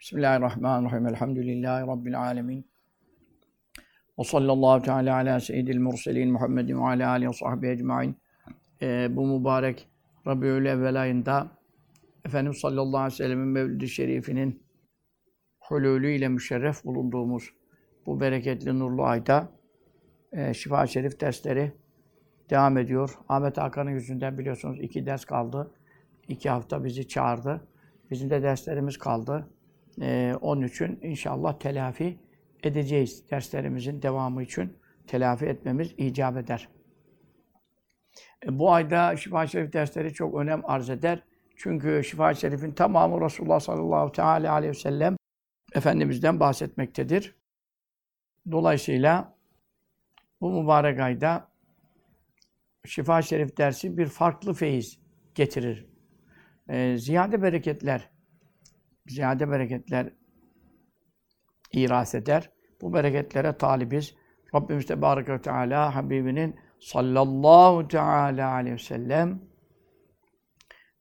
Bismillahirrahmanirrahim. 0.00 1.06
Elhamdülillahi 1.06 1.86
Rabbil 1.86 2.20
alemin. 2.20 2.66
Ve 4.18 4.24
sallallahu 4.24 4.82
teala 4.82 5.14
ala 5.14 5.40
seyyidil 5.40 5.78
murselin 5.78 6.32
Muhammedin 6.32 6.78
ve 6.78 6.84
ala 6.84 7.10
alihi 7.10 7.28
ve 7.28 7.32
sahbihi 7.32 7.70
ecmain. 7.70 8.16
Ee, 8.82 9.08
bu 9.10 9.26
mübarek 9.26 9.88
Rabiül 10.26 10.66
Evvel 10.66 11.02
ayında 11.02 11.50
Efendimiz 12.24 12.58
sallallahu 12.58 12.98
aleyhi 12.98 13.12
ve 13.12 13.16
sellemin 13.16 13.48
mevlid-i 13.48 13.88
şerifinin 13.88 14.62
hululü 15.60 16.10
ile 16.10 16.28
müşerref 16.28 16.84
bulunduğumuz 16.84 17.50
bu 18.06 18.20
bereketli 18.20 18.78
nurlu 18.78 19.04
ayda 19.04 19.48
e, 20.32 20.54
Şifa 20.54 20.86
Şerif 20.86 21.20
dersleri 21.20 21.72
devam 22.50 22.78
ediyor. 22.78 23.18
Ahmet 23.28 23.58
Hakan'ın 23.58 23.90
yüzünden 23.90 24.38
biliyorsunuz 24.38 24.78
iki 24.80 25.06
ders 25.06 25.24
kaldı. 25.24 25.74
İki 26.28 26.50
hafta 26.50 26.84
bizi 26.84 27.08
çağırdı. 27.08 27.68
Bizim 28.10 28.30
de 28.30 28.42
derslerimiz 28.42 28.98
kaldı. 28.98 29.48
Ee, 30.00 30.34
onun 30.40 30.62
için 30.62 30.98
inşallah 31.02 31.58
telafi 31.58 32.18
edeceğiz. 32.62 33.30
Derslerimizin 33.30 34.02
devamı 34.02 34.42
için 34.42 34.78
telafi 35.06 35.46
etmemiz 35.46 35.94
icap 35.98 36.36
eder. 36.36 36.68
E, 38.46 38.58
bu 38.58 38.72
ayda 38.72 39.16
Şifa 39.16 39.46
Şerif 39.46 39.72
dersleri 39.72 40.12
çok 40.12 40.34
önem 40.34 40.62
arz 40.64 40.90
eder. 40.90 41.22
Çünkü 41.56 42.04
Şifa 42.04 42.34
Şerif'in 42.34 42.72
tamamı 42.72 43.24
Resulullah 43.24 43.60
sallallahu 43.60 44.12
teala 44.12 44.52
aleyhi 44.52 44.70
ve 44.70 44.78
sellem 44.78 45.16
Efendimiz'den 45.74 46.40
bahsetmektedir. 46.40 47.36
Dolayısıyla 48.50 49.36
bu 50.40 50.62
mübarek 50.62 51.00
ayda 51.00 51.48
Şifa 52.84 53.22
Şerif 53.22 53.56
dersi 53.56 53.98
bir 53.98 54.06
farklı 54.06 54.54
feyiz 54.54 54.98
getirir. 55.34 55.86
Ee, 56.68 56.96
ziyade 56.98 57.42
bereketler, 57.42 58.10
ziyade 59.08 59.50
bereketler 59.50 60.12
iras 61.72 62.14
eder. 62.14 62.50
Bu 62.80 62.92
bereketlere 62.92 63.56
talibiz. 63.56 64.14
Rabbimiz 64.54 64.86
Tebarek 64.86 65.28
ve 65.28 65.42
Teala 65.42 65.94
Habibinin 65.94 66.56
sallallahu 66.80 67.88
teala 67.88 68.50
aleyhi 68.50 68.74
ve 68.74 68.78
sellem 68.78 69.40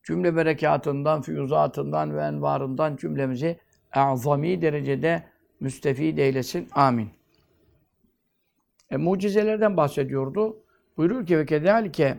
cümle 0.04 0.36
berekatından, 0.36 1.22
füyuzatından 1.22 2.18
ve 2.18 2.22
envarından 2.22 2.96
cümlemizi 2.96 3.60
azami 3.92 4.62
derecede 4.62 5.24
müstefid 5.60 6.18
eylesin. 6.18 6.68
Amin. 6.72 7.10
E, 8.92 8.98
mucizelerden 8.98 9.78
bahsediyordu. 9.78 10.58
Buyuruyor 10.98 11.26
ki 11.26 11.38
ve 11.38 11.46
kedalike 11.46 12.18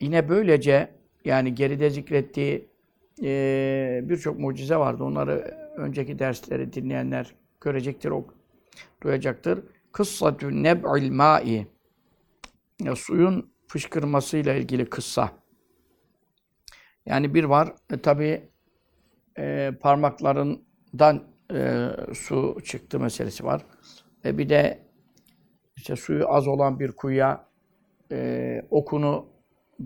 yine 0.00 0.28
böylece 0.28 0.90
yani 1.24 1.54
geride 1.54 1.90
zikrettiği 1.90 2.68
e, 3.22 4.00
birçok 4.02 4.38
mucize 4.38 4.76
vardı. 4.76 5.04
Onları 5.04 5.54
önceki 5.76 6.18
dersleri 6.18 6.72
dinleyenler 6.72 7.34
görecektir, 7.60 8.10
o 8.10 8.26
duyacaktır. 9.02 9.62
Kıssatü 9.92 10.62
neb'il 10.62 11.10
ma'i 11.12 11.66
ya, 12.80 12.96
suyun 12.96 13.50
fışkırmasıyla 13.66 14.54
ilgili 14.54 14.90
kıssa. 14.90 15.32
Yani 17.06 17.34
bir 17.34 17.44
var, 17.44 17.72
e, 17.92 18.00
tabi 18.00 18.48
e, 19.38 19.72
parmaklarından 19.80 21.22
e, 21.52 21.88
su 22.14 22.58
çıktı 22.64 23.00
meselesi 23.00 23.44
var. 23.44 23.66
E, 24.24 24.38
bir 24.38 24.48
de 24.48 24.78
işte 25.76 25.96
suyu 25.96 26.28
az 26.28 26.48
olan 26.48 26.80
bir 26.80 26.92
kuyuya 26.92 27.48
e, 28.12 28.62
okunu 28.70 29.26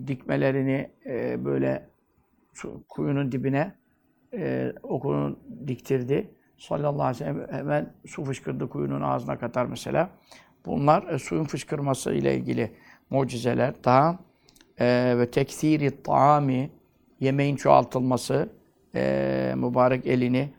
dikmelerini 0.07 0.91
e, 1.05 1.45
böyle 1.45 1.92
su, 2.53 2.83
kuyunun 2.89 3.31
dibine 3.31 3.75
e, 4.33 4.73
okunu 4.83 5.39
diktirdi. 5.67 6.31
Sallallahu 6.57 7.03
aleyhi 7.03 7.25
ve 7.25 7.25
sellem 7.25 7.47
hemen 7.51 7.93
su 8.07 8.23
fışkırdı 8.23 8.69
kuyunun 8.69 9.01
ağzına 9.01 9.39
kadar 9.39 9.65
mesela. 9.65 10.09
Bunlar 10.65 11.07
e, 11.07 11.19
suyun 11.19 11.43
fışkırması 11.43 12.13
ile 12.13 12.37
ilgili 12.37 12.71
mucizeler. 13.09 13.73
Daha 13.83 14.19
e, 14.79 15.15
ve 15.17 15.31
teksiri 15.31 16.03
taami 16.03 16.71
yemeğin 17.19 17.55
çoğaltılması 17.55 18.49
e, 18.95 19.53
mübarek 19.57 20.07
elini 20.07 20.53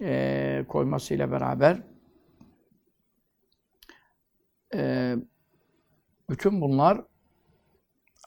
e, 0.00 0.64
koymasıyla 0.68 1.32
beraber 1.32 1.78
e, 4.74 5.14
bütün 6.30 6.60
bunlar 6.60 7.00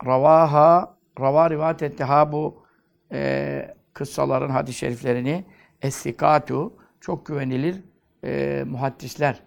ravaha 0.06 0.97
rava 1.19 1.50
rivayet 1.50 1.84
etti 1.84 2.03
ha 2.03 2.31
bu 2.31 2.63
e, 3.12 3.75
kıssaların 3.94 4.50
hadis-i 4.50 4.78
şeriflerini 4.78 5.46
estikatu 5.81 6.74
çok 7.02 7.25
güvenilir 7.25 7.75
e, 8.24 8.64
muhaddisler 8.68 9.42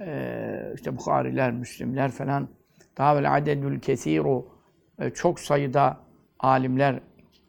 e, 0.00 0.72
işte 0.74 0.96
Bukhariler, 0.96 1.52
Müslimler 1.52 2.10
falan 2.10 2.48
daha 2.98 3.14
böyle 3.14 3.28
adedül 3.28 3.80
kesiru 3.80 4.48
e, 4.98 5.10
çok 5.10 5.40
sayıda 5.40 6.00
alimler 6.38 7.00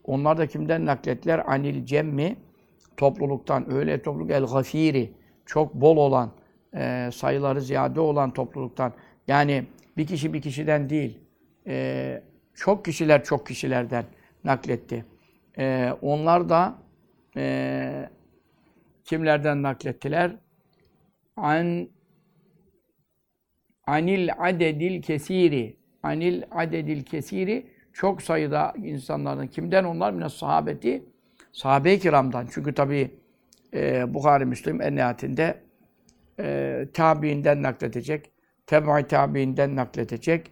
onlar 0.03 0.37
da 0.37 0.47
kimden 0.47 0.85
naklettiler? 0.85 1.43
Anil 1.47 1.85
cemmi 1.85 2.35
topluluktan. 2.97 3.73
Öyle 3.73 4.01
topluluk 4.01 4.31
el 4.31 4.45
gafiri 4.45 5.13
çok 5.45 5.73
bol 5.73 5.97
olan 5.97 6.31
e, 6.75 7.09
sayıları 7.13 7.61
ziyade 7.61 7.99
olan 7.99 8.33
topluluktan. 8.33 8.93
Yani 9.27 9.65
bir 9.97 10.07
kişi 10.07 10.33
bir 10.33 10.41
kişiden 10.41 10.89
değil. 10.89 11.19
E, 11.67 12.23
çok 12.53 12.85
kişiler 12.85 13.23
çok 13.23 13.47
kişilerden 13.47 14.05
nakletti. 14.43 15.05
E, 15.57 15.91
onlar 16.01 16.49
da 16.49 16.77
e, 17.37 18.09
kimlerden 19.03 19.63
naklettiler? 19.63 20.35
An 21.37 21.89
anil 23.87 24.29
adedil 24.37 25.01
kesiri. 25.01 25.77
Anil 26.03 26.43
adedil 26.51 27.03
kesiri 27.03 27.67
çok 27.93 28.21
sayıda 28.21 28.73
insanlardan. 28.77 29.47
Kimden 29.47 29.83
onlar? 29.83 30.11
Mine 30.11 30.29
sahabeti. 30.29 31.03
Sahabe-i 31.51 31.99
kiramdan. 31.99 32.47
Çünkü 32.51 32.73
tabi 32.73 33.11
e, 33.73 34.13
Bukhari 34.13 34.45
Müslim 34.45 34.81
en 34.81 34.95
nihayetinde 34.95 35.61
e, 36.39 36.87
tabiinden 36.93 37.63
nakledecek. 37.63 38.31
Teb'i 38.67 39.07
tabiinden 39.07 39.75
nakledecek. 39.75 40.51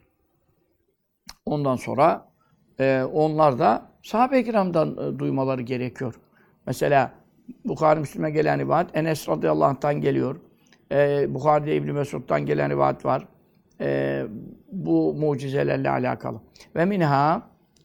Ondan 1.46 1.76
sonra 1.76 2.33
e, 2.80 3.04
onlar 3.14 3.60
da 3.60 3.90
sahabe-i 4.02 4.46
kiramdan 4.46 4.98
e, 4.98 5.20
duymaları 5.20 5.62
gerekiyor. 5.62 6.16
Mesela 6.66 7.12
Bukhari 7.66 8.00
Müslim'e 8.00 8.32
gelen 8.32 8.60
rivayet 8.60 8.98
Enes 8.98 9.30
radıyallahu 9.30 9.66
anh'tan 9.66 10.02
geliyor. 10.02 10.36
E, 10.92 11.26
Bukhari'de 11.34 11.76
İbn 11.76 11.92
Mesud'dan 11.92 12.46
gelen 12.46 12.70
rivayet 12.72 13.06
var. 13.06 13.28
E, 13.82 14.24
bu 14.72 15.14
mucizelerle 15.14 15.90
alakalı. 15.90 16.42
Ve 16.76 16.86
minha 16.86 17.42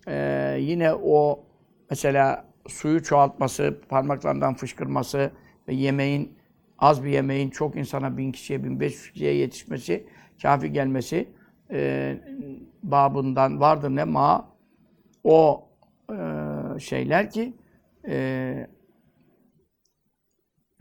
e, 0.08 0.56
yine 0.60 0.94
o 0.94 1.44
mesela 1.90 2.44
suyu 2.66 3.02
çoğaltması, 3.02 3.80
parmaklarından 3.88 4.54
fışkırması 4.54 5.30
ve 5.68 5.74
yemeğin 5.74 6.38
az 6.78 7.04
bir 7.04 7.10
yemeğin 7.10 7.50
çok 7.50 7.76
insana 7.76 8.16
bin 8.16 8.32
kişiye, 8.32 8.64
bin 8.64 8.80
beş 8.80 9.12
kişiye 9.12 9.34
yetişmesi, 9.34 10.06
kafi 10.42 10.72
gelmesi 10.72 11.28
e, 11.70 12.14
babından 12.82 13.60
vardır 13.60 13.90
ne 13.90 14.04
ma 14.04 14.48
o 15.24 15.68
e, 16.10 16.16
şeyler 16.78 17.30
ki 17.30 17.52
e, 18.08 18.66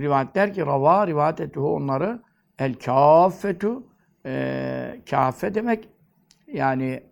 rivayetler 0.01 0.53
ki 0.53 0.65
rava 0.65 1.07
rivayet 1.07 1.39
etuhu 1.39 1.75
onları 1.75 2.19
el 2.59 2.73
kâffetu 2.73 3.83
e, 4.25 5.01
kâfe 5.09 5.55
demek 5.55 5.89
yani 6.53 7.03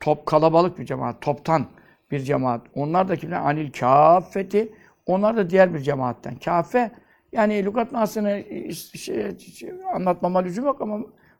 top 0.00 0.26
kalabalık 0.26 0.78
bir 0.78 0.84
cemaat, 0.84 1.22
toptan 1.22 1.66
bir 2.10 2.20
cemaat. 2.20 2.60
Onlar 2.74 3.08
da 3.08 3.16
kimler? 3.16 3.40
Anil 3.40 3.72
kâffeti. 3.72 4.72
Onlar 5.06 5.36
da 5.36 5.50
diğer 5.50 5.74
bir 5.74 5.80
cemaatten. 5.80 6.36
Kâfe 6.36 6.90
yani 7.32 7.64
lügat 7.64 7.92
manasını 7.92 8.44
şey, 8.74 9.38
şey, 9.38 9.70
anlatmama 9.94 10.38
lüzum 10.38 10.64
yok 10.64 10.80
ama 10.80 10.98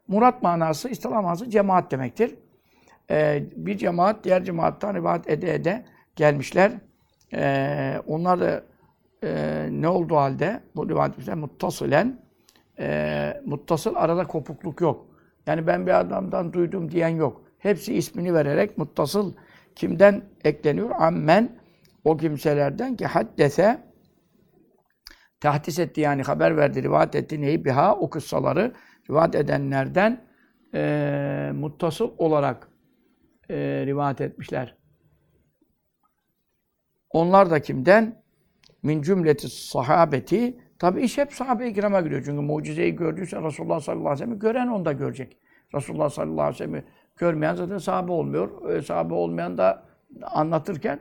murat 0.09 0.43
manası, 0.43 0.89
istilah 0.89 1.23
manası 1.23 1.51
cemaat 1.51 1.91
demektir. 1.91 2.35
Ee, 3.11 3.45
bir 3.57 3.79
cemaat 3.79 4.25
diğer 4.25 4.45
cemaattan 4.45 4.95
rivayet 4.95 5.31
ede 5.31 5.55
ede 5.55 5.85
gelmişler. 6.17 6.73
Ee, 7.35 8.01
onlar 8.07 8.41
da 8.41 8.63
e, 9.25 9.69
ne 9.71 9.89
olduğu 9.89 10.17
halde 10.17 10.61
bu 10.77 10.89
rivayet 10.89 11.37
muttasılen 11.37 12.21
e, 12.79 13.41
muttasıl 13.47 13.95
arada 13.95 14.27
kopukluk 14.27 14.81
yok. 14.81 15.07
Yani 15.47 15.67
ben 15.67 15.87
bir 15.87 16.01
adamdan 16.01 16.53
duydum 16.53 16.91
diyen 16.91 17.09
yok. 17.09 17.43
Hepsi 17.59 17.95
ismini 17.95 18.35
vererek 18.35 18.79
muttasıl 18.79 19.35
kimden 19.75 20.23
ekleniyor? 20.45 20.91
Ammen 20.99 21.59
o 22.05 22.17
kimselerden 22.17 22.97
ki 22.97 23.07
haddese 23.07 23.79
tahdis 25.41 25.79
etti 25.79 26.01
yani 26.01 26.23
haber 26.23 26.57
verdi, 26.57 26.83
rivayet 26.83 27.15
etti 27.15 27.41
neyi 27.41 27.65
biha 27.65 27.97
o 27.97 28.11
kıssaları 28.11 28.73
rivayet 29.11 29.35
edenlerden 29.35 30.25
e, 30.75 31.51
muttasıl 31.55 32.11
olarak 32.19 32.69
e, 33.51 33.87
rivayet 33.87 34.21
etmişler. 34.21 34.77
Onlar 37.11 37.51
da 37.51 37.63
kimden? 37.63 38.23
Min 38.83 39.03
cümleti 39.03 39.49
sahabeti 39.49 40.67
Tabi 40.79 41.03
iş 41.03 41.19
hep 41.19 41.33
sahabe-i 41.33 41.75
kirama 41.75 42.01
gidiyor. 42.01 42.23
Çünkü 42.25 42.43
mucizeyi 42.43 42.97
gördüyse 42.97 43.43
Resulullah 43.43 43.81
sallallahu 43.81 44.09
aleyhi 44.09 44.21
ve 44.21 44.25
sellem'i 44.25 44.39
gören 44.39 44.67
onu 44.67 44.85
da 44.85 44.93
görecek. 44.93 45.37
Resulullah 45.75 46.09
sallallahu 46.09 46.43
aleyhi 46.43 46.55
ve 46.55 46.59
sellem'i 46.59 46.85
görmeyen 47.17 47.55
zaten 47.55 47.79
sahabe 47.79 48.13
olmuyor. 48.13 48.71
E, 48.71 48.83
sahabe 48.83 49.15
olmayan 49.15 49.59
da 49.59 49.83
anlatırken 50.23 51.01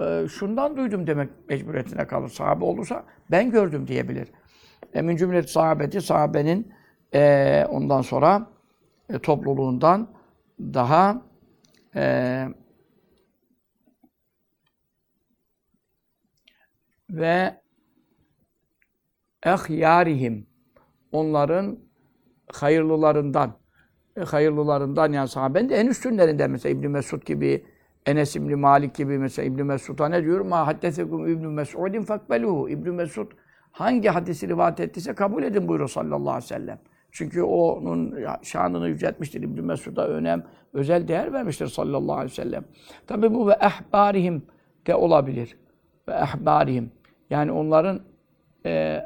e, 0.00 0.26
şundan 0.28 0.76
duydum 0.76 1.06
demek 1.06 1.30
mecburiyetine 1.48 2.06
kalır. 2.06 2.28
Sahabe 2.28 2.64
olursa 2.64 3.04
ben 3.30 3.50
gördüm 3.50 3.86
diyebilir. 3.86 4.28
Emin 4.94 5.16
cümlet 5.16 5.50
sahabeti 5.50 6.00
sahabenin 6.00 6.72
e, 7.14 7.64
ondan 7.70 8.02
sonra 8.02 8.46
e, 9.08 9.18
topluluğundan 9.18 10.08
daha 10.60 11.22
e, 11.96 12.48
ve 17.10 17.60
ehyarihim 19.42 20.46
onların 21.12 21.78
hayırlılarından 22.52 23.58
e, 24.16 24.20
hayırlılarından 24.20 25.12
yani 25.12 25.28
sahabenin 25.28 25.68
de 25.68 25.76
en 25.76 25.86
üstünlerinden 25.86 26.50
mesela 26.50 26.78
İbn 26.78 26.90
Mesud 26.90 27.22
gibi 27.22 27.66
Enes 28.06 28.36
İbn 28.36 28.58
Malik 28.58 28.94
gibi 28.94 29.18
mesela 29.18 29.46
İbn 29.46 29.62
Mesud'a 29.62 30.08
ne 30.08 30.24
diyor? 30.24 30.40
Ma 30.40 30.66
haddesekum 30.66 31.28
İbn 31.28 31.46
Mesud'in 31.46 32.02
fakbeluhu. 32.02 32.68
İbn 32.68 32.90
Mesud 32.90 33.32
hangi 33.72 34.08
hadisi 34.08 34.48
rivayet 34.48 34.80
ettiyse 34.80 35.14
kabul 35.14 35.42
edin 35.42 35.68
buyuruyor 35.68 35.88
sallallahu 35.88 36.30
aleyhi 36.30 36.44
ve 36.44 36.48
sellem. 36.48 36.78
Çünkü 37.12 37.42
onun 37.42 38.18
şanını 38.42 38.88
yüceltmiştir. 38.88 39.42
İbn 39.42 39.62
Mesud'a 39.62 40.06
önem, 40.06 40.44
özel 40.72 41.08
değer 41.08 41.32
vermiştir 41.32 41.66
sallallahu 41.66 42.16
aleyhi 42.16 42.30
ve 42.30 42.34
sellem. 42.34 42.64
Tabi 43.06 43.34
bu 43.34 43.48
ve 43.48 43.52
ehbarihim 43.52 44.46
de 44.86 44.94
olabilir. 44.94 45.56
Ve 46.08 46.12
ehbarihim. 46.12 46.92
Yani 47.30 47.52
onların 47.52 48.00
e, 48.66 49.02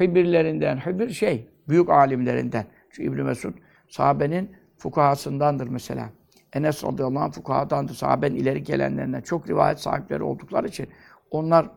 hibirlerinden, 0.00 0.76
hibir 0.76 1.10
şey, 1.10 1.48
büyük 1.68 1.90
alimlerinden. 1.90 2.66
Çünkü 2.90 3.12
İbn 3.12 3.22
Mesud 3.22 3.54
sahabenin 3.88 4.56
fukahasındandır 4.76 5.68
mesela. 5.68 6.10
Enes 6.52 6.84
radıyallahu 6.84 7.24
anh 7.24 7.32
fukahadandır. 7.32 7.94
Sahabenin 7.94 8.36
ileri 8.36 8.62
gelenlerinden. 8.62 9.20
Çok 9.20 9.48
rivayet 9.48 9.80
sahipleri 9.80 10.22
oldukları 10.22 10.68
için 10.68 10.88
onlar 11.30 11.70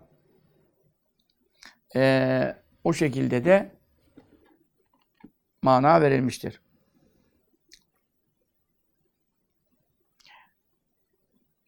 e, 1.96 2.56
o 2.84 2.94
şekilde 2.94 3.46
de 3.46 3.77
mana 5.62 6.02
verilmiştir. 6.02 6.62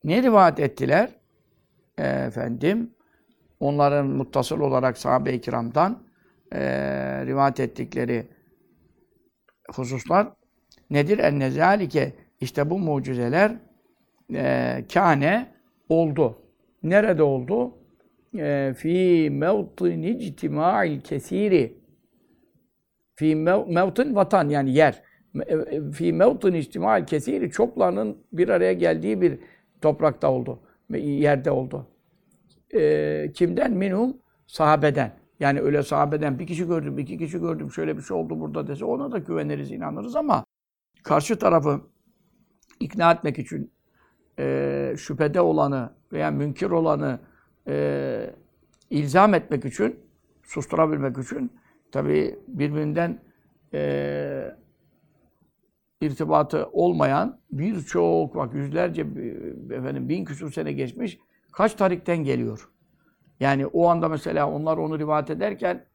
Ne 0.04 0.24
rivayet 0.24 0.60
ettiler? 0.60 1.10
Efendim, 1.98 2.94
onların 3.60 4.08
muttasıl 4.08 4.60
olarak 4.60 4.98
sahabe-i 4.98 5.42
kiramdan 5.42 6.04
e, 6.54 6.60
rivayet 7.26 7.60
ettikleri 7.60 8.28
hususlar 9.76 10.28
nedir? 10.90 11.20
En 11.20 11.40
nezalike 11.40 12.14
işte 12.42 12.70
bu 12.70 12.80
mucizeler 12.80 13.52
e, 14.34 14.86
kâne 14.94 15.54
oldu. 15.90 16.42
Nerede 16.84 17.24
oldu? 17.24 17.78
E, 18.38 18.74
fi 18.78 19.30
mevtin 19.32 20.04
ictima'il 20.04 21.02
kesiri 21.02 21.79
fi 23.20 23.36
mevtin 23.36 24.16
vatan 24.16 24.50
yani 24.50 24.74
yer. 24.74 25.04
E, 25.48 25.92
fi 25.92 26.14
mevtin 26.14 26.54
ictima'il 26.54 27.06
kesiri 27.06 27.52
çoklarının 27.52 28.18
bir 28.34 28.50
araya 28.50 28.74
geldiği 28.74 29.22
bir 29.22 29.40
toprakta 29.82 30.32
oldu. 30.32 30.60
Yerde 30.94 31.52
oldu. 31.52 31.88
E, 32.74 33.32
kimden? 33.34 33.72
Minhum 33.72 34.18
sahabeden. 34.48 35.12
Yani 35.40 35.62
öyle 35.62 35.84
sahabeden 35.84 36.40
bir 36.40 36.48
kişi 36.48 36.68
gördüm, 36.68 37.00
iki 37.00 37.18
kişi 37.18 37.40
gördüm, 37.40 37.72
şöyle 37.72 37.98
bir 37.98 38.02
şey 38.02 38.18
oldu 38.18 38.40
burada 38.40 38.68
dese 38.68 38.86
ona 38.86 39.12
da 39.12 39.18
güveniriz, 39.18 39.72
inanırız 39.72 40.16
ama 40.16 40.46
karşı 41.04 41.40
tarafı 41.40 41.82
ikna 42.80 43.12
etmek 43.12 43.40
için 43.40 43.72
e, 44.40 44.96
şüphede 44.98 45.42
olanı 45.42 45.90
veya 46.14 46.32
münkir 46.32 46.70
olanı 46.70 47.20
e, 47.68 48.34
ilzam 48.90 49.34
etmek 49.34 49.66
için, 49.66 50.00
susturabilmek 50.44 51.18
için 51.18 51.52
tabi 51.92 52.40
birbirinden 52.48 53.22
e, 53.74 54.56
irtibatı 56.02 56.70
olmayan 56.72 57.40
birçok 57.52 58.36
bak 58.36 58.54
yüzlerce 58.54 59.02
efendim 59.72 60.10
bin 60.10 60.26
küsur 60.26 60.52
sene 60.52 60.72
geçmiş 60.72 61.20
kaç 61.52 61.74
tarikten 61.74 62.18
geliyor. 62.18 62.70
Yani 63.40 63.68
o 63.68 63.88
anda 63.88 64.10
mesela 64.10 64.52
onlar 64.52 64.78
onu 64.78 65.00
rivayet 65.00 65.30
ederken 65.30 65.86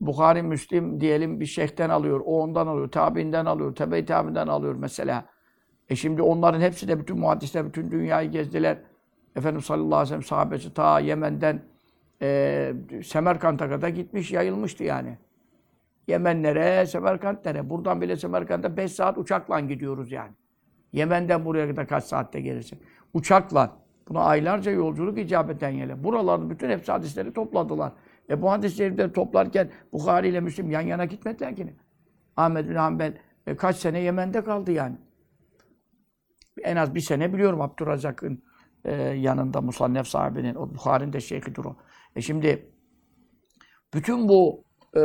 Bukhari, 0.00 0.42
Müslim 0.42 1.00
diyelim 1.00 1.40
bir 1.40 1.46
şeyhten 1.46 1.90
alıyor, 1.90 2.20
o 2.24 2.42
ondan 2.42 2.66
alıyor, 2.66 2.90
tabiinden 2.90 3.46
alıyor, 3.46 3.74
tebe-i 3.74 4.04
tabiinden 4.04 4.46
alıyor 4.46 4.74
mesela. 4.74 5.24
E 5.88 5.96
şimdi 5.96 6.22
onların 6.22 6.60
hepsi 6.60 6.88
de 6.88 7.00
bütün 7.00 7.18
muhaddisler, 7.18 7.66
bütün 7.66 7.90
dünyayı 7.90 8.30
gezdiler. 8.30 8.78
Efendimiz 9.36 9.64
sallallahu 9.64 9.94
aleyhi 9.94 10.02
ve 10.02 10.06
sellem 10.06 10.22
sahabesi 10.22 10.74
ta 10.74 11.00
Yemen'den 11.00 11.62
e, 12.22 12.72
Semerkant'a 13.04 13.68
kadar 13.68 13.88
gitmiş, 13.88 14.32
yayılmıştı 14.32 14.84
yani. 14.84 15.18
Yemenlere, 16.08 16.86
Semerkant'lere. 16.86 17.70
Buradan 17.70 18.00
bile 18.00 18.16
Semerkant'a 18.16 18.76
5 18.76 18.92
saat 18.92 19.18
uçakla 19.18 19.60
gidiyoruz 19.60 20.12
yani. 20.12 20.32
Yemen'den 20.92 21.44
buraya 21.44 21.68
kadar 21.68 21.88
kaç 21.88 22.04
saatte 22.04 22.40
gelirse. 22.40 22.78
Uçakla. 23.14 23.76
Buna 24.08 24.20
aylarca 24.20 24.70
yolculuk 24.70 25.18
icabeten 25.18 25.70
yele. 25.70 26.04
Buraların 26.04 26.50
bütün 26.50 26.70
hepsi 26.70 26.92
hadisleri 26.92 27.32
topladılar. 27.32 27.92
E 28.30 28.42
bu 28.42 28.50
hadisleri 28.50 29.12
toplarken 29.12 29.70
Bukhari 29.92 30.28
ile 30.28 30.40
Müslim 30.40 30.70
yan 30.70 30.80
yana 30.80 31.04
gitmediler 31.04 31.56
ki. 31.56 31.74
Ahmed 32.36 32.68
bin 32.68 32.74
Hanbel 32.74 33.14
e, 33.46 33.56
kaç 33.56 33.76
sene 33.76 34.00
Yemen'de 34.00 34.44
kaldı 34.44 34.72
yani. 34.72 34.96
En 36.64 36.76
az 36.76 36.94
bir 36.94 37.00
sene 37.00 37.32
biliyorum 37.32 37.60
Abdurrazak'ın 37.60 38.42
e, 38.84 38.94
yanında 39.02 39.60
Musannef 39.60 40.06
sahibinin. 40.06 40.54
O 40.54 40.74
Bukhari'nin 40.74 41.12
de 41.12 41.20
şeyhidir 41.20 41.64
o. 41.64 41.76
E 42.16 42.20
şimdi 42.20 42.66
bütün 43.94 44.28
bu 44.28 44.64
e, 44.96 45.02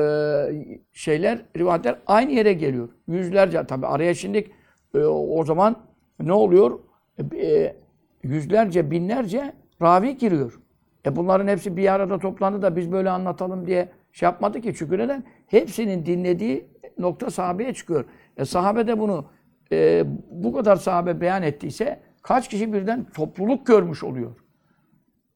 şeyler, 0.94 1.46
rivayetler 1.57 2.00
aynı 2.07 2.31
yere 2.31 2.54
geliyor. 2.54 2.90
Yüzlerce 3.07 3.68
tabi 3.68 3.88
araya 3.88 4.13
şimdi 4.13 4.52
e, 4.96 5.00
o 5.06 5.46
zaman 5.46 5.75
ne 6.19 6.34
oluyor? 6.34 6.80
E, 7.18 7.38
e, 7.48 7.75
yüzlerce, 8.24 8.92
binlerce 8.92 9.54
ravi 9.81 10.18
giriyor. 10.18 10.60
E 11.06 11.16
bunların 11.16 11.48
hepsi 11.48 11.78
bir 11.78 11.94
arada 11.94 12.19
toplandı 12.19 12.62
da 12.62 12.75
biz 12.75 12.92
böyle 12.92 13.10
anlatalım 13.10 13.68
diye 13.68 13.90
şey 14.12 14.28
yapmadı 14.28 14.62
ki. 14.62 14.74
Çünkü 14.78 14.98
neden? 14.98 15.24
Hepsinin 15.48 16.06
dinlediği 16.06 16.68
nokta 16.98 17.32
sahabeye 17.32 17.74
çıkıyor. 17.74 18.06
E 18.38 18.46
sahabe 18.46 18.88
de 18.88 19.00
bunu 19.00 19.25
e, 19.72 20.03
bu 20.32 20.53
kadar 20.53 20.75
sahabe 20.75 21.22
beyan 21.22 21.44
ettiyse 21.44 22.00
kaç 22.22 22.50
kişi 22.50 22.74
birden 22.74 23.06
topluluk 23.06 23.68
görmüş 23.68 24.03
oluyor. 24.03 24.32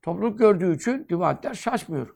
Topluluk 0.02 0.40
gördüğü 0.40 0.76
için 0.76 1.08
rivayetler 1.12 1.54
şaşmıyor. 1.54 2.16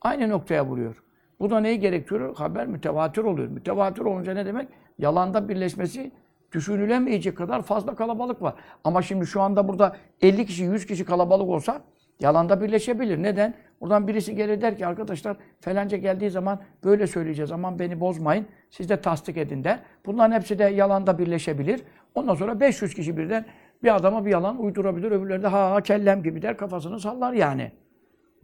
Aynı 0.00 0.28
noktaya 0.28 0.66
vuruyor. 0.66 1.02
Bu 1.40 1.50
da 1.50 1.60
neyi 1.60 1.80
gerektiriyor? 1.80 2.36
Haber 2.36 2.66
mütevatir 2.66 3.24
oluyor. 3.24 3.48
Mütevatir 3.48 4.02
olunca 4.02 4.34
ne 4.34 4.46
demek? 4.46 4.68
Yalanda 4.98 5.48
birleşmesi 5.48 6.12
düşünülemeyecek 6.52 7.36
kadar 7.36 7.62
fazla 7.62 7.94
kalabalık 7.94 8.42
var. 8.42 8.54
Ama 8.84 9.02
şimdi 9.02 9.26
şu 9.26 9.40
anda 9.40 9.68
burada 9.68 9.96
50 10.20 10.46
kişi, 10.46 10.64
100 10.64 10.86
kişi 10.86 11.04
kalabalık 11.04 11.48
olsa 11.48 11.82
yalanda 12.20 12.60
birleşebilir. 12.60 13.22
Neden? 13.22 13.54
Buradan 13.80 14.08
birisi 14.08 14.34
gelir 14.34 14.60
der 14.60 14.76
ki 14.76 14.86
arkadaşlar 14.86 15.36
falanca 15.60 15.96
geldiği 15.96 16.30
zaman 16.30 16.60
böyle 16.84 17.06
söyleyeceğiz. 17.06 17.52
Aman 17.52 17.78
beni 17.78 18.00
bozmayın. 18.00 18.46
Siz 18.70 18.88
de 18.88 19.00
tasdik 19.00 19.36
edin 19.36 19.64
der. 19.64 19.80
Bunların 20.06 20.36
hepsi 20.36 20.58
de 20.58 20.64
yalanda 20.64 21.18
birleşebilir. 21.18 21.82
Ondan 22.14 22.34
sonra 22.34 22.60
500 22.60 22.94
kişi 22.94 23.16
birden 23.16 23.44
bir 23.82 23.96
adama 23.96 24.24
bir 24.24 24.30
yalan 24.30 24.62
uydurabilir. 24.62 25.10
Öbürleri 25.10 25.42
de 25.42 25.46
ha 25.46 25.70
ha 25.70 25.80
kellem 25.80 26.22
gibi 26.22 26.42
der 26.42 26.56
kafasını 26.56 27.00
sallar 27.00 27.32
yani. 27.32 27.72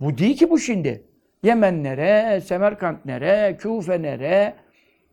Bu 0.01 0.19
değil 0.19 0.37
ki 0.37 0.51
bu 0.51 0.59
şimdi. 0.59 1.05
Yemen 1.43 1.85
nere, 1.85 2.41
Semerkant 2.41 3.05
nere, 3.05 3.57
Küfe 3.57 4.03
nere, 4.03 4.55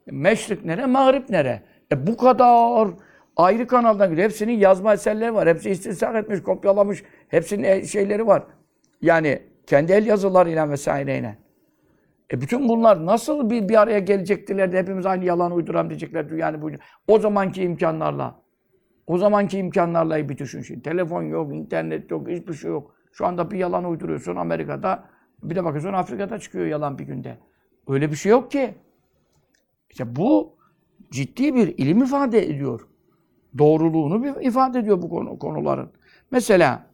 Meşrik 0.06 0.66
nere, 0.66 0.86
Mağrip 0.86 1.30
nere? 1.30 1.62
E 1.92 2.08
bu 2.08 2.18
kadar 2.18 2.90
ayrı 3.36 3.68
kanaldan 3.68 4.10
gidiyor. 4.10 4.30
Hepsinin 4.30 4.54
yazma 4.58 4.94
eserleri 4.94 5.34
var. 5.34 5.48
Hepsi 5.48 5.70
istisnak 5.70 6.16
etmiş, 6.16 6.42
kopyalamış. 6.42 7.04
Hepsinin 7.28 7.64
e, 7.64 7.86
şeyleri 7.86 8.28
var. 8.28 8.44
Yani 9.02 9.42
kendi 9.68 9.92
el 9.92 10.06
yazılarıyla 10.06 10.70
vesaireyle. 10.70 11.38
E 12.34 12.42
bütün 12.42 12.70
bunlar 12.70 13.06
nasıl 13.06 13.50
bir, 13.50 13.70
bir 13.70 13.82
araya 13.82 14.00
gelecektiler 14.00 14.72
de 14.72 14.80
hepimiz 14.80 15.06
aynı 15.06 15.26
yalan 15.26 15.52
uyduran 15.52 15.90
diyecekler 15.90 16.32
yani 16.32 16.62
bu. 16.62 16.72
O 17.08 17.20
zamanki 17.20 17.64
imkanlarla. 17.64 18.43
O 19.08 19.18
zamanki 19.18 19.58
imkanlarla 19.58 20.30
bir 20.30 20.38
düşün 20.38 20.62
şimdi. 20.62 20.82
Telefon 20.82 21.24
yok, 21.24 21.56
internet 21.56 22.12
yok, 22.12 22.30
hiçbir 22.30 22.54
şey 22.54 22.72
yok. 22.72 22.96
Şu 23.12 23.26
anda 23.26 23.52
bir 23.52 23.58
yalan 23.58 23.86
uyduruyorsun 23.86 24.36
Amerika'da. 24.36 25.04
Bir 25.44 25.56
de 25.56 25.64
bakıyorsun 25.64 25.94
Afrika'da 25.94 26.40
çıkıyor 26.40 26.66
yalan 26.66 27.00
bir 27.00 27.04
günde. 27.04 27.38
Öyle 27.88 28.12
bir 28.12 28.16
şey 28.16 28.30
yok 28.30 28.52
ki. 28.52 28.76
İşte 29.90 30.16
bu 30.16 30.56
ciddi 31.12 31.56
bir 31.56 31.78
ilim 31.78 32.04
ifade 32.04 32.46
ediyor. 32.46 32.88
Doğruluğunu 33.58 34.24
bir 34.24 34.46
ifade 34.48 34.80
ediyor 34.80 35.02
bu 35.02 35.10
konu, 35.10 35.40
konuların. 35.40 35.92
Mesela 36.32 36.86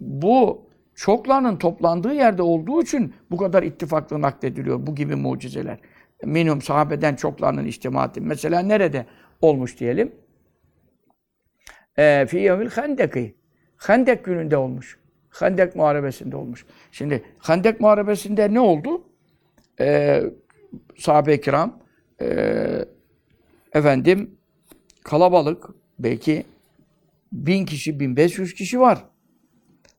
bu 0.00 0.66
çoklarının 0.94 1.56
toplandığı 1.56 2.14
yerde 2.14 2.42
olduğu 2.42 2.82
için 2.82 3.14
bu 3.30 3.36
kadar 3.36 3.62
ittifaklı 3.62 4.22
naklediliyor 4.22 4.86
bu 4.86 4.94
gibi 4.94 5.16
mucizeler. 5.16 5.78
Minimum 6.24 6.62
sahabeden 6.62 7.14
çoklarının 7.14 7.64
içtimaati. 7.64 8.20
Mesela 8.20 8.60
nerede 8.60 9.06
olmuş 9.40 9.80
diyelim? 9.80 10.12
Ee, 11.98 12.26
Fi 12.28 12.36
yevmil 12.36 12.70
hendeki. 12.70 13.34
Hendek 13.78 14.24
gününde 14.24 14.56
olmuş. 14.56 14.98
Hendek 15.30 15.76
muharebesinde 15.76 16.36
olmuş. 16.36 16.66
Şimdi 16.92 17.24
Hendek 17.38 17.80
muharebesinde 17.80 18.54
ne 18.54 18.60
oldu? 18.60 19.08
Ee, 19.80 20.22
sahabe-i 20.98 21.40
kiram 21.40 21.78
e, 22.20 22.26
efendim 23.72 24.36
kalabalık 25.04 25.66
belki 25.98 26.44
bin 27.32 27.66
kişi, 27.66 28.00
bin 28.00 28.16
beş 28.16 28.38
yüz 28.38 28.54
kişi 28.54 28.80
var. 28.80 29.04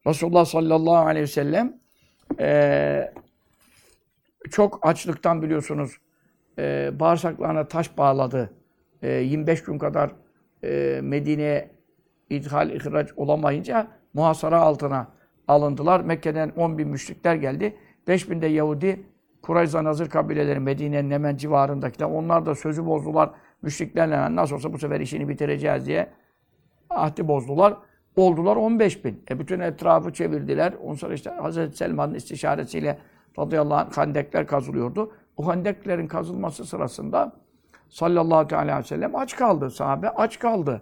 Resulullah 0.07 0.45
sallallahu 0.45 1.05
aleyhi 1.05 1.23
ve 1.23 1.27
sellem 1.27 1.79
e, 2.39 3.13
çok 4.51 4.87
açlıktan 4.87 5.41
biliyorsunuz 5.41 5.91
e, 6.59 6.91
bağırsaklarına 6.99 7.67
taş 7.67 7.97
bağladı. 7.97 8.53
E, 9.01 9.11
25 9.11 9.63
gün 9.63 9.77
kadar 9.77 10.11
e, 10.63 10.99
Medine'ye 11.03 11.74
idhal, 12.29 12.69
ihraç 12.69 13.09
olamayınca 13.15 13.87
muhasara 14.13 14.61
altına 14.61 15.07
alındılar. 15.47 15.99
Mekke'den 15.99 16.51
10 16.57 16.77
bin 16.77 16.87
müşrikler 16.87 17.35
geldi. 17.35 17.77
5 18.07 18.29
bin 18.29 18.41
de 18.41 18.47
Yahudi 18.47 19.03
Kurayza 19.41 19.83
Nazır 19.83 20.09
kabileleri 20.09 20.59
Medine'nin 20.59 21.11
hemen 21.11 21.37
civarındakiler. 21.37 22.05
Onlar 22.05 22.45
da 22.45 22.55
sözü 22.55 22.85
bozdular. 22.85 23.29
Müşriklerle 23.61 24.35
nasıl 24.35 24.55
olsa 24.55 24.73
bu 24.73 24.77
sefer 24.77 24.99
işini 24.99 25.29
bitireceğiz 25.29 25.85
diye 25.85 26.09
ahdi 26.89 27.27
bozdular. 27.27 27.77
Oldular 28.15 28.55
15 28.55 29.05
bin. 29.05 29.23
E 29.29 29.39
bütün 29.39 29.59
etrafı 29.59 30.13
çevirdiler. 30.13 30.73
Ondan 30.83 30.95
sonra 30.95 31.13
işte 31.13 31.29
Hazreti 31.29 31.77
Selman'ın 31.77 32.13
istişaresiyle 32.13 32.97
radıyallahu 33.39 33.79
anh 33.79 33.97
handekler 33.97 34.47
kazılıyordu. 34.47 35.11
O 35.37 35.47
handeklerin 35.47 36.07
kazılması 36.07 36.65
sırasında 36.65 37.31
sallallahu 37.89 38.55
aleyhi 38.55 38.79
ve 38.79 38.83
sellem 38.83 39.15
aç 39.15 39.35
kaldı. 39.35 39.69
Sahabe 39.69 40.09
aç 40.09 40.39
kaldı. 40.39 40.81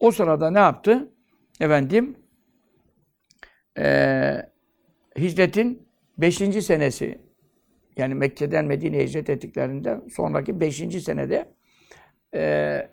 O 0.00 0.10
sırada 0.10 0.50
ne 0.50 0.58
yaptı? 0.58 1.12
Efendim 1.60 2.16
eee 3.78 4.52
hicretin 5.18 5.88
5. 6.18 6.64
senesi 6.64 7.18
yani 7.96 8.14
Mekke'den 8.14 8.64
Medine'ye 8.64 9.04
hicret 9.04 9.30
ettiklerinden 9.30 10.02
sonraki 10.08 10.60
5. 10.60 11.00
senede 11.00 11.54
eee 12.34 12.90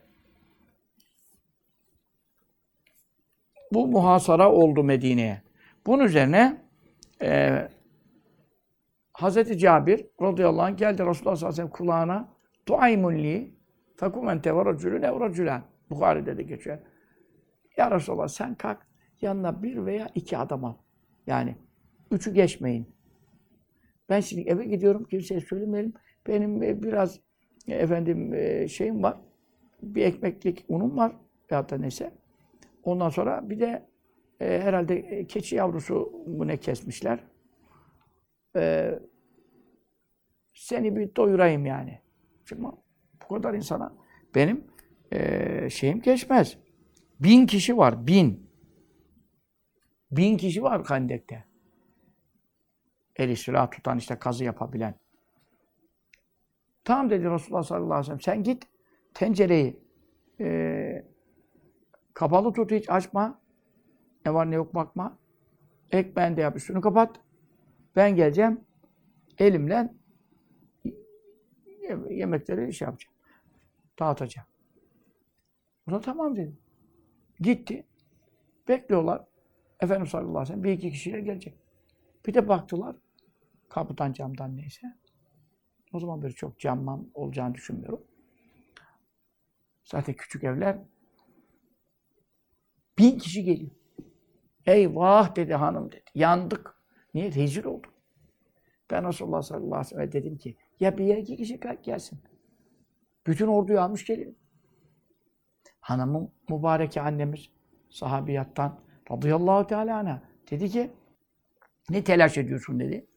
bu 3.71 3.87
muhasara 3.87 4.51
oldu 4.51 4.83
Medine'ye. 4.83 5.41
Bunun 5.85 6.03
üzerine 6.03 6.61
e, 7.21 7.61
Hazreti 9.13 9.57
Cabir 9.57 10.05
radıyallahu 10.21 10.65
anh 10.65 10.77
geldi 10.77 11.05
Resulullah 11.05 11.35
sallallahu 11.35 11.35
aleyhi 11.35 11.51
ve 11.51 11.55
sellem 11.55 11.69
kulağına 11.69 12.35
Tuaymun 12.65 13.15
li 13.15 13.53
fekum 13.95 14.29
ente 14.29 14.55
ve. 14.55 15.61
Bukhari'de 15.89 16.37
de 16.37 16.43
geçiyor. 16.43 16.77
Ya 17.77 17.91
Resulallah 17.91 18.27
sen 18.27 18.55
kalk 18.55 18.87
yanına 19.21 19.63
bir 19.63 19.85
veya 19.85 20.09
iki 20.15 20.37
adam 20.37 20.65
al. 20.65 20.75
Yani 21.27 21.55
üçü 22.11 22.33
geçmeyin. 22.33 22.95
Ben 24.09 24.19
şimdi 24.19 24.49
eve 24.49 24.65
gidiyorum 24.65 25.03
kimseye 25.03 25.41
söylemeyelim. 25.41 25.93
Benim 26.27 26.63
e, 26.63 26.83
biraz 26.83 27.19
e, 27.67 27.73
efendim 27.73 28.33
e, 28.33 28.67
şeyim 28.67 29.03
var. 29.03 29.17
Bir 29.81 30.05
ekmeklik 30.05 30.65
unum 30.67 30.97
var. 30.97 31.15
Ya 31.49 31.69
da 31.69 31.77
neyse. 31.77 32.11
Ondan 32.83 33.09
sonra 33.09 33.49
bir 33.49 33.59
de 33.59 33.87
e, 34.39 34.61
herhalde 34.61 35.27
keçi 35.27 35.55
yavrusu 35.55 36.23
bu 36.27 36.47
ne 36.47 36.57
kesmişler. 36.57 37.19
E, 38.55 38.91
seni 40.53 40.95
bir 40.95 41.15
doyurayım 41.15 41.65
yani. 41.65 41.99
Şimdi 42.45 42.61
bu 42.61 43.33
kadar 43.33 43.53
insana 43.53 43.93
benim 44.35 44.63
e, 45.11 45.69
şeyim 45.69 46.01
geçmez. 46.01 46.57
Bin 47.25 47.45
kişi 47.45 47.77
var, 47.77 48.07
bin. 48.07 48.51
Bin 50.11 50.37
kişi 50.37 50.63
var 50.63 50.83
Kandek'te. 50.83 51.45
Eli 53.15 53.35
silah 53.35 53.71
tutan 53.71 53.97
işte 53.97 54.19
kazı 54.19 54.43
yapabilen. 54.43 54.99
Tamam 56.83 57.09
dedi 57.09 57.29
Resulullah 57.29 57.63
sallallahu 57.63 57.93
aleyhi 57.93 58.01
ve 58.01 58.05
sellem. 58.05 58.21
Sen 58.21 58.43
git 58.43 58.67
tencereyi 59.13 59.79
e, 60.39 61.05
kapalı 62.13 62.53
tut 62.53 62.71
hiç 62.71 62.89
açma. 62.89 63.41
Ne 64.25 64.33
var 64.33 64.51
ne 64.51 64.55
yok 64.55 64.75
bakma. 64.75 65.19
Ekmeğini 65.91 66.37
de 66.37 66.41
yap 66.41 66.55
üstünü 66.55 66.81
kapat. 66.81 67.21
Ben 67.95 68.15
geleceğim. 68.15 68.61
Elimle 69.37 69.93
yemekleri 72.09 72.73
şey 72.73 72.85
yapacağım. 72.85 73.15
Dağıtacağım. 73.99 74.47
O 75.87 75.91
da 75.91 76.01
tamam 76.01 76.35
dedi. 76.35 76.64
Gitti. 77.39 77.85
Bekliyorlar. 78.67 79.25
Efendimiz 79.79 80.09
sallallahu 80.09 80.29
aleyhi 80.29 80.43
ve 80.43 80.45
sellem 80.45 80.63
bir 80.63 80.71
iki 80.71 80.91
kişiyle 80.91 81.21
gelecek. 81.21 81.57
Bir 82.25 82.33
de 82.33 82.47
baktılar. 82.47 82.95
Kapıdan 83.69 84.13
camdan 84.13 84.57
neyse. 84.57 84.97
O 85.93 85.99
zaman 85.99 86.21
böyle 86.21 86.33
çok 86.33 86.59
cammam 86.59 87.09
olacağını 87.13 87.55
düşünmüyorum. 87.55 88.03
Zaten 89.83 90.15
küçük 90.15 90.43
evler. 90.43 90.77
Bin 92.97 93.17
kişi 93.17 93.43
geliyor. 93.43 93.71
Eyvah 94.65 95.35
dedi 95.35 95.53
hanım 95.53 95.91
dedi. 95.91 96.03
Yandık. 96.15 96.75
Niye? 97.13 97.33
Rezil 97.33 97.65
olduk. 97.65 97.93
Ben 98.91 99.07
Resulullah 99.07 99.41
sallallahu 99.41 99.75
aleyhi 99.75 99.85
ve 99.85 99.89
sellem 99.89 100.11
dedim 100.11 100.37
ki 100.37 100.57
ya 100.79 100.97
bir 100.97 101.17
iki 101.17 101.37
kişi 101.37 101.59
gelsin. 101.83 102.19
Bütün 103.27 103.47
orduyu 103.47 103.81
almış 103.81 104.05
geliyor. 104.05 104.33
Hanımın 105.85 106.31
mübareke 106.49 107.01
annemiz 107.01 107.49
sahabiyattan 107.89 108.79
radıyallahu 109.11 109.67
teala 109.67 109.97
anha 109.97 110.23
dedi 110.51 110.69
ki 110.69 110.91
ne 111.89 112.03
telaş 112.03 112.37
ediyorsun 112.37 112.79
dedi. 112.79 113.07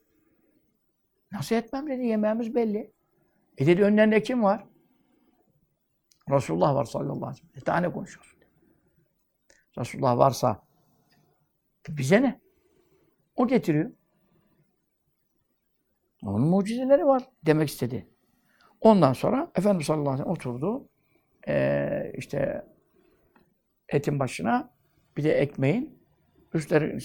Nasıl 1.31 1.55
etmem 1.55 1.87
dedi. 1.87 2.05
Yemeğimiz 2.05 2.55
belli. 2.55 2.93
E 3.57 3.67
dedi 3.67 3.83
önlerinde 3.83 4.23
kim 4.23 4.43
var? 4.43 4.67
Resulullah 6.31 6.75
var 6.75 6.85
sallallahu 6.85 7.25
aleyhi 7.25 7.43
ve 7.43 7.59
sellem. 7.59 7.83
E 7.83 7.85
daha 7.85 7.93
konuşuyorsun? 7.93 8.39
Dedi. 8.39 8.49
Resulullah 9.77 10.17
varsa 10.17 10.63
bize 11.89 12.21
ne? 12.21 12.41
O 13.35 13.47
getiriyor. 13.47 13.91
Onun 16.23 16.41
mucizeleri 16.41 17.05
var 17.05 17.29
demek 17.45 17.69
istedi. 17.69 18.09
Ondan 18.81 19.13
sonra 19.13 19.51
Efendimiz 19.55 19.85
sallallahu 19.85 20.09
aleyhi 20.09 20.29
ve 20.29 20.35
sellem 20.35 20.53
oturdu. 20.53 20.89
Ee, 21.47 22.11
işte 22.17 22.65
etin 23.89 24.19
başına 24.19 24.69
bir 25.17 25.23
de 25.23 25.33
ekmeğin 25.33 25.99
üstleri 26.53 26.99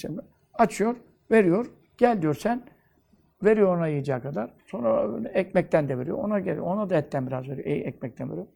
açıyor, 0.52 0.96
veriyor. 1.30 1.66
Gel 1.98 2.22
diyor 2.22 2.34
sen. 2.34 2.62
Veriyor 3.44 3.76
ona 3.76 3.86
yiyeceği 3.86 4.20
kadar. 4.20 4.50
Sonra 4.66 5.20
ekmekten 5.28 5.88
de 5.88 5.98
veriyor. 5.98 6.18
Ona 6.18 6.38
geliyor. 6.40 6.66
Ona 6.66 6.90
da 6.90 6.96
etten 6.96 7.26
biraz 7.26 7.48
veriyor. 7.48 7.66
E, 7.66 7.72
ekmekten 7.72 8.30
veriyor. 8.30 8.46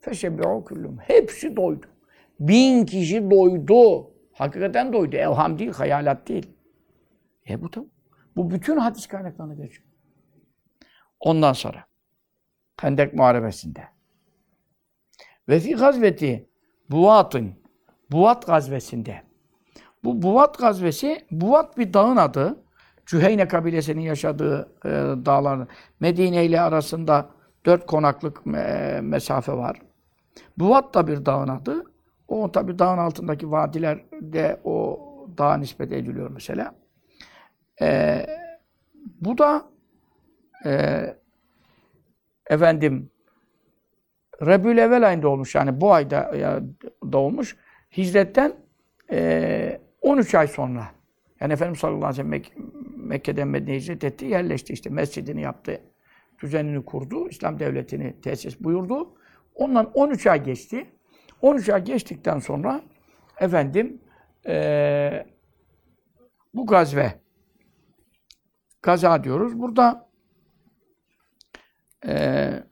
Feşebi'u 0.00 0.64
küllüm. 0.64 0.98
Hepsi 0.98 1.56
doydu. 1.56 1.86
Bin 2.40 2.86
kişi 2.86 3.30
doydu. 3.30 4.10
Hakikaten 4.32 4.92
doydu. 4.92 5.16
Evham 5.16 5.58
değil, 5.58 5.72
hayalat 5.72 6.28
değil. 6.28 6.46
E 7.48 7.62
bu 7.62 7.72
da 7.72 7.84
bu 8.36 8.50
bütün 8.50 8.76
hadis 8.76 9.06
kaynaklarına 9.06 9.54
geçiyor. 9.54 9.88
Ondan 11.20 11.52
sonra 11.52 11.84
Hendek 12.80 13.14
Muharebesi'nde 13.14 13.82
ve 15.48 15.60
fi 15.60 15.74
gazveti 15.74 16.48
Buvat'ın 16.90 17.54
Buvat 18.12 18.46
gazvesinde 18.46 19.22
bu 20.04 20.22
Buvat 20.22 20.58
gazvesi 20.58 21.26
Buvat 21.30 21.78
bir 21.78 21.92
dağın 21.92 22.16
adı. 22.16 22.64
Cüheyne 23.06 23.48
kabilesinin 23.48 24.00
yaşadığı 24.00 24.72
e, 24.84 24.90
dağların 25.26 25.68
Medine 26.00 26.44
ile 26.44 26.60
arasında 26.60 27.30
dört 27.66 27.86
konaklık 27.86 28.46
me 28.46 29.00
mesafe 29.00 29.52
var. 29.52 29.82
Buvat 30.58 30.94
da 30.94 31.06
bir 31.06 31.26
dağın 31.26 31.48
adı. 31.48 31.84
O 32.28 32.52
tabi 32.52 32.78
dağın 32.78 32.98
altındaki 32.98 33.50
vadilerde 33.50 34.60
o 34.64 35.00
dağa 35.38 35.56
nispet 35.56 35.92
ediliyor 35.92 36.30
mesela. 36.30 36.74
E, 37.80 38.26
bu 39.20 39.38
da 39.38 39.68
e, 40.66 41.02
efendim 42.50 43.10
Rebül 44.42 44.78
Evvel 44.78 45.08
ayında 45.08 45.28
olmuş 45.28 45.54
yani 45.54 45.80
bu 45.80 45.92
ayda 45.92 46.36
ya, 46.36 46.62
da. 47.02 47.56
Hicretten 47.96 48.52
e, 49.10 49.80
13 50.00 50.34
ay 50.34 50.48
sonra. 50.48 50.86
Yani 51.40 51.52
Efendimiz 51.52 51.80
sallallahu 51.80 52.06
aleyhi 52.06 52.12
ve 52.12 52.16
sellem 52.16 52.30
Mek 52.30 52.52
Mekke'den 52.96 53.48
Medine'ye 53.48 53.78
hicret 53.78 54.04
etti, 54.04 54.26
yerleşti 54.26 54.72
işte. 54.72 54.90
Mescidini 54.90 55.40
yaptı, 55.42 55.80
düzenini 56.42 56.84
kurdu, 56.84 57.28
İslam 57.28 57.58
devletini 57.58 58.20
tesis 58.20 58.60
buyurdu. 58.60 59.14
Ondan 59.54 59.90
13 59.94 60.26
ay 60.26 60.44
geçti. 60.44 60.86
13 61.40 61.68
ay 61.68 61.84
geçtikten 61.84 62.38
sonra 62.38 62.82
efendim 63.40 64.00
e, 64.46 65.26
bu 66.54 66.66
gazve 66.66 67.14
gaza 68.82 69.24
diyoruz. 69.24 69.58
Burada 69.60 70.08
eee 72.06 72.64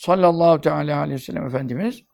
sallallahu 0.00 0.60
teala 0.60 0.98
aleyhi 0.98 1.14
ve 1.14 1.24
sellem 1.24 1.46
Efendimiz 1.46 2.04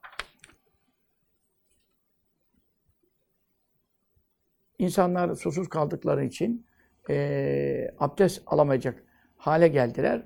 insanlar 4.79 5.35
susuz 5.35 5.69
kaldıkları 5.69 6.25
için 6.25 6.67
eee 7.09 7.95
abdest 7.99 8.43
alamayacak 8.47 9.05
hale 9.37 9.69
geldiler. 9.69 10.23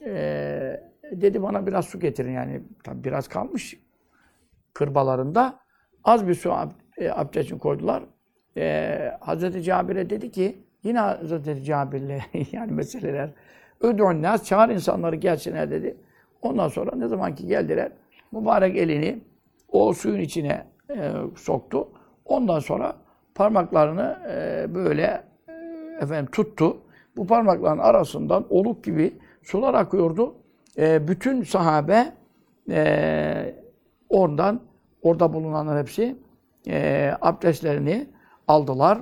Eee 0.00 0.92
dedi 1.12 1.42
bana 1.42 1.66
biraz 1.66 1.84
su 1.84 2.00
getirin 2.00 2.32
yani 2.32 2.62
tabi 2.84 3.04
biraz 3.04 3.28
kalmış 3.28 3.80
kırbalarında 4.74 5.60
az 6.04 6.28
bir 6.28 6.34
su 6.34 6.52
ab 6.52 6.72
e, 6.96 7.10
abdestini 7.10 7.58
koydular. 7.58 8.04
Eee 8.56 9.16
Hazreti 9.20 9.62
Cabir'e 9.62 10.10
dedi 10.10 10.30
ki 10.30 10.64
yine 10.82 10.98
Hazreti 10.98 11.64
Cabir'le 11.64 12.20
yani 12.52 12.72
meseleler 12.72 13.30
ödün 13.80 14.22
nas 14.22 14.44
çağır 14.44 14.68
insanları 14.68 15.16
gelsinler 15.16 15.70
dedi. 15.70 15.96
Ondan 16.42 16.68
sonra 16.68 16.96
ne 16.96 17.08
zaman 17.08 17.34
ki 17.34 17.46
geldiler 17.46 17.92
mübarek 18.32 18.76
elini 18.76 19.20
o 19.68 19.92
suyun 19.92 20.20
içine 20.20 20.64
e, 20.90 21.12
soktu. 21.36 21.88
Ondan 22.24 22.58
sonra 22.58 22.96
parmaklarını 23.34 24.18
e, 24.30 24.66
böyle 24.74 25.22
e, 25.48 25.52
efendim 26.00 26.28
tuttu. 26.32 26.76
Bu 27.16 27.26
parmakların 27.26 27.78
arasından 27.78 28.46
oluk 28.50 28.84
gibi 28.84 29.14
sular 29.42 29.74
akıyordu. 29.74 30.34
E, 30.78 31.08
bütün 31.08 31.42
sahabe 31.42 32.12
e, 32.70 33.54
oradan 34.08 34.60
orada 35.02 35.32
bulunanlar 35.32 35.78
hepsi 35.78 36.16
e, 36.68 37.12
abdestlerini 37.20 38.06
aldılar. 38.48 38.98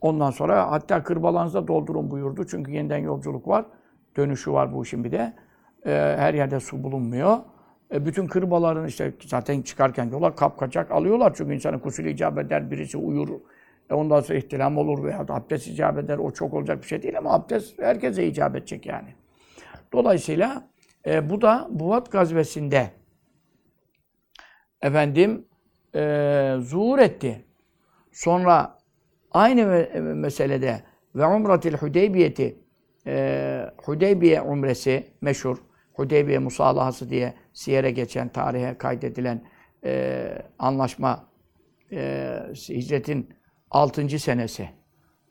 Ondan 0.00 0.30
sonra 0.30 0.70
hatta 0.70 1.02
kırbalanızda 1.02 1.68
doldurun 1.68 2.10
buyurdu. 2.10 2.46
Çünkü 2.46 2.72
yeniden 2.72 2.98
yolculuk 2.98 3.48
var. 3.48 3.64
Dönüşü 4.16 4.52
var 4.52 4.74
bu 4.74 4.82
işin 4.82 5.04
bir 5.04 5.12
de. 5.12 5.32
E, 5.86 5.90
her 6.18 6.34
yerde 6.34 6.60
su 6.60 6.82
bulunmuyor. 6.82 7.38
E, 7.94 8.06
bütün 8.06 8.26
kırbaların 8.26 8.86
işte 8.86 9.12
zaten 9.26 9.62
çıkarken 9.62 10.10
yola 10.10 10.34
kapkacak 10.34 10.90
alıyorlar. 10.90 11.32
Çünkü 11.36 11.54
insanın 11.54 11.78
kusur 11.78 12.04
icap 12.04 12.38
eder, 12.38 12.70
birisi 12.70 12.98
uyur. 12.98 13.28
E 13.90 13.94
ondan 13.94 14.20
sonra 14.20 14.38
ihtilam 14.38 14.78
olur 14.78 15.04
veya 15.04 15.28
da 15.28 15.34
abdest 15.34 15.68
icap 15.68 15.98
eder. 15.98 16.18
O 16.18 16.30
çok 16.30 16.54
olacak 16.54 16.82
bir 16.82 16.86
şey 16.86 17.02
değil 17.02 17.18
ama 17.18 17.32
abdest 17.32 17.82
herkese 17.82 18.26
icap 18.26 18.56
edecek 18.56 18.86
yani. 18.86 19.14
Dolayısıyla 19.92 20.68
e, 21.06 21.30
bu 21.30 21.40
da 21.40 21.68
Buvat 21.70 22.12
gazvesinde 22.12 22.90
efendim 24.82 25.44
e, 25.94 26.54
zuhur 26.60 26.98
etti. 26.98 27.44
Sonra 28.12 28.78
aynı 29.30 29.60
me- 29.60 30.14
meselede 30.14 30.82
ve 31.14 31.26
umratil 31.26 31.74
Hudeybiyeti 31.74 32.56
e, 33.06 33.66
Hudeybiye 33.76 34.40
umresi 34.40 35.06
meşhur. 35.20 35.56
Hudeybiye 35.92 36.38
musalahası 36.38 37.10
diye 37.10 37.34
siyere 37.52 37.90
geçen, 37.90 38.28
tarihe 38.28 38.78
kaydedilen 38.78 39.42
e, 39.84 40.28
anlaşma 40.58 41.24
e, 41.92 42.38
hicretin 42.68 43.34
6. 43.70 44.18
senesi. 44.18 44.68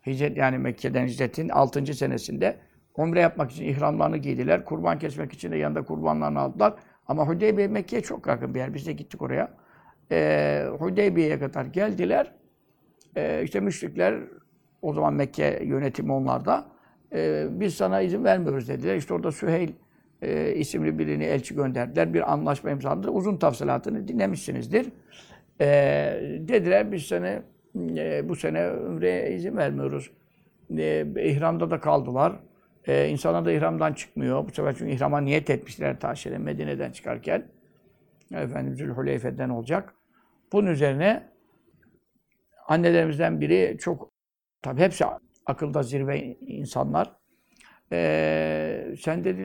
Hicret 0.05 0.37
yani 0.37 0.57
Mekke'den 0.57 1.07
hicretin 1.07 1.49
6. 1.49 1.93
senesinde 1.93 2.57
umre 2.97 3.21
yapmak 3.21 3.51
için 3.51 3.65
ihramlarını 3.65 4.17
giydiler. 4.17 4.65
Kurban 4.65 4.99
kesmek 4.99 5.33
için 5.33 5.51
de 5.51 5.57
yanında 5.57 5.81
kurbanlarını 5.85 6.39
aldılar. 6.39 6.73
Ama 7.07 7.27
Hudeybiye 7.27 7.67
Mekke'ye 7.67 8.01
çok 8.01 8.27
yakın 8.27 8.53
bir 8.53 8.59
yer. 8.59 8.73
Biz 8.73 8.87
de 8.87 8.93
gittik 8.93 9.21
oraya. 9.21 9.51
E, 10.11 10.65
Hudeybiye'ye 10.79 11.39
kadar 11.39 11.65
geldiler. 11.65 12.33
E, 13.15 13.43
işte 13.43 13.59
müşrikler 13.59 14.19
o 14.81 14.93
zaman 14.93 15.13
Mekke 15.13 15.61
yönetimi 15.63 16.11
onlarda. 16.11 16.65
E, 17.13 17.47
biz 17.51 17.73
sana 17.73 18.01
izin 18.01 18.23
vermiyoruz 18.23 18.69
dediler. 18.69 18.95
İşte 18.95 19.13
orada 19.13 19.31
Süheyl 19.31 19.69
e, 20.21 20.53
isimli 20.55 20.99
birini 20.99 21.23
elçi 21.23 21.55
gönderdiler. 21.55 22.13
Bir 22.13 22.33
anlaşma 22.33 22.71
imzaladılar. 22.71 23.13
Uzun 23.13 23.37
tafsilatını 23.37 24.07
dinlemişsinizdir. 24.07 24.87
E, 25.61 25.67
dediler 26.39 26.91
biz 26.91 27.03
seni 27.03 27.41
e, 27.97 28.29
bu 28.29 28.35
sene 28.35 28.67
Ümre'ye 28.67 29.31
izin 29.31 29.57
vermiyoruz. 29.57 30.11
E, 30.77 31.05
ihramda 31.15 31.71
da 31.71 31.79
kaldılar. 31.79 32.33
E, 32.87 33.09
insanlar 33.09 33.45
da 33.45 33.51
ihramdan 33.51 33.93
çıkmıyor. 33.93 34.47
Bu 34.47 34.51
sefer 34.51 34.75
çünkü 34.77 34.91
ihrama 34.91 35.21
niyet 35.21 35.49
etmişler 35.49 35.99
ta 35.99 36.15
şeyde 36.15 36.37
Medine'den 36.37 36.91
çıkarken. 36.91 37.43
Efendim 38.33 38.75
Zülhuleyfe'den 38.75 39.49
olacak. 39.49 39.93
Bunun 40.51 40.67
üzerine 40.67 41.23
annelerimizden 42.67 43.41
biri 43.41 43.77
çok 43.79 44.11
tabi 44.61 44.81
hepsi 44.81 45.05
akılda 45.45 45.83
zirve 45.83 46.37
insanlar. 46.39 47.20
Ee, 47.93 48.95
sen 48.99 49.23
dedi 49.23 49.43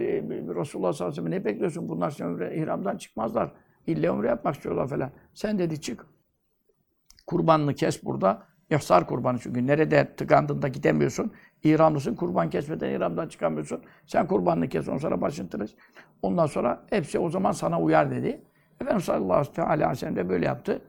Resulullah 0.57 0.93
sallallahu 0.93 0.95
aleyhi 0.95 1.11
ve 1.11 1.15
sellem 1.15 1.31
ne 1.31 1.45
bekliyorsun? 1.45 1.89
Bunlar 1.89 2.11
sen 2.11 2.51
ihramdan 2.55 2.97
çıkmazlar. 2.97 3.53
İlle 3.87 4.11
ömre 4.11 4.29
yapmak 4.29 4.55
istiyorlar 4.55 4.89
falan. 4.89 5.11
Sen 5.35 5.59
dedi 5.59 5.81
çık. 5.81 6.07
Kurbanını 7.27 7.75
kes 7.75 8.05
burada. 8.05 8.43
Yahsar 8.71 9.07
kurbanı 9.07 9.39
çünkü. 9.39 9.67
Nerede 9.67 10.15
tıkandığında 10.17 10.69
gidemiyorsun. 10.69 11.33
İhramlısın. 11.63 12.15
Kurban 12.15 12.51
kesmeden 12.51 12.91
ihramdan 12.91 13.29
çıkamıyorsun. 13.29 13.83
Sen 14.07 14.27
kurbanını 14.27 14.69
kes. 14.69 14.89
Ondan 14.89 14.99
sonra 14.99 15.21
başını 15.21 15.49
tıraş. 15.49 15.71
Ondan 16.23 16.47
sonra 16.47 16.87
hepsi 16.91 17.19
o 17.19 17.31
zaman 17.31 17.53
sana 17.53 17.81
uyar 17.81 18.11
dedi. 18.11 18.41
Efendimiz 18.81 19.05
sallallahu 19.05 19.63
aleyhi 19.63 19.91
ve 19.91 19.95
sellem 19.95 20.17
de 20.17 20.29
böyle 20.29 20.47
yaptı. 20.47 20.83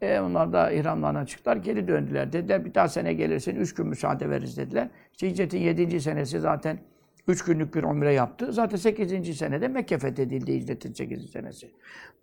E 0.00 0.20
onlar 0.20 0.52
da 0.52 0.70
ihramlarına 0.70 1.26
çıktılar, 1.26 1.56
geri 1.56 1.88
döndüler. 1.88 2.32
Dediler 2.32 2.64
bir 2.64 2.74
daha 2.74 2.88
sene 2.88 3.14
gelirsin, 3.14 3.56
üç 3.56 3.74
gün 3.74 3.86
müsaade 3.86 4.30
veririz 4.30 4.56
dediler. 4.56 4.88
İşte 5.12 5.30
Hicret'in 5.30 5.58
yedinci 5.58 6.00
senesi 6.00 6.40
zaten 6.40 6.78
üç 7.28 7.44
günlük 7.44 7.74
bir 7.74 7.82
umre 7.82 8.12
yaptı. 8.12 8.52
Zaten 8.52 8.76
sekizinci 8.76 9.34
senede 9.34 9.68
Mekke 9.68 9.98
fethedildi 9.98 10.54
Hicret'in 10.54 10.92
sekizinci 10.92 11.32
senesi. 11.32 11.70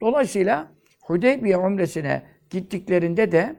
Dolayısıyla 0.02 0.72
Hudeybiye 1.04 1.58
umresine 1.58 2.24
gittiklerinde 2.50 3.32
de 3.32 3.56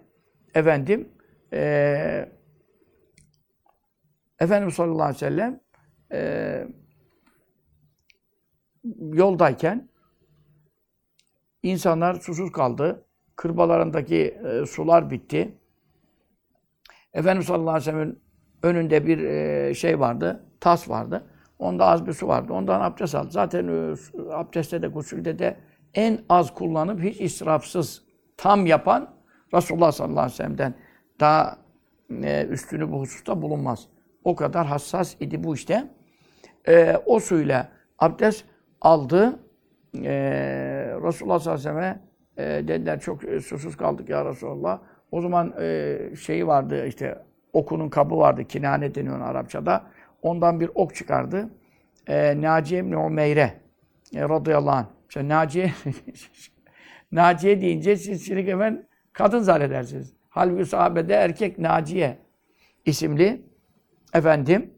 efendim 0.55 1.09
e, 1.53 2.29
Efendimiz 4.41 4.75
sallallahu 4.75 5.03
aleyhi 5.03 5.17
ve 5.17 5.19
sellem 5.19 5.61
e, 6.13 6.69
yoldayken 9.13 9.89
insanlar 11.63 12.15
susuz 12.15 12.53
kaldı 12.53 13.07
kırbalarındaki 13.37 14.17
e, 14.17 14.67
sular 14.67 15.11
bitti. 15.11 15.59
Efendimiz 17.13 17.47
sallallahu 17.47 17.71
aleyhi 17.71 17.87
ve 17.87 17.93
sellem'in 17.93 18.23
önünde 18.63 19.07
bir 19.07 19.19
e, 19.19 19.75
şey 19.75 20.01
vardı, 20.01 20.47
tas 20.61 20.89
vardı. 20.89 21.30
Onda 21.61 21.87
az 21.87 22.07
bir 22.07 22.13
su 22.13 22.29
vardı. 22.29 22.53
Ondan 22.53 22.81
abdest 22.81 23.15
aldı. 23.15 23.31
Zaten 23.31 23.69
e, 23.69 23.95
abdestte 24.33 24.83
de, 24.83 24.89
gusülde 24.89 25.39
de 25.39 25.57
en 25.95 26.19
az 26.29 26.55
kullanıp 26.55 27.01
hiç 27.01 27.21
israfsız 27.21 28.03
tam 28.37 28.67
yapan 28.67 29.09
Resulullah 29.55 29.93
sallallahu 29.93 30.21
aleyhi 30.21 30.33
ve 30.33 30.37
sellem'den 30.37 30.75
daha 31.21 31.59
e, 32.23 32.47
üstünü 32.47 32.93
bu 32.93 33.01
hususta 33.01 33.43
bulunmaz. 33.43 33.87
O 34.25 34.37
kadar 34.37 34.67
hassas 34.67 35.17
idi 35.21 35.45
bu 35.45 35.55
işte. 35.55 35.89
E, 36.69 36.97
o 37.07 37.21
suyla 37.21 37.69
abdest 37.99 38.45
aldı. 38.81 39.39
E, 39.95 40.13
Resulullah 41.03 41.39
sallallahu 41.39 41.69
aleyhi 41.69 41.79
ve 41.79 41.83
sellem'e 41.83 42.01
e, 42.37 42.69
dediler 42.69 43.01
çok 43.01 43.25
e, 43.25 43.41
susuz 43.41 43.77
kaldık 43.77 44.09
ya 44.09 44.25
Resulallah. 44.25 44.81
O 45.13 45.21
zaman 45.21 45.55
e, 45.61 45.99
şeyi 46.21 46.47
vardı 46.47 46.87
işte 46.87 47.19
okunun 47.53 47.89
kabı 47.89 48.17
vardı. 48.17 48.45
Kinane 48.45 48.95
deniyor 48.95 49.21
Arapçada. 49.21 49.85
Ondan 50.23 50.61
bir 50.61 50.71
ok 50.75 50.95
çıkardı. 50.95 51.51
E, 52.07 52.43
Naciye 52.43 52.81
ibn 52.81 52.93
Umeyre 52.93 53.61
e, 54.15 54.23
radıyallahu 54.23 54.77
anh. 54.77 54.87
İşte 55.09 55.29
Naciye 55.29 55.73
Naciye 57.13 57.61
deyince 57.61 57.97
siz 57.97 58.27
şimdi 58.27 58.51
hemen 58.51 58.87
kadın 59.13 59.39
zannedersiniz. 59.41 60.13
Halbuki 60.29 60.65
sahabede 60.65 61.15
erkek 61.15 61.59
Naciye 61.59 62.19
isimli 62.85 63.43
efendim 64.15 64.75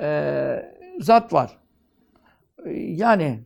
e, 0.00 0.74
zat 1.00 1.32
var. 1.32 1.58
E, 2.64 2.70
yani 2.70 3.40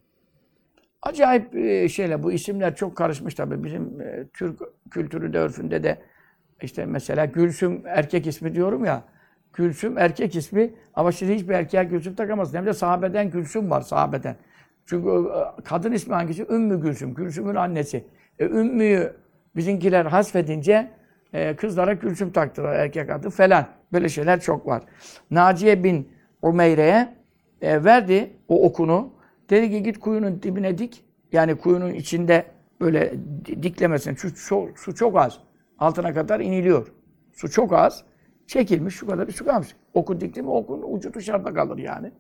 Acayip 1.03 1.57
e, 1.57 1.89
şeyler, 1.89 2.23
bu 2.23 2.33
isimler 2.33 2.77
çok 2.77 2.97
karışmış 2.97 3.35
tabii. 3.35 3.65
Bizim 3.65 4.01
e, 4.01 4.27
Türk 4.35 4.61
kültüründe, 4.91 5.39
örfünde 5.39 5.83
de 5.83 6.03
işte 6.63 6.87
mesela 6.87 7.25
Gülsüm 7.25 7.83
erkek 7.87 8.27
ismi 8.27 8.55
diyorum 8.55 8.85
ya. 8.85 9.05
Gülsüm 9.53 9.99
erkek 9.99 10.37
ismi 10.37 10.75
ama 10.95 11.13
şimdi 11.13 11.35
hiçbir 11.35 11.55
erkeğe 11.55 11.85
Gülsüm 11.85 12.15
takamazsın. 12.15 12.59
Hem 12.59 12.67
de 12.67 12.73
sahabeden 12.73 13.31
Gülsüm 13.31 13.71
var, 13.71 13.81
sahabeden. 13.81 14.37
Çünkü 14.87 15.09
e, 15.09 15.63
kadın 15.63 15.93
ismi 15.93 16.15
hangisi? 16.15 16.47
Ümmü 16.51 16.81
Gülsüm, 16.81 17.15
Gülsüm'ün 17.15 17.55
annesi. 17.55 18.05
E, 18.39 18.45
Ümmü'yü 18.45 19.13
bizimkiler 19.57 20.07
hasfedince 20.07 20.91
e, 21.33 21.57
kızlara 21.57 21.93
Gülsüm 21.93 22.33
taktılar, 22.33 22.75
erkek 22.75 23.11
adı 23.11 23.31
falan. 23.31 23.67
Böyle 23.93 24.09
şeyler 24.09 24.41
çok 24.41 24.67
var. 24.67 24.83
Naciye 25.31 25.85
bin 25.85 26.09
Umeyre'ye 26.43 27.15
e, 27.63 27.85
verdi 27.85 28.31
o 28.49 28.67
okunu. 28.67 29.13
Dedi 29.51 29.71
ki 29.71 29.83
git 29.83 29.99
kuyunun 29.99 30.43
dibine 30.43 30.79
dik. 30.79 31.05
Yani 31.33 31.55
kuyunun 31.55 31.93
içinde 31.95 32.45
böyle 32.81 33.15
diklemesin. 33.47 34.15
Su, 34.15 34.31
su, 34.31 34.69
su 34.77 34.95
çok 34.95 35.17
az. 35.17 35.39
altına 35.79 36.15
kadar 36.15 36.41
iniliyor. 36.41 36.93
Su 37.33 37.51
çok 37.51 37.73
az. 37.73 38.05
Çekilmiş 38.47 38.95
şu 38.95 39.07
kadar 39.07 39.29
bir 39.29 39.33
su 39.33 39.45
kalmış. 39.45 39.77
Oku 39.95 40.21
dikti 40.21 40.43
mi 40.43 40.51
okun 40.51 40.83
ucu 40.87 41.15
dışarıda 41.15 41.55
kalır 41.55 41.79
yani. 41.79 42.13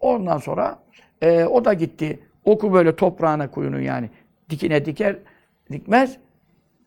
Ondan 0.00 0.38
sonra 0.38 0.82
e, 1.22 1.44
o 1.44 1.64
da 1.64 1.72
gitti. 1.72 2.20
Oku 2.44 2.72
böyle 2.72 2.96
toprağına 2.96 3.50
kuyunun 3.50 3.80
yani. 3.80 4.10
Dikine 4.50 4.84
diker, 4.84 5.18
dikmez. 5.72 6.18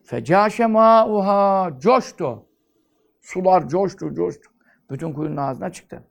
Fecaşe 0.04 0.66
ma'uha 0.66 1.70
coştu. 1.80 2.46
Sular 3.20 3.68
coştu, 3.68 4.14
coştu. 4.14 4.50
Bütün 4.90 5.12
kuyunun 5.12 5.36
ağzına 5.36 5.72
çıktı. 5.72 6.02